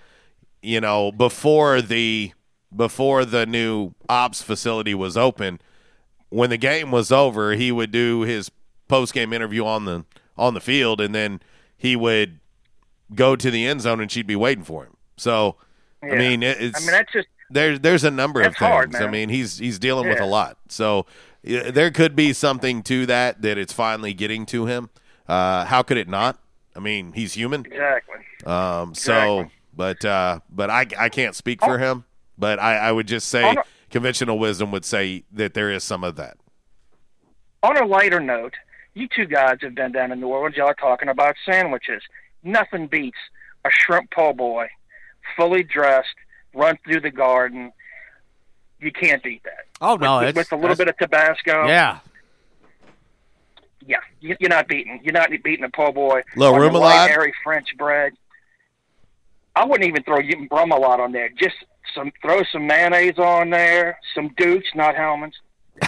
[0.62, 2.32] you know, before the
[2.74, 5.60] before the new ops facility was open,
[6.30, 8.50] when the game was over, he would do his
[8.88, 10.06] post game interview on the
[10.38, 11.40] on the field, and then
[11.76, 12.40] he would
[13.14, 14.96] go to the end zone, and she'd be waiting for him.
[15.18, 15.56] So,
[16.02, 16.14] yeah.
[16.14, 18.70] I mean, it's I mean that's just there's there's a number of things.
[18.70, 20.14] Hard, I mean, he's he's dealing yeah.
[20.14, 21.04] with a lot, so
[21.44, 24.88] there could be something to that that it's finally getting to him.
[25.28, 26.40] Uh, how could it not?
[26.76, 27.64] I mean, he's human.
[27.64, 28.16] Exactly.
[28.44, 29.54] Um, so, exactly.
[29.74, 31.78] but uh, but I I can't speak for oh.
[31.78, 32.04] him,
[32.36, 33.54] but I, I would just say a,
[33.90, 36.36] conventional wisdom would say that there is some of that.
[37.62, 38.54] On a lighter note,
[38.94, 40.56] you two guys have been down in New Orleans.
[40.56, 42.02] Y'all are talking about sandwiches.
[42.44, 43.16] Nothing beats
[43.64, 44.68] a shrimp po' boy,
[45.36, 46.14] fully dressed,
[46.54, 47.72] run through the garden.
[48.80, 49.64] You can't beat that.
[49.80, 51.66] Oh no, with, with a little bit of Tabasco.
[51.66, 52.00] Yeah,
[53.86, 55.00] yeah, you're not beating.
[55.02, 56.22] You're not beating a po' boy.
[56.36, 58.12] La remoulade, airy French bread.
[59.54, 61.28] I wouldn't even throw remoulade on there.
[61.30, 61.54] Just
[61.94, 65.34] some throw some mayonnaise on there, some Dukes, not Hellmann's,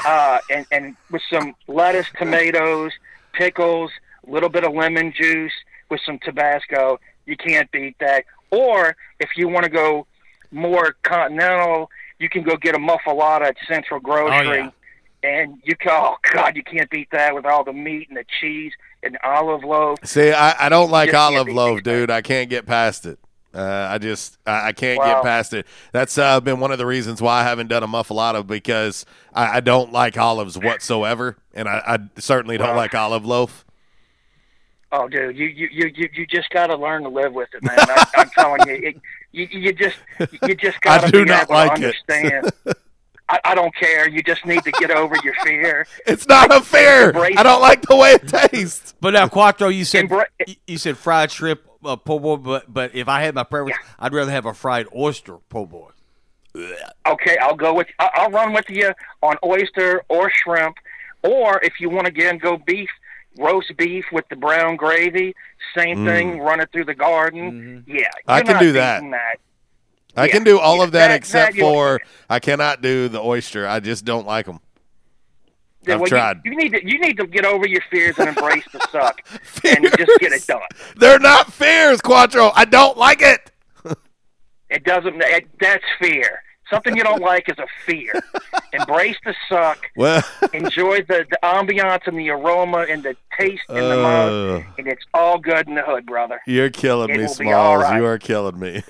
[0.07, 2.93] uh, and and with some lettuce, tomatoes,
[3.33, 3.91] pickles,
[4.27, 5.53] a little bit of lemon juice
[5.91, 7.01] with some Tabasco.
[7.27, 8.25] You can't beat that.
[8.51, 10.07] Or if you want to go
[10.51, 14.47] more continental, you can go get a muffuletta at Central Grocery.
[14.49, 14.71] Oh, yeah
[15.23, 18.73] and you oh god, you can't beat that with all the meat and the cheese
[19.03, 19.99] and olive loaf.
[20.05, 22.11] See, I, I don't like olive loaf, dude.
[22.11, 23.19] I can't get past it.
[23.55, 25.15] Uh, I just I, I can't wow.
[25.15, 25.67] get past it.
[25.93, 29.57] That's uh, been one of the reasons why I haven't done a muffuletta because I,
[29.57, 32.77] I don't like olives whatsoever, and I, I certainly don't wow.
[32.77, 33.65] like olive loaf.
[34.93, 37.77] Oh, dude, you you you you just got to learn to live with it, man.
[37.79, 38.97] I, am telling you, it,
[39.33, 39.97] you, you just
[40.43, 41.07] you just got to.
[41.07, 42.51] I do not like understand.
[42.67, 42.77] it.
[43.29, 44.09] I, I, don't care.
[44.09, 45.87] You just need to get over your fear.
[46.07, 47.13] It's not like, a fear.
[47.17, 48.95] I don't like the way it tastes.
[49.01, 50.29] But now, Quattro, you said Embra-
[50.67, 53.91] you said fried shrimp uh, po' boy, but but if I had my preference, yeah.
[53.99, 55.91] I'd rather have a fried oyster po' boy.
[57.07, 57.89] Okay, I'll go with.
[57.99, 60.77] I'll run with you on oyster or shrimp,
[61.23, 62.91] or if you want to again go beef,
[63.39, 65.35] roast beef with the brown gravy.
[65.77, 66.07] Same mm.
[66.07, 67.85] thing, run it through the garden.
[67.87, 67.97] Mm-hmm.
[67.99, 69.03] Yeah, I can do that.
[69.11, 69.37] that.
[70.19, 73.67] I can do all of that, except for I cannot do the oyster.
[73.69, 74.61] I just don't like them.
[75.87, 76.43] I've well, tried.
[76.45, 79.23] You, you, need to you need to get over your fears and embrace the suck
[79.65, 80.61] and just get it done.
[80.97, 82.51] They're not fears, Quattro.
[82.55, 83.51] I don't like it.
[84.71, 85.15] it doesn't.
[85.23, 86.43] It, that's fear.
[86.69, 88.13] Something you don't like is a fear.
[88.75, 89.81] Embrace the suck.
[89.97, 94.65] Well, enjoy the, the ambiance and the aroma and the taste and uh, the mouth,
[94.77, 96.41] and it's all good in the hood, brother.
[96.47, 97.85] You're killing it me, Smalls.
[97.85, 97.97] Right.
[97.99, 98.83] You are killing me.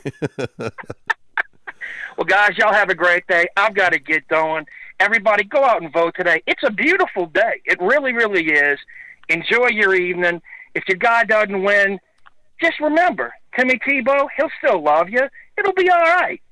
[2.18, 3.46] Well, guys, y'all have a great day.
[3.56, 4.66] I've got to get going.
[4.98, 6.42] Everybody, go out and vote today.
[6.48, 7.62] It's a beautiful day.
[7.64, 8.76] It really, really is.
[9.28, 10.42] Enjoy your evening.
[10.74, 12.00] If your guy doesn't win,
[12.60, 15.22] just remember Timmy Tebow, he'll still love you.
[15.56, 16.42] It'll be all right.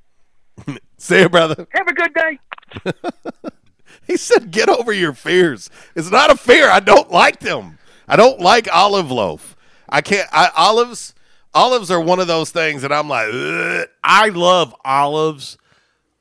[0.99, 1.67] See you, brother.
[1.73, 3.51] Have a good day.
[4.07, 5.69] he said, Get over your fears.
[5.97, 6.71] It's not a fear.
[6.71, 7.79] I don't like them.
[8.07, 9.57] I don't like olive loaf.
[9.89, 10.29] I can't.
[10.33, 11.13] I, olives
[11.57, 13.89] Olives are one of those things that I'm like, Ugh.
[14.05, 15.57] I love olives.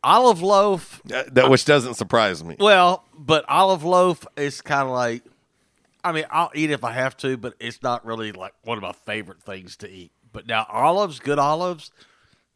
[0.02, 2.56] Olive loaf, that which doesn't surprise me.
[2.58, 5.24] Well, but olive loaf is kind of like,
[6.06, 8.84] I mean, I'll eat if I have to, but it's not really like one of
[8.84, 10.12] my favorite things to eat.
[10.32, 11.92] But now olives, good olives,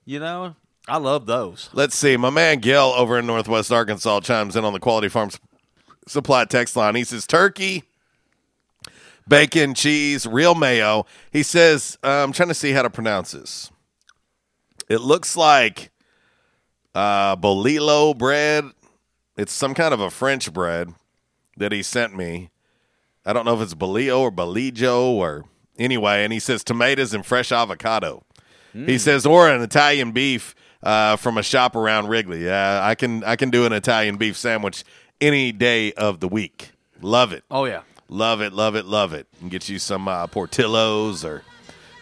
[0.05, 0.55] you know,
[0.87, 1.69] I love those.
[1.73, 2.15] Let's see.
[2.17, 5.37] My man Gil over in Northwest Arkansas chimes in on the Quality Farms
[6.07, 6.95] Supply text line.
[6.95, 7.83] He says turkey
[9.29, 11.05] bacon, cheese, real mayo.
[11.31, 13.71] He says, uh, I'm trying to see how to pronounce this.
[14.89, 15.91] It looks like
[16.95, 18.65] uh, bolillo bread.
[19.37, 20.93] It's some kind of a French bread
[21.55, 22.49] that he sent me.
[23.25, 25.45] I don't know if it's bolillo or bolijo or
[25.77, 26.23] anyway.
[26.23, 28.23] And he says tomatoes and fresh avocado.
[28.75, 28.87] Mm.
[28.87, 28.97] He hmm.
[28.99, 30.53] says or an Italian beef
[30.83, 32.51] uh, from a shop around Wrigley.
[32.51, 34.83] I can I can do an Italian beef sandwich
[35.21, 36.71] any day of the week.
[37.01, 37.43] Love it.
[37.51, 37.81] Oh yeah.
[38.09, 39.27] Love it, love it, love it.
[39.39, 41.43] And get you some uh, Portillos or,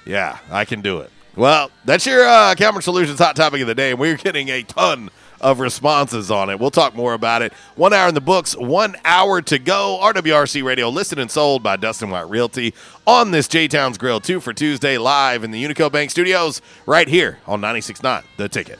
[0.06, 1.12] yeah, I can do it.
[1.36, 3.92] Well, that's your uh, Calmer Solutions hot topic of the day.
[3.92, 6.60] and We're getting a ton of responses on it.
[6.60, 7.54] We'll talk more about it.
[7.76, 10.00] One hour in the books, one hour to go.
[10.02, 12.74] RWRC Radio, listed and sold by Dustin White Realty
[13.06, 17.08] on this J Towns Grill, two for Tuesday, live in the Unico Bank Studios, right
[17.08, 18.80] here on 96.9 The Ticket.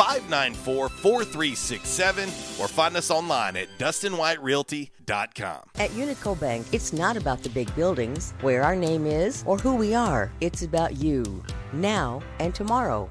[0.00, 2.24] 594 4367
[2.58, 5.60] or find us online at dustinwhiterealty.com.
[5.74, 9.74] At Unico Bank, it's not about the big buildings, where our name is, or who
[9.76, 10.32] we are.
[10.40, 11.42] It's about you,
[11.74, 13.10] now and tomorrow.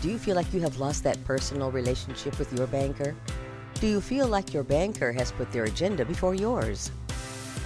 [0.00, 3.14] Do you feel like you have lost that personal relationship with your banker?
[3.74, 6.90] Do you feel like your banker has put their agenda before yours?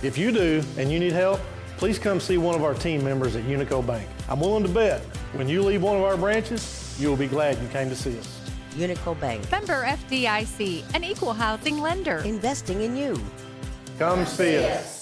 [0.02, 1.38] If you do and you need help,
[1.76, 4.08] please come see one of our team members at Unico Bank.
[4.28, 5.00] I'm willing to bet
[5.34, 8.18] when you leave one of our branches, you will be glad you came to see
[8.18, 8.38] us.
[8.74, 9.50] Unico Bank.
[9.50, 12.18] Member FDIC, an equal housing lender.
[12.18, 13.20] Investing in you.
[13.98, 15.01] Come see us.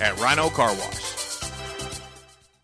[0.00, 1.14] at Rhino Car Wash.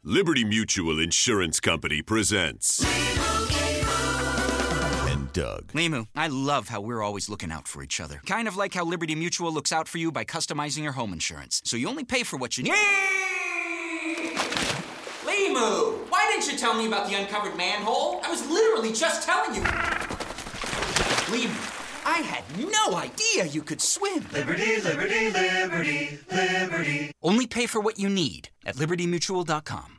[0.03, 2.85] Liberty Mutual Insurance Company presents.
[5.11, 5.69] and Doug.
[5.73, 8.21] Limu, I love how we're always looking out for each other.
[8.27, 11.61] Kind of like how Liberty Mutual looks out for you by customizing your home insurance.
[11.65, 12.73] So you only pay for what you need.
[15.25, 18.21] Limu, why didn't you tell me about the uncovered manhole?
[18.23, 19.63] I was literally just telling you.
[19.63, 21.81] Limu.
[22.05, 24.27] I had no idea you could swim.
[24.33, 27.11] Liberty, liberty, liberty, liberty.
[27.23, 29.99] Only pay for what you need at libertymutual.com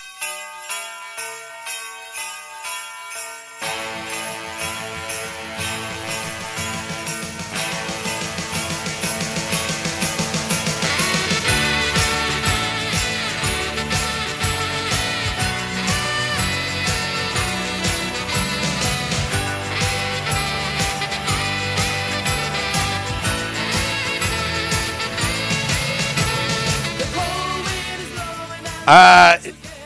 [28.93, 29.37] Uh,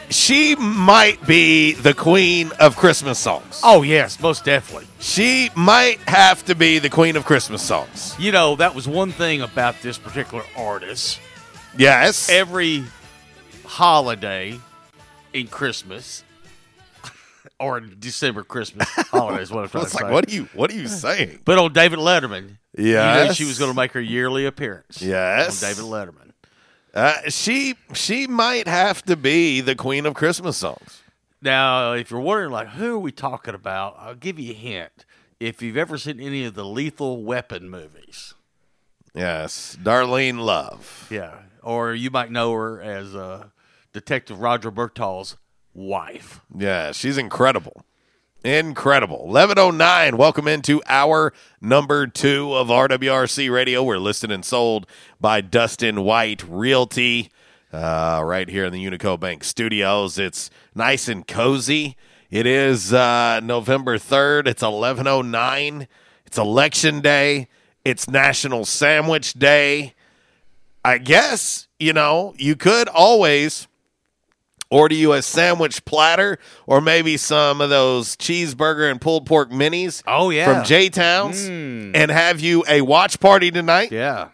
[0.09, 3.61] she might be the queen of Christmas songs.
[3.63, 4.87] Oh yes, most definitely.
[4.99, 8.15] She might have to be the queen of Christmas songs.
[8.17, 11.19] You know, that was one thing about this particular artist.
[11.77, 12.29] Yes.
[12.31, 12.83] Every
[13.67, 14.59] holiday
[15.33, 16.23] in Christmas
[17.59, 19.51] or in December Christmas holidays.
[19.51, 20.11] What I'm trying it's to like, say.
[20.13, 20.49] What are you?
[20.55, 21.41] What are you saying?
[21.45, 24.99] But on David Letterman, yeah, you know she was going to make her yearly appearance.
[24.99, 26.24] Yes, on David Letterman.
[26.95, 31.01] Uh, she she might have to be the queen of Christmas songs.
[31.41, 33.97] Now, if you're wondering, like, who are we talking about?
[33.99, 35.05] I'll give you a hint.
[35.39, 38.33] If you've ever seen any of the Lethal Weapon movies,
[39.13, 41.09] yes, Darlene Love.
[41.11, 43.47] Yeah, or you might know her as uh,
[43.91, 45.35] Detective Roger Murtaugh's
[45.73, 46.39] wife.
[46.57, 47.83] Yeah, she's incredible.
[48.45, 49.25] Incredible.
[49.25, 50.17] 1109.
[50.17, 53.81] Welcome into our number two of RWRC Radio.
[53.81, 54.85] We're listed and sold
[55.19, 57.31] by Dustin White Realty
[57.73, 60.19] uh, right here in the Unico Bank Studios.
[60.19, 61.95] It's nice and cozy.
[62.29, 64.45] It is uh, November 3rd.
[64.45, 65.87] It's 1109.
[66.27, 67.47] It's Election Day.
[67.83, 69.95] It's National Sandwich Day.
[70.83, 73.67] I guess, you know, you could always
[74.71, 80.01] Order you a sandwich platter or maybe some of those cheeseburger and pulled pork minis.
[80.07, 80.51] Oh, yeah.
[80.53, 81.91] From J Towns mm.
[81.95, 83.91] and have you a watch party tonight.
[83.91, 84.29] Yeah.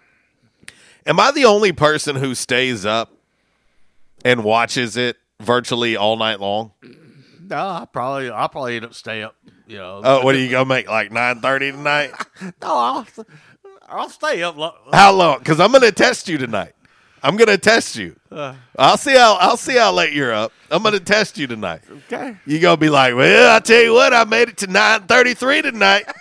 [1.05, 3.11] Am I the only person who stays up
[4.23, 6.71] and watches it virtually all night long?
[7.41, 9.35] No, I probably I probably end up stay up.
[9.67, 10.01] You know.
[10.03, 12.11] Oh, what are you gonna make like nine thirty tonight?
[12.41, 13.07] no, I'll
[13.89, 14.55] I'll stay up.
[14.55, 15.39] Lo- How long?
[15.39, 16.71] Because I'm going to test you tonight.
[17.23, 18.15] I'm gonna test you.
[18.31, 20.51] Uh, I'll see how I'll see how late you're up.
[20.71, 21.81] I'm gonna test you tonight.
[22.07, 22.37] Okay.
[22.47, 25.33] You gonna be like, well, I tell you what, I made it to nine thirty
[25.35, 26.11] three tonight.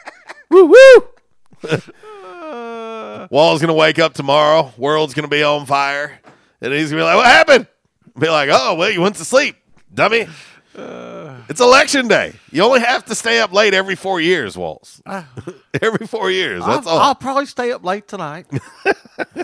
[0.51, 1.69] woo woo.
[1.71, 4.73] uh, Wall's gonna wake up tomorrow.
[4.77, 6.19] World's gonna be on fire,
[6.61, 7.67] and he's gonna be like, what happened?
[8.19, 9.57] Be like, oh well, you went to sleep,
[9.93, 10.27] dummy.
[10.77, 12.35] Uh, it's election day.
[12.53, 15.01] You only have to stay up late every four years, Walls.
[15.07, 15.29] Ah.
[15.83, 16.65] every four years.
[16.65, 17.01] That's I'll, all.
[17.01, 18.47] I'll probably stay up late tonight.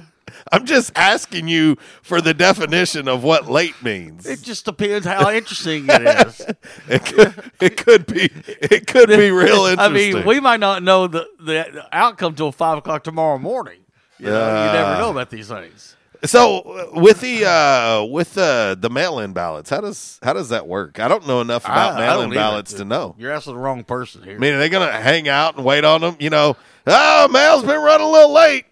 [0.52, 4.26] I'm just asking you for the definition of what late means.
[4.26, 6.40] It just depends how interesting it is.
[6.88, 8.30] it, could, it could be.
[8.46, 9.78] It could be real interesting.
[9.78, 13.80] I mean, we might not know the the outcome till five o'clock tomorrow morning.
[14.18, 15.94] You, know, uh, you never uh, know about these things.
[16.24, 20.66] So with the uh, with the the mail in ballots, how does how does that
[20.66, 20.98] work?
[20.98, 23.14] I don't know enough about mail in ballots to, to know.
[23.18, 24.36] You're asking the wrong person here.
[24.36, 26.16] I mean, are they going to hang out and wait on them?
[26.18, 26.56] You know,
[26.86, 28.64] oh, mail's been running a little late.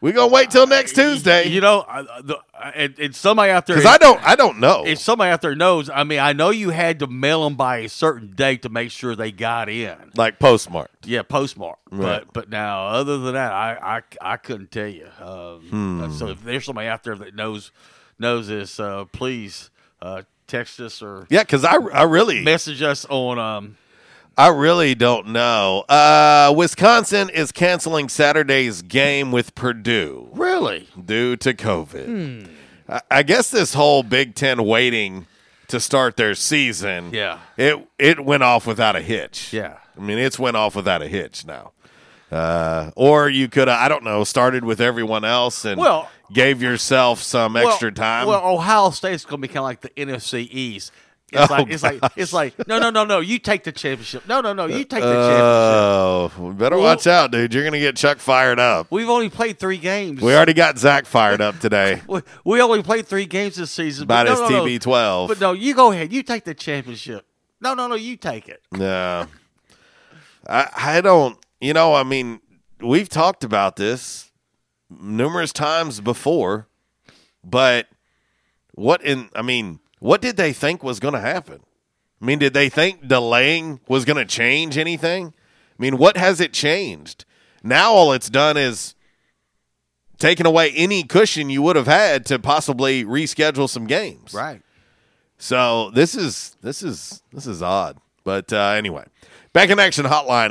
[0.00, 1.48] We're gonna wait till next Tuesday.
[1.48, 1.84] You know,
[2.74, 4.84] and, and somebody out there because I don't, I don't know.
[4.86, 7.78] If somebody out there knows, I mean, I know you had to mail them by
[7.78, 10.90] a certain date to make sure they got in, like postmark.
[11.04, 11.78] Yeah, postmark.
[11.90, 12.20] Right.
[12.24, 15.08] But but now, other than that, I I, I couldn't tell you.
[15.20, 15.60] Um,
[16.08, 16.12] hmm.
[16.12, 17.72] So if there's somebody out there that knows
[18.20, 19.68] knows this, uh, please
[20.00, 23.76] uh, text us or yeah, because I I really message us on um,
[24.38, 25.80] I really don't know.
[25.88, 30.28] Uh, Wisconsin is canceling Saturday's game with Purdue.
[30.30, 30.86] Really?
[31.06, 32.46] Due to COVID.
[32.86, 32.92] Hmm.
[33.10, 35.26] I, guess this whole Big Ten waiting
[35.66, 37.10] to start their season.
[37.12, 37.38] Yeah.
[37.56, 39.52] It it went off without a hitch.
[39.52, 39.78] Yeah.
[39.98, 41.72] I mean, it's went off without a hitch now.
[42.30, 47.22] Uh, or you could, I don't know, started with everyone else and well, gave yourself
[47.22, 48.28] some well, extra time.
[48.28, 50.92] Well, Ohio State's going to be kind of like the NFC East.
[51.30, 54.26] It's oh, like it's like it's like no no no no you take the championship
[54.26, 56.40] no no no you take the oh, championship.
[56.40, 57.52] Oh, better well, watch out, dude!
[57.52, 58.86] You're gonna get Chuck fired up.
[58.88, 60.22] We've only played three games.
[60.22, 62.00] We already got Zach fired up today.
[62.08, 64.04] we, we only played three games this season.
[64.04, 65.28] About his no, no, TB twelve.
[65.28, 66.14] But no, you go ahead.
[66.14, 67.26] You take the championship.
[67.60, 68.62] No no no, you take it.
[68.72, 69.26] No,
[70.48, 71.36] I I don't.
[71.60, 72.40] You know, I mean,
[72.80, 74.30] we've talked about this
[74.88, 76.68] numerous times before,
[77.44, 77.86] but
[78.74, 79.28] what in?
[79.36, 81.60] I mean what did they think was going to happen?
[82.20, 85.28] I mean, did they think delaying was going to change anything?
[85.78, 87.24] I mean, what has it changed?
[87.62, 88.94] Now all it's done is
[90.18, 94.34] taken away any cushion you would have had to possibly reschedule some games.
[94.34, 94.62] Right.
[95.36, 97.98] So this is this is this is odd.
[98.24, 99.04] But uh, anyway,
[99.52, 100.50] back in action hotline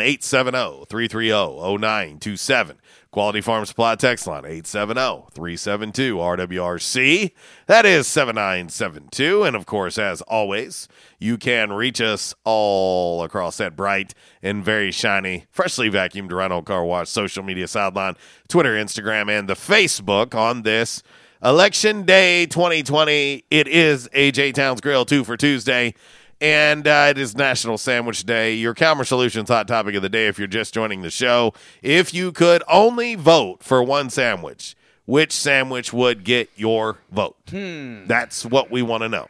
[0.87, 2.75] 870-330-0927.
[3.17, 7.31] Quality Farm Supply text line 870-372-RWRC.
[7.65, 9.41] That is 7972.
[9.41, 10.87] And of course, as always,
[11.17, 14.13] you can reach us all across that bright
[14.43, 18.17] and very shiny, freshly vacuumed Rhino Car Wash social media sideline,
[18.49, 21.01] Twitter, Instagram, and the Facebook on this
[21.43, 23.45] election day 2020.
[23.49, 25.95] It is AJ Towns Grill 2 for Tuesday
[26.39, 28.53] and uh, it is National Sandwich Day.
[28.55, 30.27] Your Calmer Solutions hot topic of the day.
[30.27, 35.31] If you're just joining the show, if you could only vote for one sandwich, which
[35.31, 37.37] sandwich would get your vote?
[37.49, 38.05] Hmm.
[38.07, 39.27] That's what we want to know.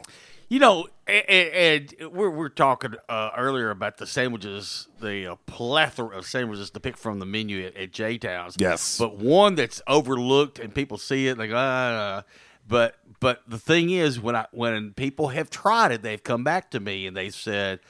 [0.50, 6.26] You know, and, we're we're talking uh, earlier about the sandwiches, the uh, plethora of
[6.26, 8.56] sandwiches to pick from the menu at, at J Towns.
[8.58, 12.18] Yes, but one that's overlooked and people see it like, ah.
[12.18, 12.22] Uh,
[12.68, 16.70] but but the thing is, when I when people have tried it, they've come back
[16.72, 17.80] to me and they said,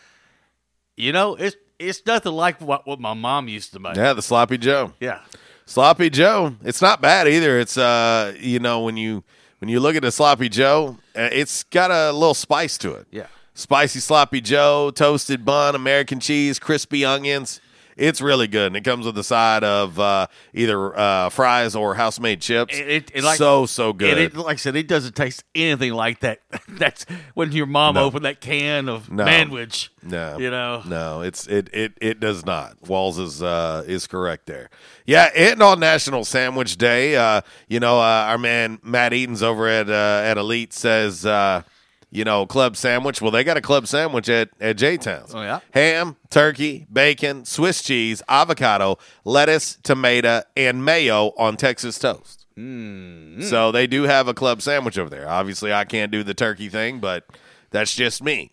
[0.96, 3.96] you know, it's it's nothing like what what my mom used to make.
[3.96, 4.92] Yeah, the sloppy Joe.
[5.00, 5.20] Yeah,
[5.66, 6.54] sloppy Joe.
[6.62, 7.58] It's not bad either.
[7.58, 9.24] It's uh, you know, when you
[9.60, 13.08] when you look at a sloppy Joe, uh, it's got a little spice to it.
[13.10, 17.60] Yeah, spicy sloppy Joe, toasted bun, American cheese, crispy onions.
[17.98, 21.94] It's really good, and it comes with the side of uh, either uh, fries or
[21.96, 22.76] house made chips.
[22.78, 24.16] It, it, it like, so so good.
[24.16, 26.38] It, like I said, it doesn't taste anything like that.
[26.68, 27.04] That's
[27.34, 28.04] when your mom no.
[28.04, 29.24] opened that can of no.
[29.24, 29.88] manwich.
[30.02, 32.76] No, you know, no, it's it it it does not.
[32.86, 34.70] Walls is uh, is correct there.
[35.04, 39.66] Yeah, and on National Sandwich Day, uh, you know, uh, our man Matt Eaton's over
[39.66, 41.26] at uh, at Elite says.
[41.26, 41.62] Uh,
[42.10, 43.20] you know, club sandwich.
[43.20, 45.34] Well, they got a club sandwich at, at J Town's.
[45.34, 45.60] Oh, yeah.
[45.72, 52.46] Ham, turkey, bacon, Swiss cheese, avocado, lettuce, tomato, and mayo on Texas toast.
[52.56, 53.42] Mm-hmm.
[53.42, 55.28] So they do have a club sandwich over there.
[55.28, 57.26] Obviously, I can't do the turkey thing, but
[57.70, 58.50] that's just me.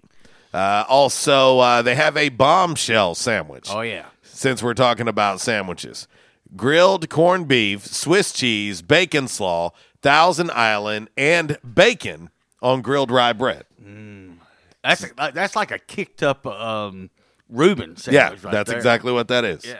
[0.53, 3.67] Uh, also, uh, they have a bombshell sandwich.
[3.71, 4.07] Oh, yeah.
[4.21, 6.07] Since we're talking about sandwiches
[6.55, 9.71] grilled corned beef, Swiss cheese, bacon slaw,
[10.01, 12.29] Thousand Island, and bacon
[12.61, 13.65] on grilled rye bread.
[13.81, 14.35] Mm.
[14.83, 17.09] That's a, that's like a kicked up um,
[17.49, 18.77] Reuben Yeah, right that's there.
[18.77, 19.65] exactly what that is.
[19.65, 19.79] Yeah,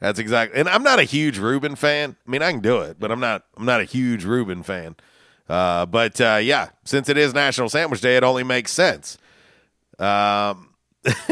[0.00, 0.58] that's exactly.
[0.58, 2.16] And I'm not a huge Reuben fan.
[2.26, 3.44] I mean, I can do it, but I'm not.
[3.56, 4.96] I'm not a huge Reuben fan.
[5.48, 9.18] Uh, but uh, yeah, since it is National Sandwich Day, it only makes sense.
[9.98, 10.70] Um,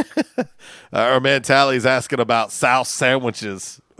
[0.92, 3.80] our man Tally's asking about South sandwiches.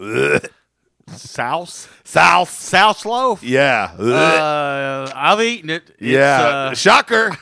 [1.17, 1.89] Souse?
[2.05, 2.51] South.
[2.51, 3.43] South loaf?
[3.43, 3.93] Yeah.
[3.99, 5.91] Uh, I've eaten it.
[5.99, 6.43] It's, yeah.
[6.43, 7.37] Uh, Shocker.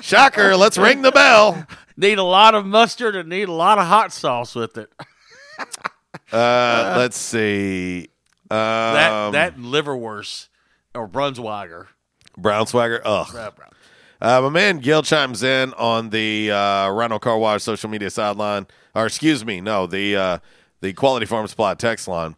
[0.00, 0.56] Shocker.
[0.56, 1.66] Let's ring the bell.
[1.96, 4.92] Need a lot of mustard and need a lot of hot sauce with it.
[6.32, 8.08] uh, let's see.
[8.50, 10.48] Um, that that liverwurst
[10.94, 11.86] or Brunswiger.
[12.38, 13.00] Brownswiger.
[13.04, 13.30] Ugh.
[13.56, 13.68] brown.
[14.20, 18.66] Uh, my man Gil chimes in on the uh, Rhino Car Wash social media sideline,
[18.94, 20.38] or excuse me, no, the uh,
[20.80, 22.36] the Quality Farm Supply text line.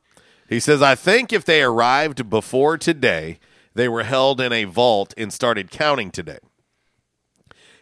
[0.51, 3.39] He says, I think if they arrived before today,
[3.74, 6.39] they were held in a vault and started counting today.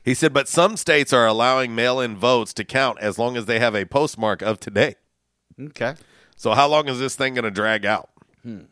[0.04, 3.46] He said, but some states are allowing mail in votes to count as long as
[3.46, 4.96] they have a postmark of today.
[5.58, 5.94] Okay.
[6.36, 8.10] So, how long is this thing going to drag out?
[8.42, 8.64] Hmm.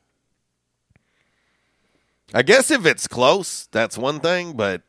[2.35, 4.83] I guess if it's close, that's one thing, but.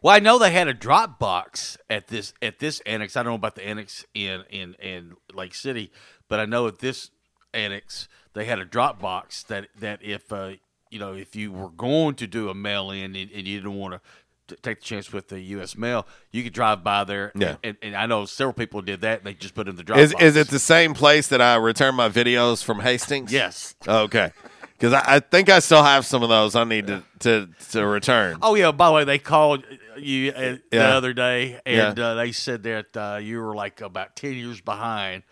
[0.00, 3.14] Well, I know they had a drop box at this at this annex.
[3.16, 5.90] I don't know about the annex in in in Lake City,
[6.28, 7.10] but I know at this
[7.54, 10.52] annex they had a Dropbox that that if uh,
[10.90, 13.74] you know if you were going to do a mail in and, and, you didn't
[13.74, 14.00] want
[14.46, 15.76] to take the chance with the U.S.
[15.76, 17.32] mail, you could drive by there.
[17.34, 17.56] Yeah.
[17.62, 19.22] And, and, I know several people did that.
[19.22, 19.98] They just put in the Dropbox.
[19.98, 23.30] Is, is it the same place that I return my videos from Hastings?
[23.30, 23.74] Yes.
[23.86, 24.30] Okay.
[24.72, 27.86] Because I, I, think I still have some of those I need to, to, to
[27.86, 28.38] return.
[28.40, 28.72] Oh, yeah.
[28.72, 29.64] By the way, they called
[29.98, 32.04] you uh, the other day and yeah.
[32.06, 35.24] uh, they said that uh, you were like about 10 years behind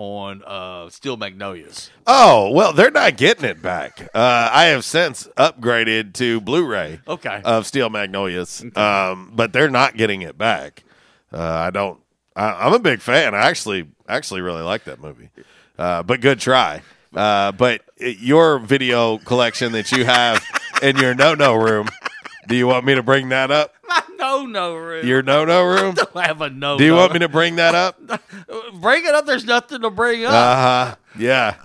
[0.00, 1.90] on uh, Steel Magnolias.
[2.06, 4.00] Oh well, they're not getting it back.
[4.14, 7.00] Uh, I have since upgraded to Blu-ray.
[7.06, 7.42] Okay.
[7.44, 8.80] Of Steel Magnolias, okay.
[8.80, 10.84] um, but they're not getting it back.
[11.30, 12.00] Uh, I don't.
[12.34, 13.34] I, am a big fan.
[13.34, 15.28] I actually actually really like that movie.
[15.78, 16.80] Uh, but good try.
[17.14, 20.42] Uh, but it, your video collection that you have
[20.82, 21.90] in your no no room
[22.50, 23.72] do you want me to bring that up?
[23.88, 25.06] My no no room.
[25.06, 25.92] Your no no room?
[25.92, 26.78] I don't have a no.
[26.78, 27.96] Do you want me to bring that up?
[28.74, 29.24] bring it up.
[29.24, 30.32] There's nothing to bring up.
[30.32, 30.96] Uh huh.
[31.18, 31.54] Yeah.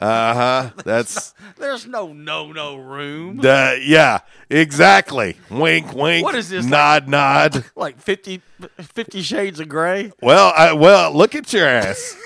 [0.00, 0.70] Uh huh.
[0.84, 3.40] That's there's no no no room.
[3.42, 5.36] yeah, exactly.
[5.50, 6.22] Wink, wink.
[6.24, 6.64] What is this?
[6.64, 7.64] Nod, like, nod.
[7.74, 8.40] Like 50,
[8.80, 10.12] 50 shades of gray.
[10.22, 12.16] Well, I, well, look at your ass.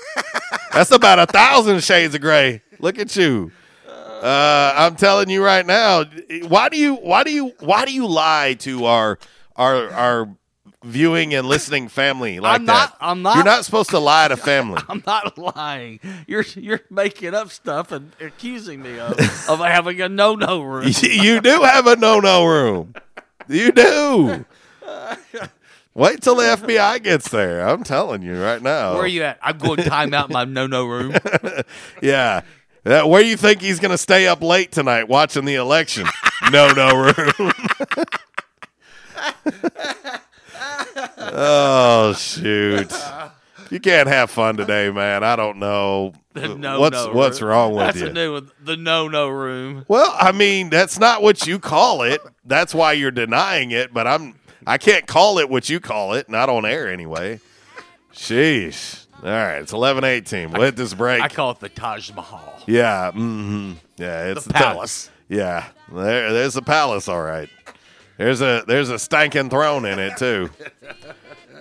[0.71, 2.61] That's about a thousand shades of gray.
[2.77, 3.51] Look at you.
[4.23, 6.05] Uh, I'm telling you right now.
[6.47, 9.19] Why do you why do you why do you lie to our
[9.57, 10.29] our our
[10.81, 13.05] viewing and listening family like I'm not, that?
[13.05, 13.35] I'm not.
[13.35, 14.81] You're not supposed to lie to family.
[14.87, 15.99] I'm not lying.
[16.25, 19.19] You're you're making up stuff and accusing me of
[19.49, 20.85] of having a no no room.
[21.01, 22.95] you do have a no no room.
[23.49, 24.45] You do.
[25.95, 27.67] Wait till the FBI gets there.
[27.67, 28.93] I'm telling you right now.
[28.93, 29.37] Where are you at?
[29.43, 31.13] I'm going time out my no no room.
[32.01, 32.43] yeah.
[32.83, 35.55] That, uh, where do you think he's going to stay up late tonight watching the
[35.55, 36.05] election?
[36.51, 37.51] no, no room.
[41.35, 42.91] oh shoot!
[43.69, 45.23] You can't have fun today, man.
[45.23, 48.07] I don't know uh, no, what's no what's wrong with that's you.
[48.07, 48.51] a new one.
[48.61, 49.85] The no no room.
[49.87, 52.19] Well, I mean, that's not what you call it.
[52.43, 53.93] That's why you're denying it.
[53.93, 54.37] But I'm
[54.67, 56.27] I can't call it what you call it.
[56.29, 57.39] Not on air anyway.
[58.13, 58.99] Sheesh.
[59.23, 60.51] All right, it's eleven eighteen.
[60.51, 61.21] We'll hit this break.
[61.21, 62.52] I call it the Taj Mahal.
[62.67, 63.11] Yeah.
[63.11, 63.73] Mm-hmm.
[63.97, 64.25] Yeah.
[64.27, 65.09] It's the, palace.
[65.29, 65.67] yeah.
[65.91, 67.49] There, there's a palace, all right.
[68.17, 70.49] There's a there's a stankin' throne in it too.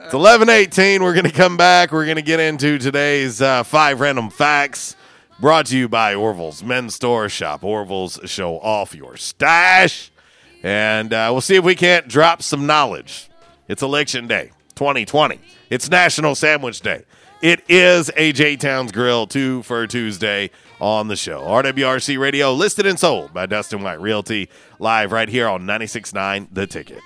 [0.04, 1.02] it's eleven eighteen.
[1.02, 1.92] We're gonna come back.
[1.92, 4.94] We're gonna get into today's uh, five random facts.
[5.40, 7.64] Brought to you by Orville's Men's Store Shop.
[7.64, 10.12] Orville's show off your stash,
[10.62, 13.28] and uh, we'll see if we can't drop some knowledge.
[13.66, 15.40] It's election day, 2020.
[15.68, 17.02] It's National Sandwich Day.
[17.40, 20.50] It is AJ Towns Grill, two for Tuesday
[20.82, 21.42] on the show.
[21.42, 24.50] RWRC Radio, listed and sold by Dustin White Realty,
[24.80, 27.00] live right here on 96.9 The Ticket.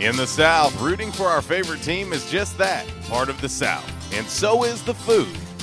[0.00, 3.88] In the South, rooting for our favorite team is just that part of the South.
[4.14, 5.28] And so is the food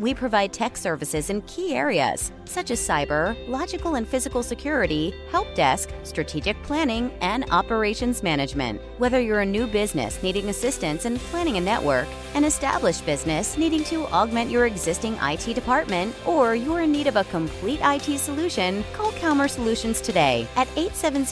[0.00, 5.52] We provide tech services in key areas such as cyber, logical and physical security, help
[5.54, 8.80] desk, strategic planning, and operations management.
[8.98, 13.82] Whether you're a new business needing assistance in planning a network, an established business needing
[13.84, 18.84] to augment your existing IT department, or you're in need of a complete IT solution,
[18.94, 21.24] call Calmer Solutions today at 870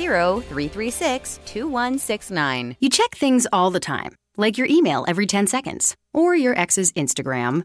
[0.47, 2.77] 336 2169.
[2.81, 6.93] You check things all the time, like your email every 10 seconds, or your ex's
[6.93, 7.65] Instagram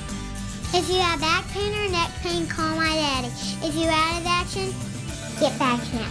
[0.73, 3.27] If you have back pain or neck pain, call my daddy.
[3.61, 4.73] If you're out of action,
[5.37, 6.07] get back now.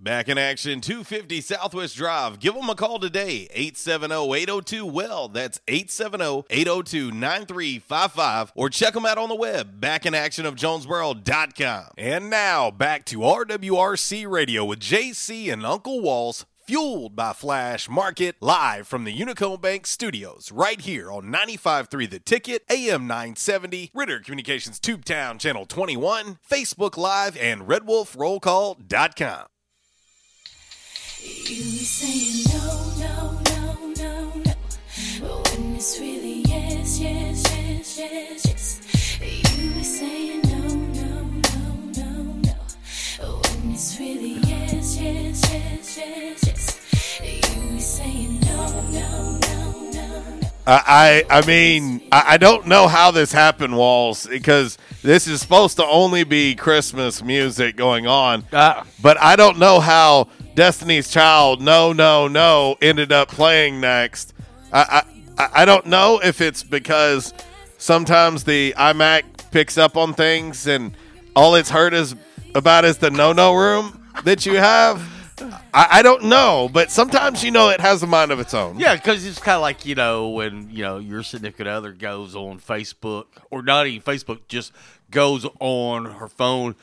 [0.00, 2.40] Back in action, 250 Southwest Drive.
[2.40, 5.28] Give them a call today, 870-802-WELL.
[5.28, 8.50] That's 870-802-9355.
[8.54, 11.84] Or check them out on the web, backinactionofjonesboro.com.
[11.98, 18.36] And now, back to RWRC Radio with JC and Uncle Walls fueled by Flash Market,
[18.40, 24.20] live from the Unico Bank Studios, right here on 95.3 The Ticket, AM 970, Ritter
[24.20, 29.46] Communications Tubetown Channel 21, Facebook Live, and RedWolfRollCall.com.
[31.42, 34.42] You saying no, no, no, no, no,
[35.22, 39.18] but when it's really yes, yes, yes, yes, yes.
[39.58, 44.49] You saying no, no, no, no, no, when it's really yes.
[50.66, 55.84] I I mean I, don't know how this happened, Walls, because this is supposed to
[55.84, 58.46] only be Christmas music going on.
[58.52, 64.32] Uh, but I don't know how Destiny's Child, no, no, no, ended up playing next.
[64.72, 65.02] I
[65.36, 67.34] I, I don't know if it's because
[67.76, 70.96] sometimes the iMac picks up on things and
[71.36, 72.14] all it's heard is
[72.54, 75.08] about is the no-no room that you have.
[75.72, 78.78] I, I, don't know, but sometimes you know it has a mind of its own.
[78.78, 82.34] Yeah, because it's kind of like you know when you know your significant other goes
[82.36, 84.72] on Facebook or not even Facebook, just
[85.10, 86.74] goes on her phone,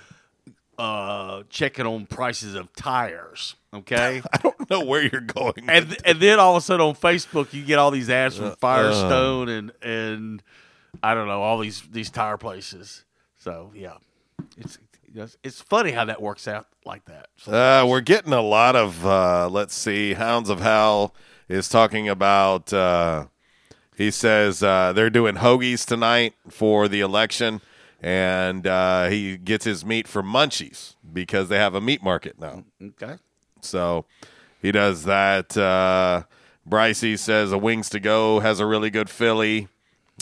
[0.80, 3.54] uh, checking on prices of tires.
[3.76, 6.96] Okay, I don't know where you're going, and and then all of a sudden on
[6.96, 8.56] Facebook you get all these ads from uh, uh.
[8.56, 10.44] Firestone and and
[11.04, 13.04] I don't know all these these tire places.
[13.40, 13.98] So yeah,
[14.58, 14.80] it's
[15.18, 17.28] Yes, it's funny how that works out like that.
[17.52, 20.14] Uh, we're getting a lot of uh, let's see.
[20.14, 21.16] Hounds of Hell
[21.50, 22.72] is talking about.
[22.72, 23.26] Uh,
[23.96, 27.62] he says uh, they're doing hoagies tonight for the election,
[28.00, 32.64] and uh, he gets his meat from Munchies because they have a meat market now.
[32.80, 33.16] Mm, okay,
[33.60, 34.06] so
[34.62, 35.58] he does that.
[35.58, 36.26] Uh,
[36.70, 39.68] Brycey says a wings to go has a really good Philly.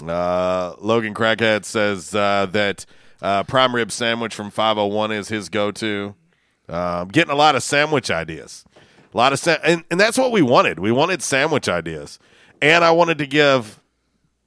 [0.01, 2.85] Uh, Logan Crackhead says that
[3.21, 6.15] uh, prime rib sandwich from 501 is his go to.
[6.67, 8.65] Um, getting a lot of sandwich ideas.
[9.13, 10.79] A lot of sa- and, and that's what we wanted.
[10.79, 12.19] We wanted sandwich ideas.
[12.61, 13.79] And I wanted to give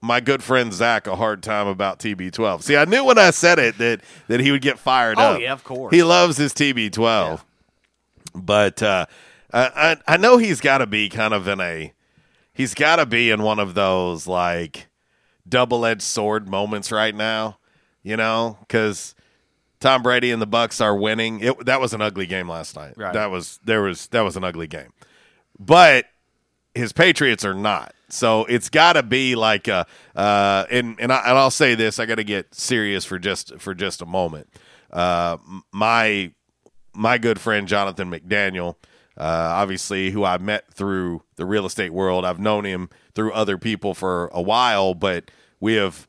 [0.00, 2.62] my good friend Zach a hard time about TB12.
[2.62, 5.36] See, I knew when I said it that that he would get fired oh, up.
[5.36, 5.94] Oh yeah, of course.
[5.94, 7.36] He loves his TB12, yeah.
[8.34, 9.06] but uh,
[9.52, 11.92] I I know he's got to be kind of in a
[12.54, 14.86] he's got to be in one of those like
[15.48, 17.57] double edged sword moments right now
[18.08, 19.14] you know, because
[19.80, 21.40] Tom Brady and the Bucs are winning.
[21.40, 22.94] It, that was an ugly game last night.
[22.96, 23.12] Right.
[23.12, 24.92] That was there was that was an ugly game,
[25.58, 26.06] but
[26.74, 27.94] his Patriots are not.
[28.08, 29.86] So it's got to be like a
[30.16, 31.98] uh, and and, I, will say this.
[32.00, 34.48] I got to get serious for just for just a moment.
[34.90, 35.36] Uh,
[35.70, 36.32] my
[36.94, 38.76] my good friend Jonathan McDaniel,
[39.18, 39.22] uh,
[39.58, 42.24] obviously who I met through the real estate world.
[42.24, 45.30] I've known him through other people for a while, but
[45.60, 46.08] we have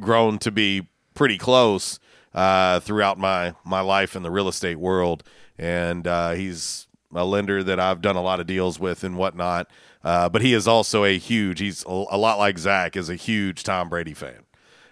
[0.00, 0.86] grown to be
[1.20, 2.00] pretty close
[2.32, 5.22] uh, throughout my my life in the real estate world,
[5.58, 9.68] and uh, he's a lender that I've done a lot of deals with and whatnot.
[10.02, 11.60] Uh, but he is also a huge.
[11.60, 14.44] He's a, a, lot like Zach is a huge Tom Brady fan.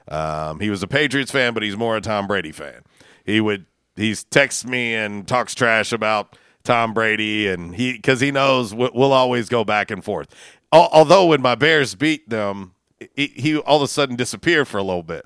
[0.06, 2.82] Um, he was a Patriots fan, but he's more a Tom Brady fan.
[3.24, 3.64] He would
[3.96, 8.90] he's texts me and talks trash about Tom Brady, and he because he knows we'll,
[8.94, 10.28] we'll always go back and forth.
[10.72, 12.74] although when my Bears beat them,
[13.16, 15.24] he, he all of a sudden disappeared for a little bit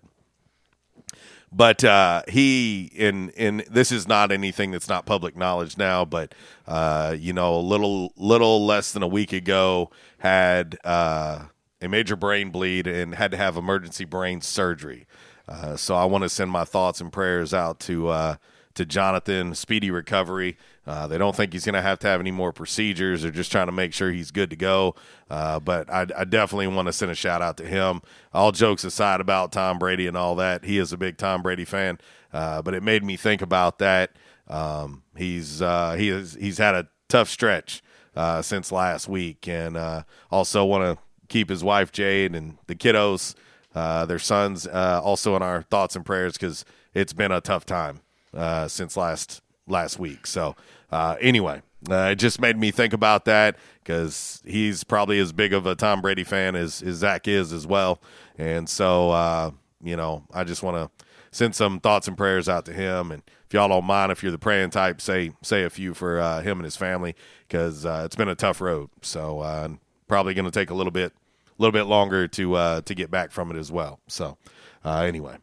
[1.55, 6.35] but uh, he in in this is not anything that's not public knowledge now, but
[6.67, 11.43] uh, you know, a little little less than a week ago had uh,
[11.83, 15.07] a major brain bleed and had to have emergency brain surgery.
[15.47, 18.37] Uh, so I want to send my thoughts and prayers out to uh,
[18.75, 20.57] to Jonathan, speedy recovery.
[20.87, 23.23] Uh, they don't think he's going to have to have any more procedures.
[23.23, 24.95] They're just trying to make sure he's good to go.
[25.31, 28.01] Uh, but I, I definitely want to send a shout out to him.
[28.33, 31.65] All jokes aside about Tom Brady and all that, he is a big Tom Brady
[31.65, 31.99] fan.
[32.33, 34.13] Uh, but it made me think about that.
[34.49, 37.83] Um, he's uh, he has he's had a tough stretch
[38.17, 42.75] uh, since last week, and uh, also want to keep his wife Jade and the
[42.75, 43.35] kiddos,
[43.73, 48.01] their sons, also in our thoughts and prayers because it's been a tough time
[48.37, 50.27] uh, since last last week.
[50.27, 50.57] So
[50.91, 55.53] uh, anyway, uh, it just made me think about that because he's probably as big
[55.53, 58.01] of a Tom Brady fan as, as Zach is as well.
[58.39, 59.51] And so, uh,
[59.83, 63.11] you know, I just want to send some thoughts and prayers out to him.
[63.13, 66.21] And if y'all don't mind, if you're the praying type, say say a few for
[66.21, 67.15] uh, him and his family
[67.49, 68.91] because uh, it's been a tough road.
[69.03, 69.69] So uh,
[70.09, 73.11] probably going to take a little bit, a little bit longer to uh, to get
[73.11, 74.01] back from it as well.
[74.09, 74.37] So
[74.85, 75.37] anyway.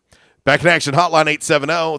[0.49, 1.25] Back in action, hotline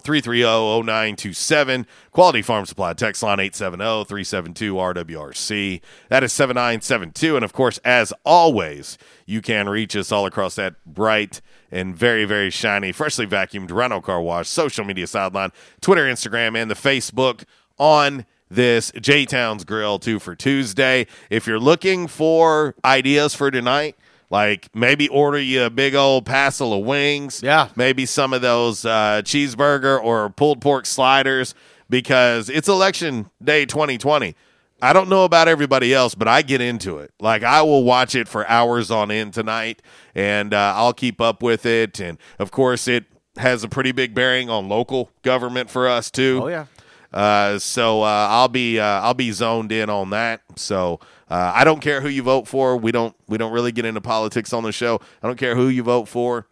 [0.03, 1.87] 870-330-0927.
[2.11, 5.81] Quality Farm Supply, text line 870-372-RWRC.
[6.09, 7.37] That is 7972.
[7.37, 11.41] And of course, as always, you can reach us all across that bright
[11.71, 16.69] and very, very shiny, freshly vacuumed Rhino car wash, social media sideline, Twitter, Instagram, and
[16.69, 17.45] the Facebook
[17.79, 21.07] on this J Towns Grill 2 for Tuesday.
[21.31, 23.95] If you're looking for ideas for tonight–
[24.31, 27.43] like maybe order you a big old passel of wings.
[27.43, 27.69] Yeah.
[27.75, 31.55] Maybe some of those uh, cheeseburger or pulled pork sliders
[31.91, 34.37] because it's election day 2020.
[34.83, 37.13] I don't know about everybody else, but I get into it.
[37.19, 39.83] Like I will watch it for hours on end tonight,
[40.15, 42.01] and uh, I'll keep up with it.
[42.01, 43.05] And of course, it
[43.37, 46.41] has a pretty big bearing on local government for us too.
[46.45, 46.67] Oh yeah.
[47.13, 50.41] Uh, so uh, I'll be uh, I'll be zoned in on that.
[50.57, 51.01] So
[51.31, 52.77] uh, I don't care who you vote for.
[52.77, 54.99] We don't we don't really get into politics on the show.
[55.23, 56.49] I don't care who you vote for.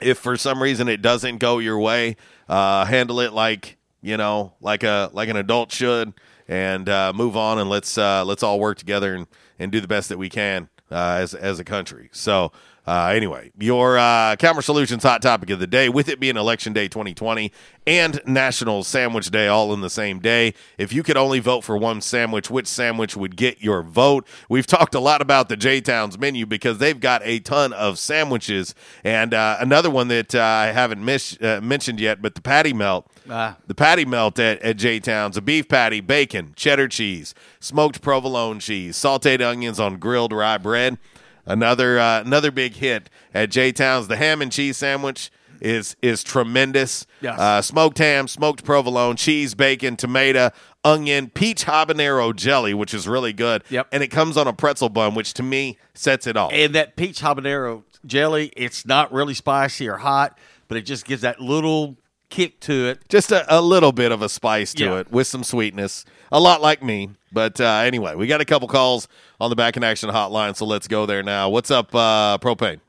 [0.00, 2.16] If for some reason it doesn't go your way,
[2.48, 6.12] uh, handle it like you know, like a like an adult should,
[6.48, 9.28] and uh, move on and let's uh, let's all work together and,
[9.60, 12.08] and do the best that we can uh, as as a country.
[12.10, 12.50] So
[12.86, 16.72] uh, anyway, your uh, Calmer Solutions hot topic of the day, with it being Election
[16.72, 17.52] Day 2020
[17.86, 20.54] and National Sandwich Day all in the same day.
[20.78, 24.26] If you could only vote for one sandwich, which sandwich would get your vote?
[24.48, 27.98] We've talked a lot about the J Towns menu because they've got a ton of
[27.98, 28.74] sandwiches.
[29.04, 32.72] And uh, another one that uh, I haven't mis- uh, mentioned yet, but the patty
[32.72, 33.06] melt.
[33.28, 33.56] Ah.
[33.66, 38.58] The patty melt at, at J Towns, a beef patty, bacon, cheddar cheese, smoked provolone
[38.58, 40.98] cheese, sauteed onions on grilled rye bread
[41.46, 44.08] another uh, another big hit at J Town's.
[44.08, 45.30] The ham and cheese sandwich
[45.60, 47.06] is is tremendous.
[47.20, 47.38] Yes.
[47.38, 50.50] Uh, smoked ham, smoked provolone, cheese, bacon, tomato,
[50.84, 53.62] onion, peach habanero jelly, which is really good.
[53.70, 53.88] Yep.
[53.92, 56.52] And it comes on a pretzel bun, which to me sets it off.
[56.52, 60.38] And that peach habanero jelly, it's not really spicy or hot,
[60.68, 61.96] but it just gives that little
[62.30, 63.00] kick to it.
[63.10, 64.98] Just a, a little bit of a spice to yeah.
[65.00, 66.06] it with some sweetness.
[66.32, 67.10] A lot like me.
[67.30, 69.06] But uh, anyway, we got a couple calls
[69.40, 71.50] on the Back in Action hotline, so let's go there now.
[71.50, 72.82] What's up, uh, Propane?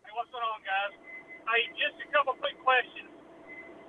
[0.00, 0.92] Hey, what's going on, guys?
[1.44, 3.10] Hey, just a couple quick questions.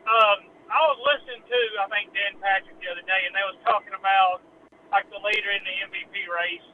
[0.04, 3.56] Um, I was listening to, I think, Dan Patrick the other day, and they was
[3.64, 4.44] talking about,
[4.92, 6.68] like, the leader in the MVP race,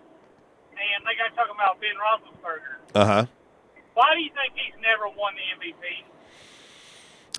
[0.73, 2.81] and they got talking about Ben Roethlisberger.
[2.98, 3.23] Uh-huh.
[3.94, 6.02] Why do you think he's never won the MVP?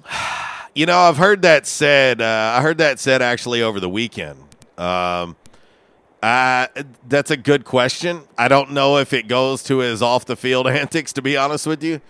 [0.75, 2.21] You know, I've heard that said.
[2.21, 4.39] Uh, I heard that said actually over the weekend.
[4.77, 5.35] Um,
[6.23, 6.69] uh,
[7.09, 8.23] that's a good question.
[8.37, 11.67] I don't know if it goes to his off the field antics, to be honest
[11.67, 12.01] with you.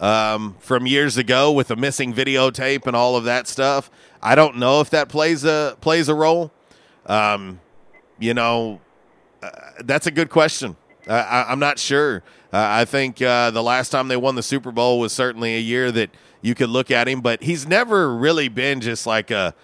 [0.00, 3.90] Um, from years ago with the missing videotape and all of that stuff,
[4.20, 6.50] I don't know if that plays a plays a role.
[7.06, 7.60] Um,
[8.18, 8.80] you know,
[9.42, 9.48] uh,
[9.84, 10.76] that's a good question.
[11.08, 12.22] Uh, I, am not sure.
[12.52, 15.90] I think uh, the last time they won the Super Bowl was certainly a year
[15.92, 16.10] that
[16.42, 19.54] you could look at him, but he's never really been just like a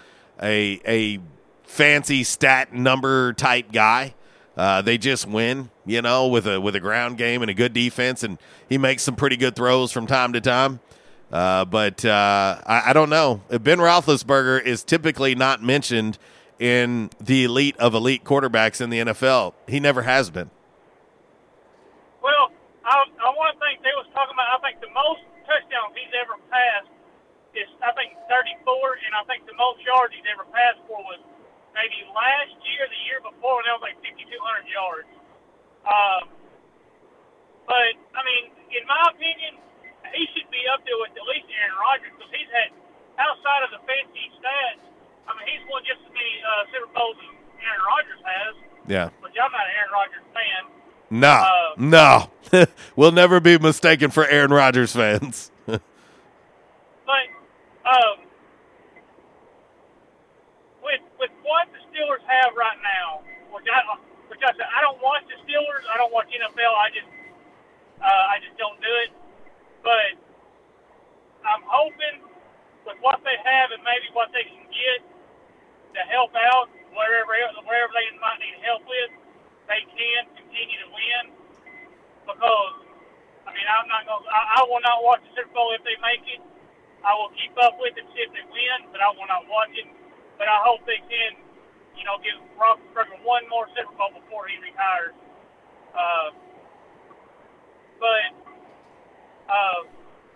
[0.40, 1.18] a a
[1.64, 4.14] fancy stat number type guy.
[4.56, 7.72] Uh, they just win, you know, with a with a ground game and a good
[7.72, 8.38] defense, and
[8.68, 10.80] he makes some pretty good throws from time to time.
[11.30, 13.42] Uh, but uh, I, I, don't know.
[13.50, 16.16] Ben Roethlisberger is typically not mentioned
[16.58, 19.52] in the elite of elite quarterbacks in the NFL.
[19.66, 20.48] He never has been.
[22.22, 22.48] Well,
[22.82, 24.48] I, I want to think they was talking about.
[24.58, 26.92] I think the most touchdowns he's ever passed
[27.56, 28.60] is I think 34,
[29.08, 31.18] and I think the most yards he's ever passed for was
[31.72, 34.28] maybe last year, the year before, and that was like 5,200
[34.68, 35.08] yards.
[35.88, 36.22] Um,
[37.64, 39.56] but I mean, in my opinion,
[40.12, 42.68] he should be up there with at least Aaron Rodgers because he's had
[43.16, 44.84] outside of the fancy stats.
[45.24, 47.32] I mean, he's won just as many uh, Super Bowls as
[47.64, 48.52] Aaron Rodgers has.
[48.88, 49.06] Yeah.
[49.20, 50.77] Which I'm not an Aaron Rodgers fan.
[51.10, 51.44] No,
[51.78, 52.30] um, no,
[52.96, 55.50] we'll never be mistaken for Aaron Rodgers fans.
[89.08, 89.88] out when I watch it.
[90.36, 91.40] But I hope they can,
[91.96, 95.16] you know, give Rob Strucker one more Super Bowl before he retires.
[95.96, 96.28] Uh,
[97.98, 98.28] but
[99.48, 99.80] uh,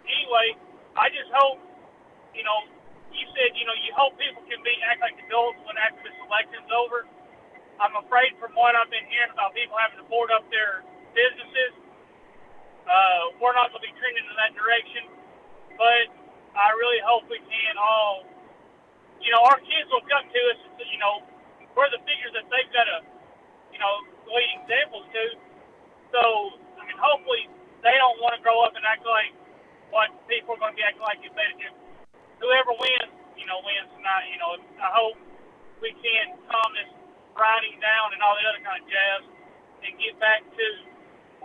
[0.08, 0.56] anyway,
[0.96, 1.60] I just hope,
[2.34, 2.60] you know,
[3.12, 6.16] you said, you know, you hope people can be act like adults when after this
[6.24, 7.04] election's over.
[7.76, 10.80] I'm afraid from what I've been hearing about people having to board up their
[11.12, 11.76] businesses,
[12.88, 15.04] uh, we're not going to be trending in that direction.
[15.78, 16.08] But
[16.58, 18.24] I really hope we can all
[19.22, 21.22] you know, our kids will come to us, you know,
[21.78, 22.98] we're the figures that they've got to,
[23.72, 23.94] you know,
[24.28, 25.22] lead examples to.
[26.12, 26.20] So,
[26.76, 27.46] I mean, hopefully
[27.86, 29.32] they don't want to grow up and act like
[29.94, 31.78] what people are going to be acting like if they just,
[32.42, 34.26] whoever wins, you know, wins tonight.
[34.28, 35.16] You know, I hope
[35.80, 36.90] we can calm this
[37.38, 39.22] riding down and all the other kind of jazz
[39.88, 40.66] and get back to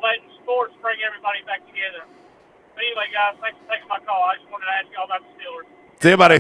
[0.01, 2.03] letting sports bring everybody back together.
[2.75, 4.19] But anyway, guys, thanks for taking my call.
[4.27, 5.69] I just wanted to ask y'all about the Steelers.
[6.03, 6.37] See you, buddy.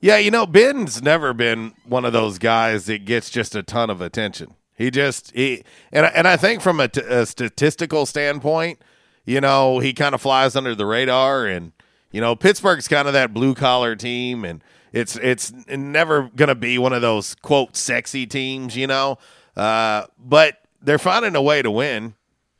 [0.00, 3.90] Yeah, you know, Ben's never been one of those guys that gets just a ton
[3.90, 4.54] of attention.
[4.76, 8.80] He just he and and I think from a, t- a statistical standpoint,
[9.24, 11.72] you know, he kind of flies under the radar, and
[12.12, 14.62] you know, Pittsburgh's kind of that blue collar team, and
[14.92, 19.16] it's it's never gonna be one of those quote sexy teams, you know,
[19.56, 22.14] uh, but they're finding a way to win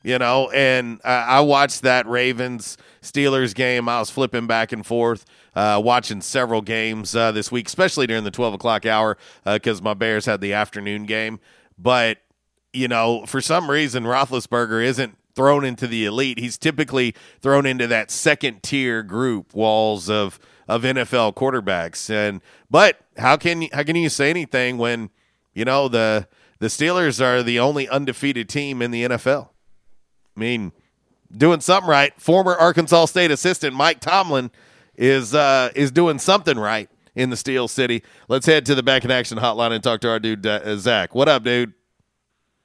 [0.07, 0.49] you know.
[0.51, 3.89] And uh, I watched that Ravens Steelers game.
[3.89, 5.27] I was flipping back and forth,
[5.57, 9.85] uh, watching several games uh, this week, especially during the 12 o'clock hour because uh,
[9.85, 11.41] my Bears had the afternoon game.
[11.77, 12.19] But,
[12.73, 16.39] you know, for some reason, Roethlisberger isn't thrown into the elite.
[16.39, 20.39] He's typically thrown into that second tier group walls of
[20.69, 22.11] of NFL quarterbacks.
[22.11, 25.11] And but how can how can you say anything when
[25.53, 26.27] you know the
[26.59, 29.51] the Steelers are the only undefeated team in the NFL?
[30.37, 30.73] I mean,
[31.35, 32.13] doing something right.
[32.21, 34.51] Former Arkansas State assistant Mike Tomlin
[34.97, 38.03] is uh, is doing something right in the Steel City.
[38.29, 41.15] Let's head to the back in action hotline and talk to our dude uh, Zach.
[41.15, 41.73] What up, dude?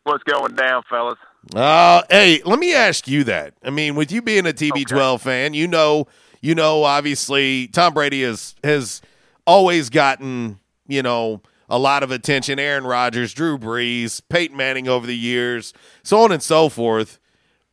[0.03, 1.17] What's going down, fellas?
[1.55, 3.53] Uh, hey, let me ask you that.
[3.63, 5.23] I mean, with you being a TB12 okay.
[5.23, 6.07] fan, you know,
[6.39, 9.01] you know, obviously Tom Brady has has
[9.47, 12.59] always gotten you know a lot of attention.
[12.59, 15.73] Aaron Rodgers, Drew Brees, Peyton Manning over the years,
[16.03, 17.17] so on and so forth.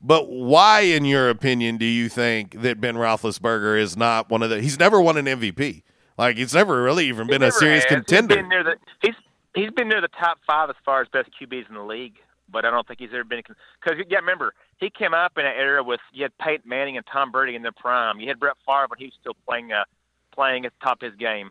[0.01, 4.51] But why, in your opinion, do you think that Ben Roethlisberger is not one of
[4.51, 4.61] the?
[4.61, 5.83] He's never won an MVP.
[6.16, 7.93] Like he's never really even he been a serious has.
[7.95, 8.35] contender.
[8.37, 9.15] He's been, near the, he's,
[9.55, 12.15] he's been near the top five as far as best QBs in the league,
[12.51, 13.43] but I don't think he's ever been.
[13.47, 17.07] Because yeah, remember he came up in an era with you had Peyton Manning and
[17.07, 18.20] Tom Brady in their prime.
[18.20, 19.85] You had Brett Favre when he was still playing uh,
[20.33, 21.51] playing at the top of his game.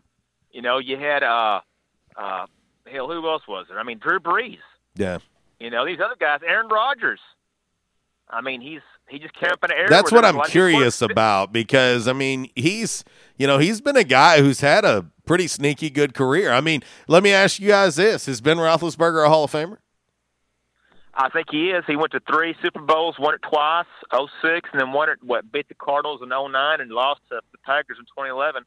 [0.52, 1.60] You know, you had uh,
[2.16, 2.46] uh,
[2.90, 3.78] hell, who else was there?
[3.78, 4.58] I mean, Drew Brees.
[4.96, 5.18] Yeah.
[5.60, 7.20] You know these other guys, Aaron Rodgers.
[8.30, 9.88] I mean, he's he just came up in the air.
[9.88, 13.04] That's what I'm curious about because I mean, he's
[13.36, 16.50] you know he's been a guy who's had a pretty sneaky good career.
[16.50, 19.78] I mean, let me ask you guys this: Is Ben Roethlisberger a Hall of Famer?
[21.14, 21.84] I think he is.
[21.86, 23.86] He went to three Super Bowls, won it twice,
[24.42, 27.58] 06, and then won it what beat the Cardinals in 09 and lost to the
[27.66, 28.62] Packers in 2011.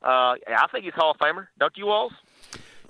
[0.00, 0.06] Uh,
[0.46, 1.48] I think he's Hall of Famer.
[1.58, 2.12] Don't you, Walls?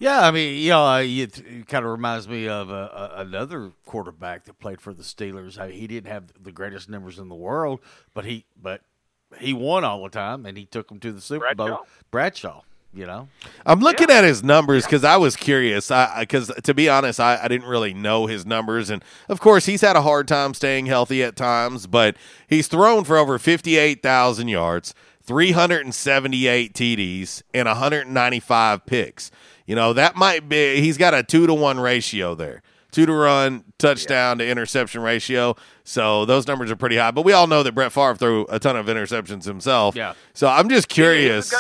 [0.01, 3.19] Yeah, I mean, you know, uh, it, kind of reminds me of a, uh, a,
[3.19, 5.57] uh, another quarterback that played for the Steelers.
[5.59, 7.81] I mean, he didn't have the greatest numbers in the world,
[8.13, 8.81] but he but
[9.39, 11.77] he won all the time, and he took them to the Super Bradshaw.
[11.79, 11.87] Bowl.
[12.11, 12.63] Bradshaw,
[12.93, 13.29] you know.
[13.65, 14.17] I'm looking yeah.
[14.17, 15.93] at his numbers because I was curious.
[16.19, 19.83] Because to be honest, I, I didn't really know his numbers, and of course, he's
[19.83, 21.87] had a hard time staying healthy at times.
[21.87, 22.17] But
[22.49, 24.93] he's thrown for over fifty-eight thousand yards,
[25.23, 29.31] three hundred and seventy-eight TDs, and one hundred and ninety-five picks.
[29.67, 32.63] You know, that might be, he's got a two to one ratio there.
[32.91, 34.45] Two to run, touchdown yeah.
[34.47, 35.57] to interception ratio.
[35.83, 37.11] So those numbers are pretty high.
[37.11, 39.97] But we all know that Brett Favre threw a ton of interceptions himself.
[39.97, 40.15] Yeah.
[40.33, 41.53] So I'm just curious.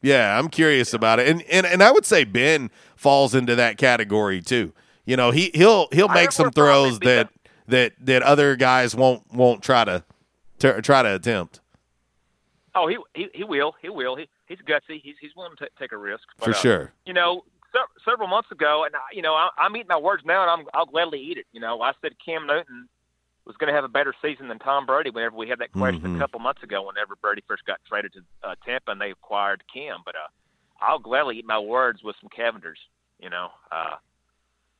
[0.00, 0.96] Yeah, I'm curious yeah.
[0.96, 1.26] about it.
[1.26, 4.72] And, and and I would say Ben falls into that category too.
[5.06, 7.30] You know, he he'll he'll make some throws that,
[7.66, 10.04] that that other guys won't won't try to
[10.60, 11.58] try to attempt.
[12.76, 13.74] Oh, he, he he will.
[13.82, 14.14] He will.
[14.14, 15.00] He he's gutsy.
[15.02, 16.24] He's he's willing to take a risk.
[16.38, 16.92] But, For uh, sure.
[17.04, 20.22] you know, se- several months ago, and I, you know, I, am eating my words
[20.24, 21.46] now, and I'm I'll gladly eat it.
[21.52, 22.88] You know, I said Cam Newton
[23.44, 25.10] was going to have a better season than Tom Brady.
[25.10, 26.16] Whenever we had that question mm-hmm.
[26.16, 29.62] a couple months ago, whenever Brady first got traded to uh, Tampa and they acquired
[29.72, 30.28] Cam, but uh,
[30.80, 32.78] I'll gladly eat my words with some Cavenders.
[33.20, 33.48] You know.
[33.70, 33.96] Uh,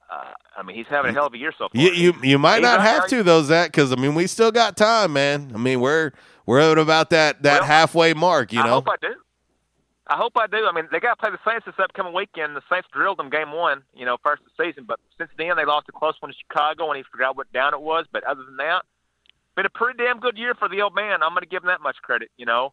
[0.08, 1.70] uh, I mean, he's having a hell of a year so far.
[1.82, 4.76] You you, you might not have to though, Zach, because I mean, we still got
[4.76, 5.50] time, man.
[5.52, 6.12] I mean, we're
[6.46, 8.52] we're at about that that well, halfway mark.
[8.52, 8.68] You know.
[8.74, 9.14] hope I do.
[10.08, 10.66] I hope I do.
[10.66, 12.54] I mean, they got to play the Saints this upcoming weekend.
[12.54, 14.84] The Saints drilled them game one, you know, first of the season.
[14.86, 17.74] But since then, they lost a close one to Chicago, and he forgot what down
[17.74, 18.06] it was.
[18.12, 18.84] But other than that,
[19.56, 21.22] been a pretty damn good year for the old man.
[21.22, 22.72] I'm going to give him that much credit, you know.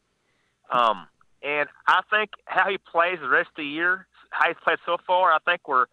[0.70, 1.08] Um,
[1.42, 4.98] and I think how he plays the rest of the year, how he's played so
[5.08, 5.86] far, I think we're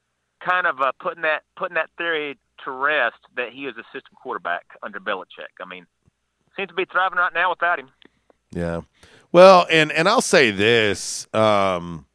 [0.46, 4.12] kind of uh, putting that putting that theory to rest that he is a system
[4.22, 5.52] quarterback under Belichick.
[5.60, 5.86] I mean,
[6.56, 7.88] seems to be thriving right now without him.
[8.52, 8.82] Yeah.
[9.32, 12.06] Well, and and I'll say this, um,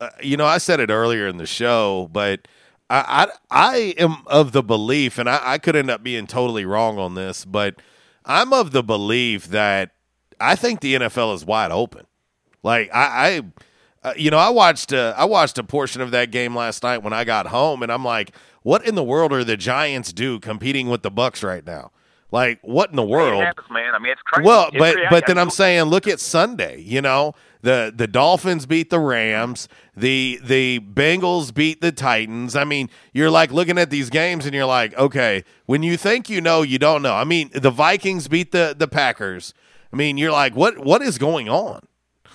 [0.00, 2.48] uh, you know, I said it earlier in the show, but
[2.88, 6.64] I I, I am of the belief, and I, I could end up being totally
[6.64, 7.76] wrong on this, but
[8.24, 9.90] I'm of the belief that
[10.40, 12.06] I think the NFL is wide open.
[12.62, 13.42] Like I,
[14.02, 16.82] I uh, you know, I watched a, I watched a portion of that game last
[16.82, 18.32] night when I got home, and I'm like,
[18.62, 21.90] what in the world are the Giants do competing with the Bucs right now?
[22.32, 23.42] Like what in the world?
[23.42, 23.94] Happens, man.
[23.94, 24.46] I mean, it's crazy.
[24.46, 25.08] Well, it's but crazy.
[25.10, 26.80] but then I'm saying, look at Sunday.
[26.80, 29.68] You know, the the Dolphins beat the Rams.
[29.94, 32.56] The the Bengals beat the Titans.
[32.56, 36.30] I mean, you're like looking at these games and you're like, okay, when you think
[36.30, 37.14] you know, you don't know.
[37.14, 39.52] I mean, the Vikings beat the the Packers.
[39.92, 41.80] I mean, you're like, what what is going on?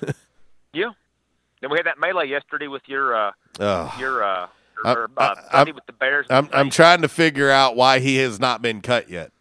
[0.74, 0.92] yeah.
[1.60, 3.96] Then we had that melee yesterday with your uh, oh.
[4.00, 4.48] your uh,
[4.86, 6.28] or, I, uh, I, with the Bears.
[6.30, 9.32] I'm, I'm trying to figure out why he has not been cut yet.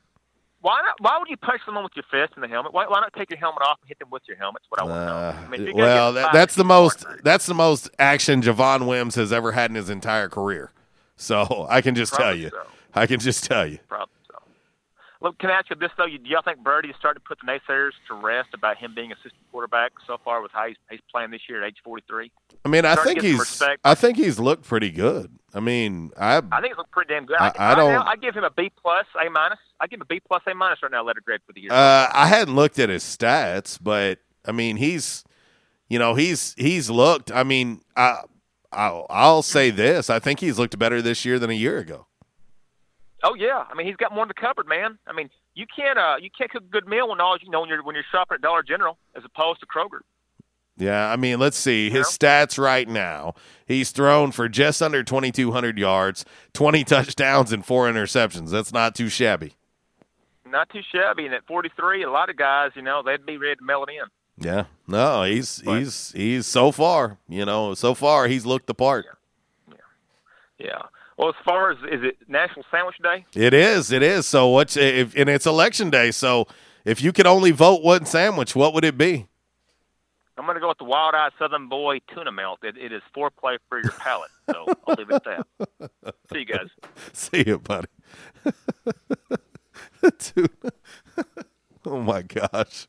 [0.67, 0.95] Why not?
[0.99, 2.73] Why would you punch someone with your fist in the helmet?
[2.75, 4.63] Why, why not take your helmet off and hit them with your helmet?
[4.77, 5.13] That's what I want to know.
[5.13, 9.33] Uh, I mean, well, that, that's the most that's the most action Javon Wims has
[9.33, 10.73] ever had in his entire career.
[11.15, 12.49] So I can just Probably tell you.
[12.51, 12.63] So.
[12.97, 13.79] I can just tell you.
[13.87, 14.39] Probably so.
[15.23, 16.07] Look, can I ask you this though?
[16.09, 19.13] Do y'all think Birdie is starting to put the naysayers to rest about him being
[19.13, 22.33] assistant quarterback so far with how he's, he's playing this year at age forty three?
[22.65, 25.31] I mean, I think he's I think he's looked pretty good.
[25.57, 27.39] I mean, I I think it's looked pretty damn good.
[27.41, 28.07] I, I, I don't.
[28.07, 29.59] I give him a B plus, A minus.
[29.81, 31.03] I give him a B plus, A minus right now.
[31.03, 31.73] Letter grade for the year.
[31.73, 35.25] Uh, I hadn't looked at his stats, but I mean, he's,
[35.89, 37.33] you know, he's he's looked.
[37.33, 38.19] I mean, I,
[38.71, 40.11] I I'll say this.
[40.11, 42.07] I think he's looked better this year than a year ago.
[43.23, 44.99] Oh yeah, I mean, he's got more in the cupboard, man.
[45.07, 47.61] I mean, you can't uh you can't cook a good meal when all you know
[47.61, 50.01] when you're when you're shopping at Dollar General as opposed to Kroger.
[50.79, 53.35] Yeah, I mean, let's see his stats right now.
[53.67, 58.51] He's thrown for just under 2,200 yards, 20 touchdowns, and four interceptions.
[58.51, 59.55] That's not too shabby.
[60.49, 61.25] Not too shabby.
[61.27, 63.93] And at 43, a lot of guys, you know, they'd be ready to mail it
[63.93, 64.03] in.
[64.39, 69.07] Yeah, no, he's he's he's so far, you know, so far he's looked the part.
[69.67, 69.75] Yeah.
[70.59, 70.67] yeah.
[70.67, 70.79] yeah.
[71.17, 73.25] Well, as far as is it National Sandwich Day?
[73.35, 73.91] It is.
[73.91, 74.27] It is.
[74.27, 76.11] So what's if and it's election day.
[76.11, 76.47] So
[76.85, 79.27] if you could only vote one sandwich, what would it be?
[80.39, 82.59] I'm going to go with the Wild Eye Southern Boy Tuna Melt.
[82.63, 86.15] It, it is foreplay for your palate, so I'll leave it at that.
[86.33, 86.69] See you guys.
[87.15, 87.89] See you, buddy.
[90.19, 90.49] tuna.
[91.87, 92.87] oh my gosh.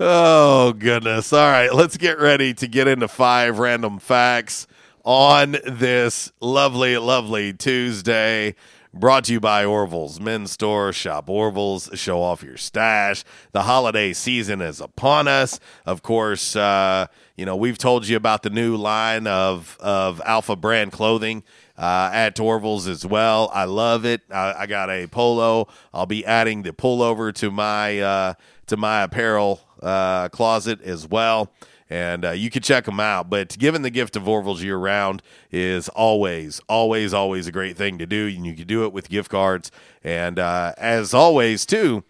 [0.00, 1.32] Oh goodness.
[1.34, 4.66] All right, let's get ready to get into five random facts
[5.04, 8.54] on this lovely, lovely Tuesday.
[8.96, 10.92] Brought to you by Orville's Men's Store.
[10.92, 13.24] Shop Orville's, show off your stash.
[13.50, 15.58] The holiday season is upon us.
[15.84, 17.06] Of course, uh,
[17.36, 21.42] you know, we've told you about the new line of, of Alpha brand clothing
[21.76, 23.50] uh, at Orville's as well.
[23.52, 24.20] I love it.
[24.30, 25.66] I, I, got a polo.
[25.92, 28.34] I'll be adding the pullover to my uh,
[28.66, 31.52] to my apparel uh, closet as well
[31.90, 33.28] and uh, you can check them out.
[33.30, 37.98] But giving the gift of Orville's year round is always, always, always a great thing
[37.98, 39.70] to do, and you can do it with gift cards.
[40.02, 42.04] And uh, as always, too,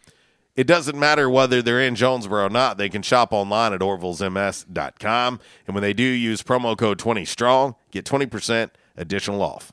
[0.57, 2.79] it doesn't matter whether they're in Jonesboro or not.
[2.79, 7.75] They can shop online at orvillesms.com, and when they do, use promo code twenty strong,
[7.91, 9.73] get twenty percent additional off.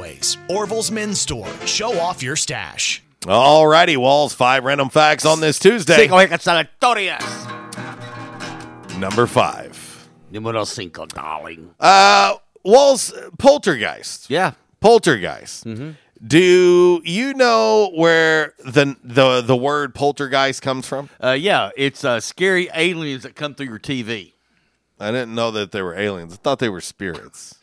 [0.00, 1.46] always, Orville's Men's Store.
[1.66, 3.02] Show off your stash.
[3.28, 4.32] All righty, Walls.
[4.32, 6.08] Five random facts on this Tuesday.
[8.98, 9.98] Number five.
[10.30, 11.74] Numero cinco, darling.
[11.78, 14.30] Uh, Walls, poltergeist.
[14.30, 14.52] Yeah.
[14.80, 15.64] Poltergeist.
[15.66, 15.90] Mm-hmm.
[16.26, 21.08] Do you know where the the the word poltergeist comes from?
[21.22, 24.34] Uh, yeah, it's uh, scary aliens that come through your TV.
[24.98, 26.34] I didn't know that they were aliens.
[26.34, 27.58] I thought they were spirits.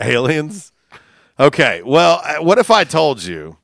[0.00, 0.71] aliens?
[1.38, 1.82] Okay.
[1.84, 3.58] Well, uh, what if I told you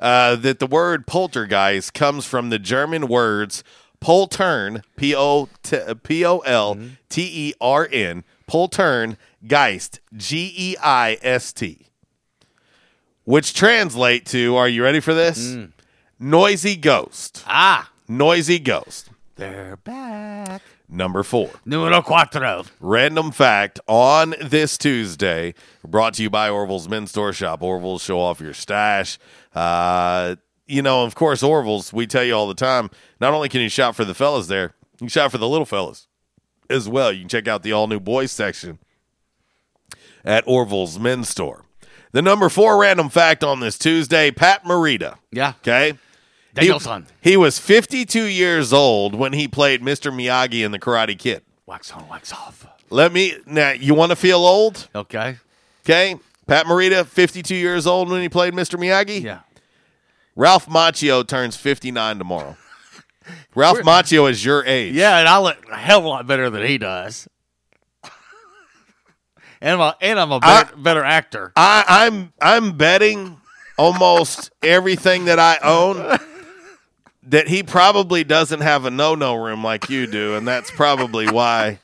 [0.00, 3.64] uh, that the word poltergeist comes from the German words
[4.00, 5.48] poltern, P O L
[7.08, 9.16] T E R N, poltern,
[9.46, 11.86] geist, G E I S T,
[13.24, 15.48] which translate to, are you ready for this?
[15.52, 15.72] Mm.
[16.18, 17.44] Noisy ghost.
[17.46, 17.90] Ah.
[18.08, 19.08] Noisy ghost.
[19.36, 20.62] They're back
[20.92, 21.50] number four.
[21.64, 22.66] Numero cuatro.
[22.80, 25.54] Random fact on this Tuesday,
[25.86, 27.62] brought to you by Orville's Men's Store Shop.
[27.62, 29.18] Orville's, show off your stash.
[29.54, 30.36] Uh,
[30.66, 32.90] you know, of course, Orville's, we tell you all the time,
[33.20, 35.66] not only can you shop for the fellas there, you can shop for the little
[35.66, 36.06] fellas
[36.70, 37.10] as well.
[37.12, 38.78] You can check out the all new boys section
[40.24, 41.64] at Orville's Men's Store.
[42.12, 45.16] The number four random fact on this Tuesday, Pat Morita.
[45.30, 45.50] Yeah.
[45.62, 45.94] Okay.
[46.54, 47.06] Danielson.
[47.20, 50.12] He, he was 52 years old when he played Mr.
[50.12, 51.42] Miyagi in The Karate Kid.
[51.66, 52.66] Wax on, wax off.
[52.90, 53.70] Let me now.
[53.70, 54.88] You want to feel old?
[54.94, 55.36] Okay.
[55.84, 56.16] Okay.
[56.46, 58.78] Pat Morita, 52 years old when he played Mr.
[58.78, 59.22] Miyagi.
[59.22, 59.40] Yeah.
[60.36, 62.56] Ralph Macchio turns 59 tomorrow.
[63.54, 64.94] Ralph We're, Macchio is your age.
[64.94, 67.28] Yeah, and I look a hell of a lot better than he does.
[69.62, 71.52] and I'm a, and I'm a better, I, better actor.
[71.56, 73.40] I, I'm I'm betting
[73.78, 76.18] almost everything that I own
[77.24, 81.28] that he probably doesn't have a no no room like you do, and that's probably
[81.28, 81.78] why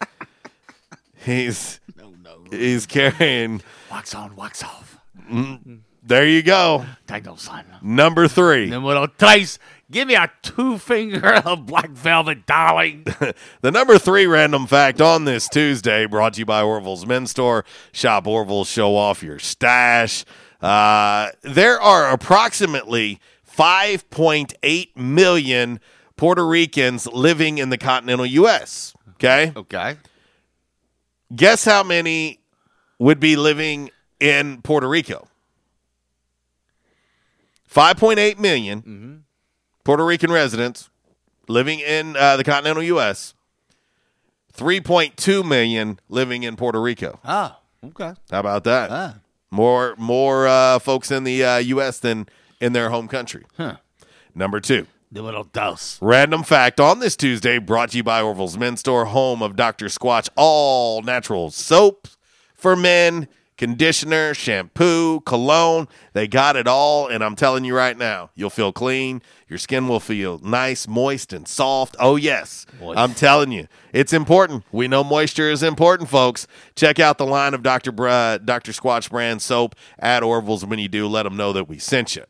[1.16, 3.60] he's no, no he's carrying
[3.90, 4.98] wax on, wax off.
[5.30, 6.84] Mm, there you go.
[7.06, 7.64] Tango son.
[7.82, 8.66] Number three.
[8.70, 9.58] Numero tres.
[9.90, 13.04] Give me a two finger of black velvet, darling.
[13.60, 17.64] the number three random fact on this Tuesday brought to you by Orville's Men's Store.
[17.92, 18.68] Shop Orville's.
[18.68, 20.24] show off your stash.
[20.60, 23.20] Uh, there are approximately
[23.58, 25.80] 5.8 million
[26.16, 28.94] Puerto Ricans living in the continental U.S.
[29.14, 29.52] Okay.
[29.56, 29.96] Okay.
[31.34, 32.38] Guess how many
[33.00, 33.90] would be living
[34.20, 35.26] in Puerto Rico?
[37.68, 39.14] 5.8 million mm-hmm.
[39.82, 40.88] Puerto Rican residents
[41.48, 43.34] living in uh, the continental U.S.,
[44.56, 47.18] 3.2 million living in Puerto Rico.
[47.24, 48.12] Ah, okay.
[48.30, 48.90] How about that?
[48.90, 49.14] Ah.
[49.50, 52.00] More more uh, folks in the uh, U.S.
[52.00, 52.26] than
[52.60, 53.44] in their home country.
[53.56, 53.76] Huh.
[54.34, 54.86] Number two.
[55.10, 55.98] The little dose.
[56.02, 59.86] Random fact on this Tuesday brought to you by Orville's Men's Store, home of Dr.
[59.86, 62.18] Squatch, all natural soaps
[62.54, 63.26] for men,
[63.56, 65.88] conditioner, shampoo, cologne.
[66.12, 67.08] They got it all.
[67.08, 69.22] And I'm telling you right now, you'll feel clean.
[69.48, 71.96] Your skin will feel nice, moist, and soft.
[71.98, 72.66] Oh, yes.
[72.78, 72.98] Moist.
[72.98, 74.64] I'm telling you, it's important.
[74.72, 76.46] We know moisture is important, folks.
[76.76, 77.92] Check out the line of Dr.
[77.92, 78.08] Br-
[78.44, 78.72] Dr.
[78.72, 81.08] Squatch brand soap at Orville's when you do.
[81.08, 82.24] Let them know that we sent you.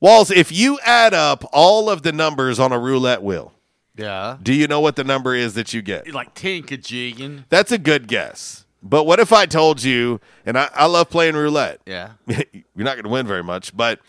[0.00, 3.52] Walls, if you add up all of the numbers on a roulette wheel,
[3.96, 4.36] yeah.
[4.42, 6.12] Do you know what the number is that you get?
[6.12, 7.44] Like Tinkajigan.
[7.48, 8.66] That's a good guess.
[8.82, 11.80] But what if I told you, and I, I love playing roulette.
[11.86, 12.10] Yeah.
[12.26, 12.44] You're
[12.76, 14.00] not going to win very much, but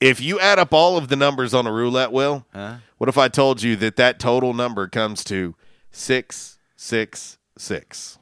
[0.00, 2.78] if you add up all of the numbers on a roulette wheel, huh?
[2.98, 5.54] what if I told you that that total number comes to
[5.92, 8.18] 666?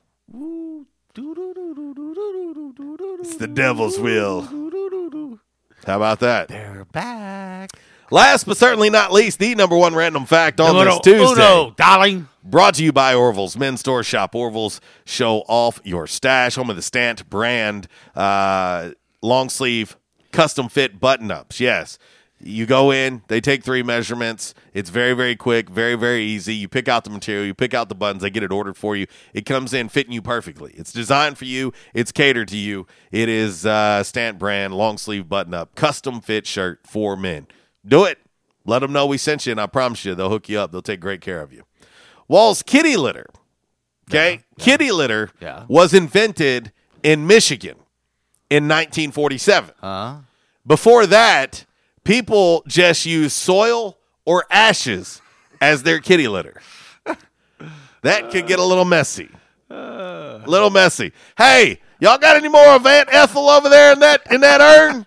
[3.22, 5.38] It's the devil's wheel.
[5.86, 6.48] How about that?
[6.48, 7.72] They're back.
[8.10, 11.32] Last but certainly not least, the number one random fact on this Tuesday.
[11.42, 12.28] Uno, darling.
[12.44, 14.34] Brought to you by Orville's Men's Store Shop.
[14.34, 16.54] Orville's show off your stash.
[16.56, 17.88] Home of the Stantt brand.
[18.14, 18.90] Uh,
[19.22, 19.96] long sleeve
[20.30, 21.58] custom fit button ups.
[21.58, 21.98] Yes
[22.44, 24.54] you go in, they take three measurements.
[24.74, 26.54] It's very, very quick, very, very easy.
[26.54, 28.96] You pick out the material, you pick out the buttons, they get it ordered for
[28.96, 29.06] you.
[29.32, 30.72] It comes in fitting you perfectly.
[30.76, 32.86] It's designed for you, it's catered to you.
[33.10, 37.46] It is uh, Stantt brand, long sleeve button up, custom fit shirt for men.
[37.86, 38.18] Do it.
[38.64, 40.70] Let them know we sent you, and I promise you, they'll hook you up.
[40.70, 41.64] They'll take great care of you.
[42.28, 43.26] Walls kitty litter.
[44.08, 44.32] Okay.
[44.34, 44.64] Yeah, yeah.
[44.64, 45.64] Kitty litter yeah.
[45.68, 47.76] was invented in Michigan
[48.50, 49.74] in 1947.
[49.82, 50.20] Uh-huh.
[50.64, 51.64] Before that,
[52.04, 55.20] people just use soil or ashes
[55.60, 56.60] as their kitty litter.
[58.02, 59.28] That could get a little messy.
[59.70, 60.44] A uh.
[60.46, 61.12] little messy.
[61.38, 65.06] Hey, y'all got any more of Aunt Ethel over there in that in that urn?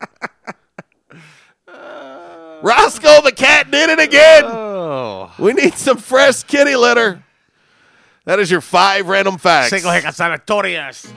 [1.67, 2.59] Uh.
[2.61, 4.45] Roscoe the cat did it again.
[4.45, 5.29] Oh.
[5.37, 7.21] We need some fresh kitty litter.
[8.23, 9.73] That is your five random facts.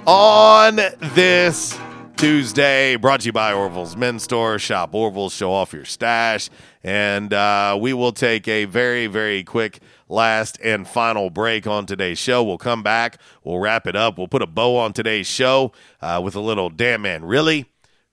[0.05, 0.77] On
[1.15, 1.79] this
[2.19, 4.59] Tuesday, brought to you by Orville's Men's Store.
[4.59, 6.51] Shop Orville's, show off your stash.
[6.83, 9.79] And uh, we will take a very, very quick
[10.09, 12.43] last and final break on today's show.
[12.43, 15.71] We'll come back, we'll wrap it up, we'll put a bow on today's show
[16.03, 17.67] uh, with a little Damn Man Really,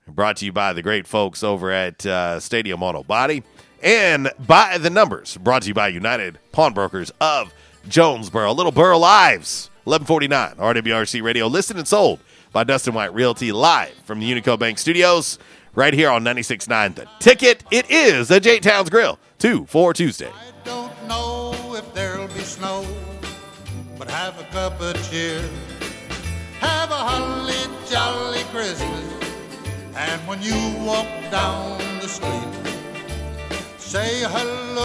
[0.07, 3.41] brought to you by the great folks over at uh, Stadium Auto Body
[3.81, 7.51] and by the numbers, brought to you by United Pawnbrokers of
[7.89, 8.51] Jonesboro.
[8.51, 12.19] Little Burl Ives, 1149 RWRC Radio, listed and sold
[12.55, 15.37] by Dustin White Realty live from the Unico Bank Studios
[15.75, 17.65] right here on 96.9 The Ticket.
[17.69, 20.29] It is the J Towns Grill, 2 4 Tuesday.
[20.33, 22.87] I don't know if there'll be snow,
[23.99, 25.41] but have a cup of cheer.
[26.61, 27.55] Have a holly
[27.89, 29.03] jolly Christmas.
[29.93, 30.53] And when you
[30.85, 32.71] walk down the street,
[33.77, 34.84] say hello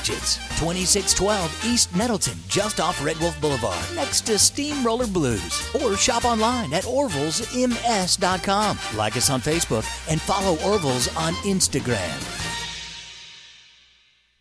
[0.03, 5.61] 2612 East Nettleton, just off Red Wolf Boulevard, next to Steamroller Blues.
[5.81, 8.79] Or shop online at orvillesms.com.
[8.97, 11.97] Like us on Facebook and follow Orville's on Instagram.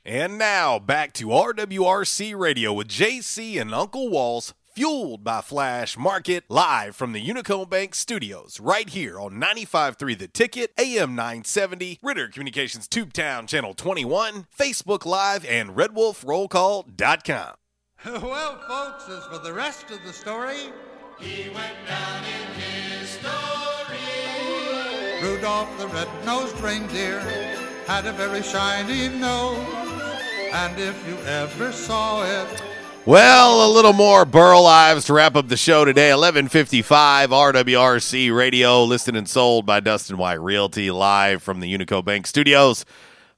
[0.04, 6.42] And now, back to RWRC Radio with JC and Uncle Walls fueled by Flash Market,
[6.48, 12.28] live from the Unico Bank Studios, right here on 95.3 The Ticket, AM 970, Ritter
[12.28, 17.52] Communications Tubetown Channel 21, Facebook Live, and RedWolfRollCall.com.
[18.06, 20.72] well, folks, as for the rest of the story,
[21.18, 22.60] he went down in
[23.02, 23.30] history.
[25.22, 27.20] Rudolph the red-nosed reindeer
[27.86, 29.58] had a very shiny nose,
[30.54, 32.62] and if you ever saw it,
[33.06, 36.10] well, a little more Burl Ives to wrap up the show today.
[36.12, 42.26] 1155 RWRC Radio, listed and sold by Dustin White Realty, live from the Unico Bank
[42.26, 42.84] Studios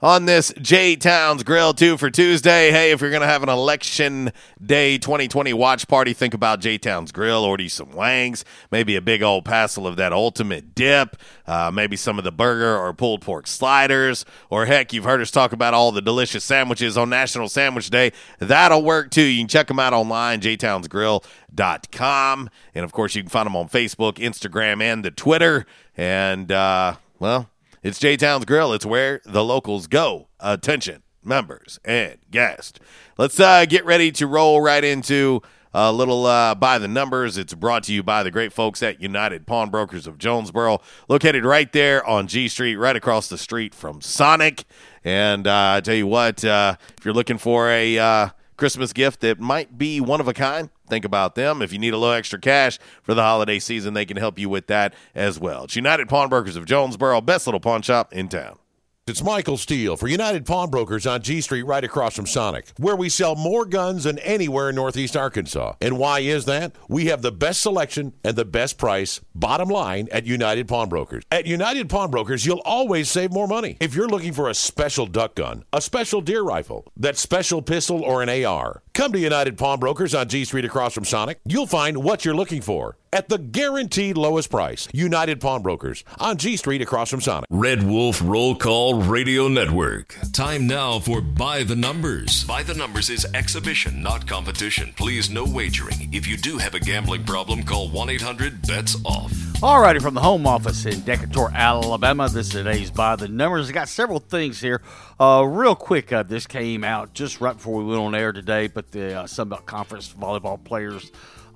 [0.03, 2.73] on this J Towns Grill 2 for Tuesday.
[2.73, 6.77] Hey, if you're going to have an election day 2020 watch party, think about J
[6.77, 7.45] Towns Grill.
[7.45, 11.17] Order some wangs, maybe a big old passel of that ultimate dip,
[11.47, 15.31] uh, maybe some of the burger or pulled pork sliders, or heck, you've heard us
[15.31, 18.11] talk about all the delicious sandwiches on National Sandwich Day.
[18.41, 19.23] That'll work too.
[19.23, 22.51] You can check them out online, jtownsgrill.com.
[22.75, 25.65] And of course, you can find them on Facebook, Instagram, and the Twitter.
[25.97, 27.49] And, uh, well,
[27.83, 28.73] it's J Town's Grill.
[28.73, 30.29] It's where the locals go.
[30.39, 32.79] Attention, members and guests.
[33.19, 35.43] Let's uh, get ready to roll right into
[35.75, 37.37] a little uh, by the numbers.
[37.37, 41.73] It's brought to you by the great folks at United Pawnbrokers of Jonesboro, located right
[41.73, 44.63] there on G Street, right across the street from Sonic.
[45.05, 49.21] And uh, I tell you what, uh, if you're looking for a uh, Christmas gift
[49.23, 51.63] that might be one of a kind, Think about them.
[51.63, 54.51] If you need a little extra cash for the holiday season, they can help you
[54.51, 55.65] with that as well.
[55.65, 58.59] It's United Pawnbrokers of Jonesboro, best little pawn shop in town.
[59.07, 63.09] It's Michael Steele for United Pawnbrokers on G Street, right across from Sonic, where we
[63.09, 65.73] sell more guns than anywhere in Northeast Arkansas.
[65.81, 66.77] And why is that?
[66.89, 71.25] We have the best selection and the best price, bottom line, at United Pawnbrokers.
[71.33, 73.77] At United Pawnbrokers, you'll always save more money.
[73.81, 78.03] If you're looking for a special duck gun, a special deer rifle, that special pistol,
[78.05, 81.39] or an AR, Come to United Pawnbrokers on G Street across from Sonic.
[81.49, 84.87] You'll find what you're looking for at the guaranteed lowest price.
[84.93, 87.47] United Pawnbrokers on G Street across from Sonic.
[87.49, 90.15] Red Wolf Roll Call Radio Network.
[90.35, 92.45] Time now for By the Numbers.
[92.45, 94.93] By the Numbers is exhibition, not competition.
[94.95, 96.11] Please, no wagering.
[96.13, 99.33] If you do have a gambling problem, call 1 800 BETS OFF.
[99.63, 103.71] Alrighty, from the home office in Decatur, Alabama, this is today's the Numbers.
[103.71, 104.83] I got several things here.
[105.21, 108.67] Uh, real quick, uh, this came out just right before we went on air today,
[108.67, 111.11] but the uh, Sunbelt Conference Volleyball Players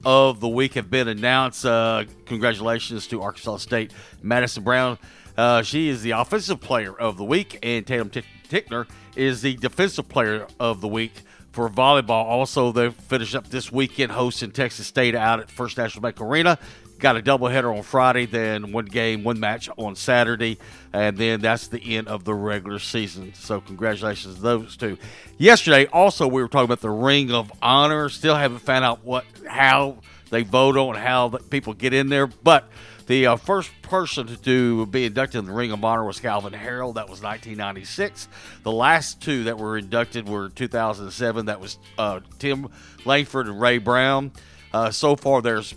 [0.05, 1.65] of the Week have been announced.
[1.67, 3.93] Uh, congratulations to Arkansas State
[4.23, 4.99] Madison Brown.
[5.37, 10.09] Uh, she is the Offensive Player of the Week, and Tatum Tickner is the Defensive
[10.09, 11.13] Player of the Week
[11.53, 12.25] for volleyball.
[12.25, 16.59] Also, they finished up this weekend hosting Texas State out at First National Bank Arena.
[16.99, 20.57] Got a doubleheader on Friday, then one game, one match on Saturday,
[20.95, 23.35] and then that's the end of the regular season.
[23.35, 24.97] So, congratulations to those two.
[25.37, 28.09] Yesterday, also, we were talking about the Ring of Honor.
[28.09, 29.99] Still haven't found out what how
[30.31, 32.65] they vote on how people get in there, but
[33.09, 36.55] the uh, first person to do, be inducted in the Ring of Honor was Calvin
[36.55, 36.95] Harrell.
[36.95, 38.27] That was 1996.
[38.63, 41.47] The last two that were inducted were 2007.
[41.47, 42.69] That was uh, Tim
[43.05, 44.33] Langford and Ray Brown.
[44.73, 45.73] Uh, so far, there's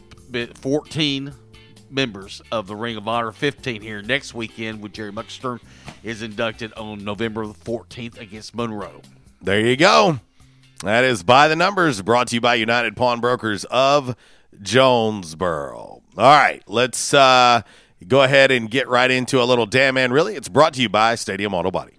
[0.62, 1.34] 14
[1.90, 5.60] members of the Ring of Honor 15 here next weekend with Jerry Muckensturm
[6.04, 9.02] is inducted on November the 14th against Monroe.
[9.42, 10.20] There you go.
[10.84, 14.16] That is by the numbers brought to you by United Pawnbrokers of
[14.62, 15.76] Jonesboro.
[15.76, 17.62] All right, let's uh,
[18.08, 20.12] go ahead and get right into a little damn man.
[20.14, 21.99] Really, it's brought to you by Stadium Auto Body.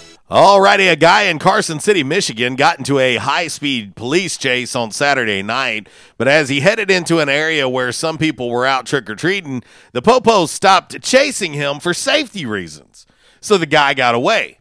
[0.31, 4.91] Alrighty, a guy in Carson City, Michigan got into a high speed police chase on
[4.91, 9.09] Saturday night, but as he headed into an area where some people were out trick
[9.09, 13.05] or treating, the Popos stopped chasing him for safety reasons.
[13.41, 14.59] So the guy got away.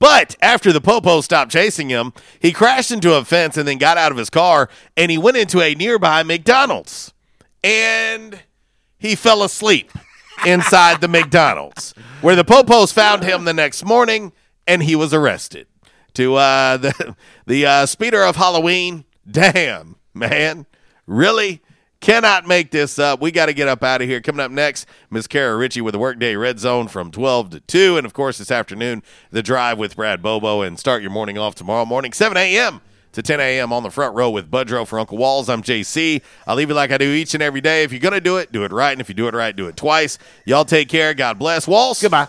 [0.00, 3.96] But after the Popo stopped chasing him, he crashed into a fence and then got
[3.96, 7.12] out of his car and he went into a nearby McDonald's.
[7.62, 8.40] And
[8.98, 9.92] he fell asleep
[10.44, 14.32] inside the McDonald's, where the Popos found him the next morning
[14.72, 15.66] and he was arrested.
[16.14, 17.16] To uh, the
[17.46, 20.66] the uh, speeder of Halloween, damn man,
[21.06, 21.60] really
[22.00, 23.20] cannot make this up.
[23.22, 24.20] We got to get up out of here.
[24.20, 27.96] Coming up next, Miss Kara Ritchie with the Workday Red Zone from twelve to two,
[27.96, 31.54] and of course this afternoon the drive with Brad Bobo, and start your morning off
[31.54, 32.80] tomorrow morning seven a.m
[33.12, 33.74] to 10 a.m.
[33.74, 35.50] on the front row with Budrow for Uncle Walls.
[35.50, 36.22] I'm JC.
[36.46, 37.82] I'll leave you like I do each and every day.
[37.82, 38.92] If you're going to do it, do it right.
[38.92, 40.16] And if you do it right, do it twice.
[40.46, 41.12] Y'all take care.
[41.12, 41.68] God bless.
[41.68, 42.00] Walls.
[42.00, 42.28] Goodbye.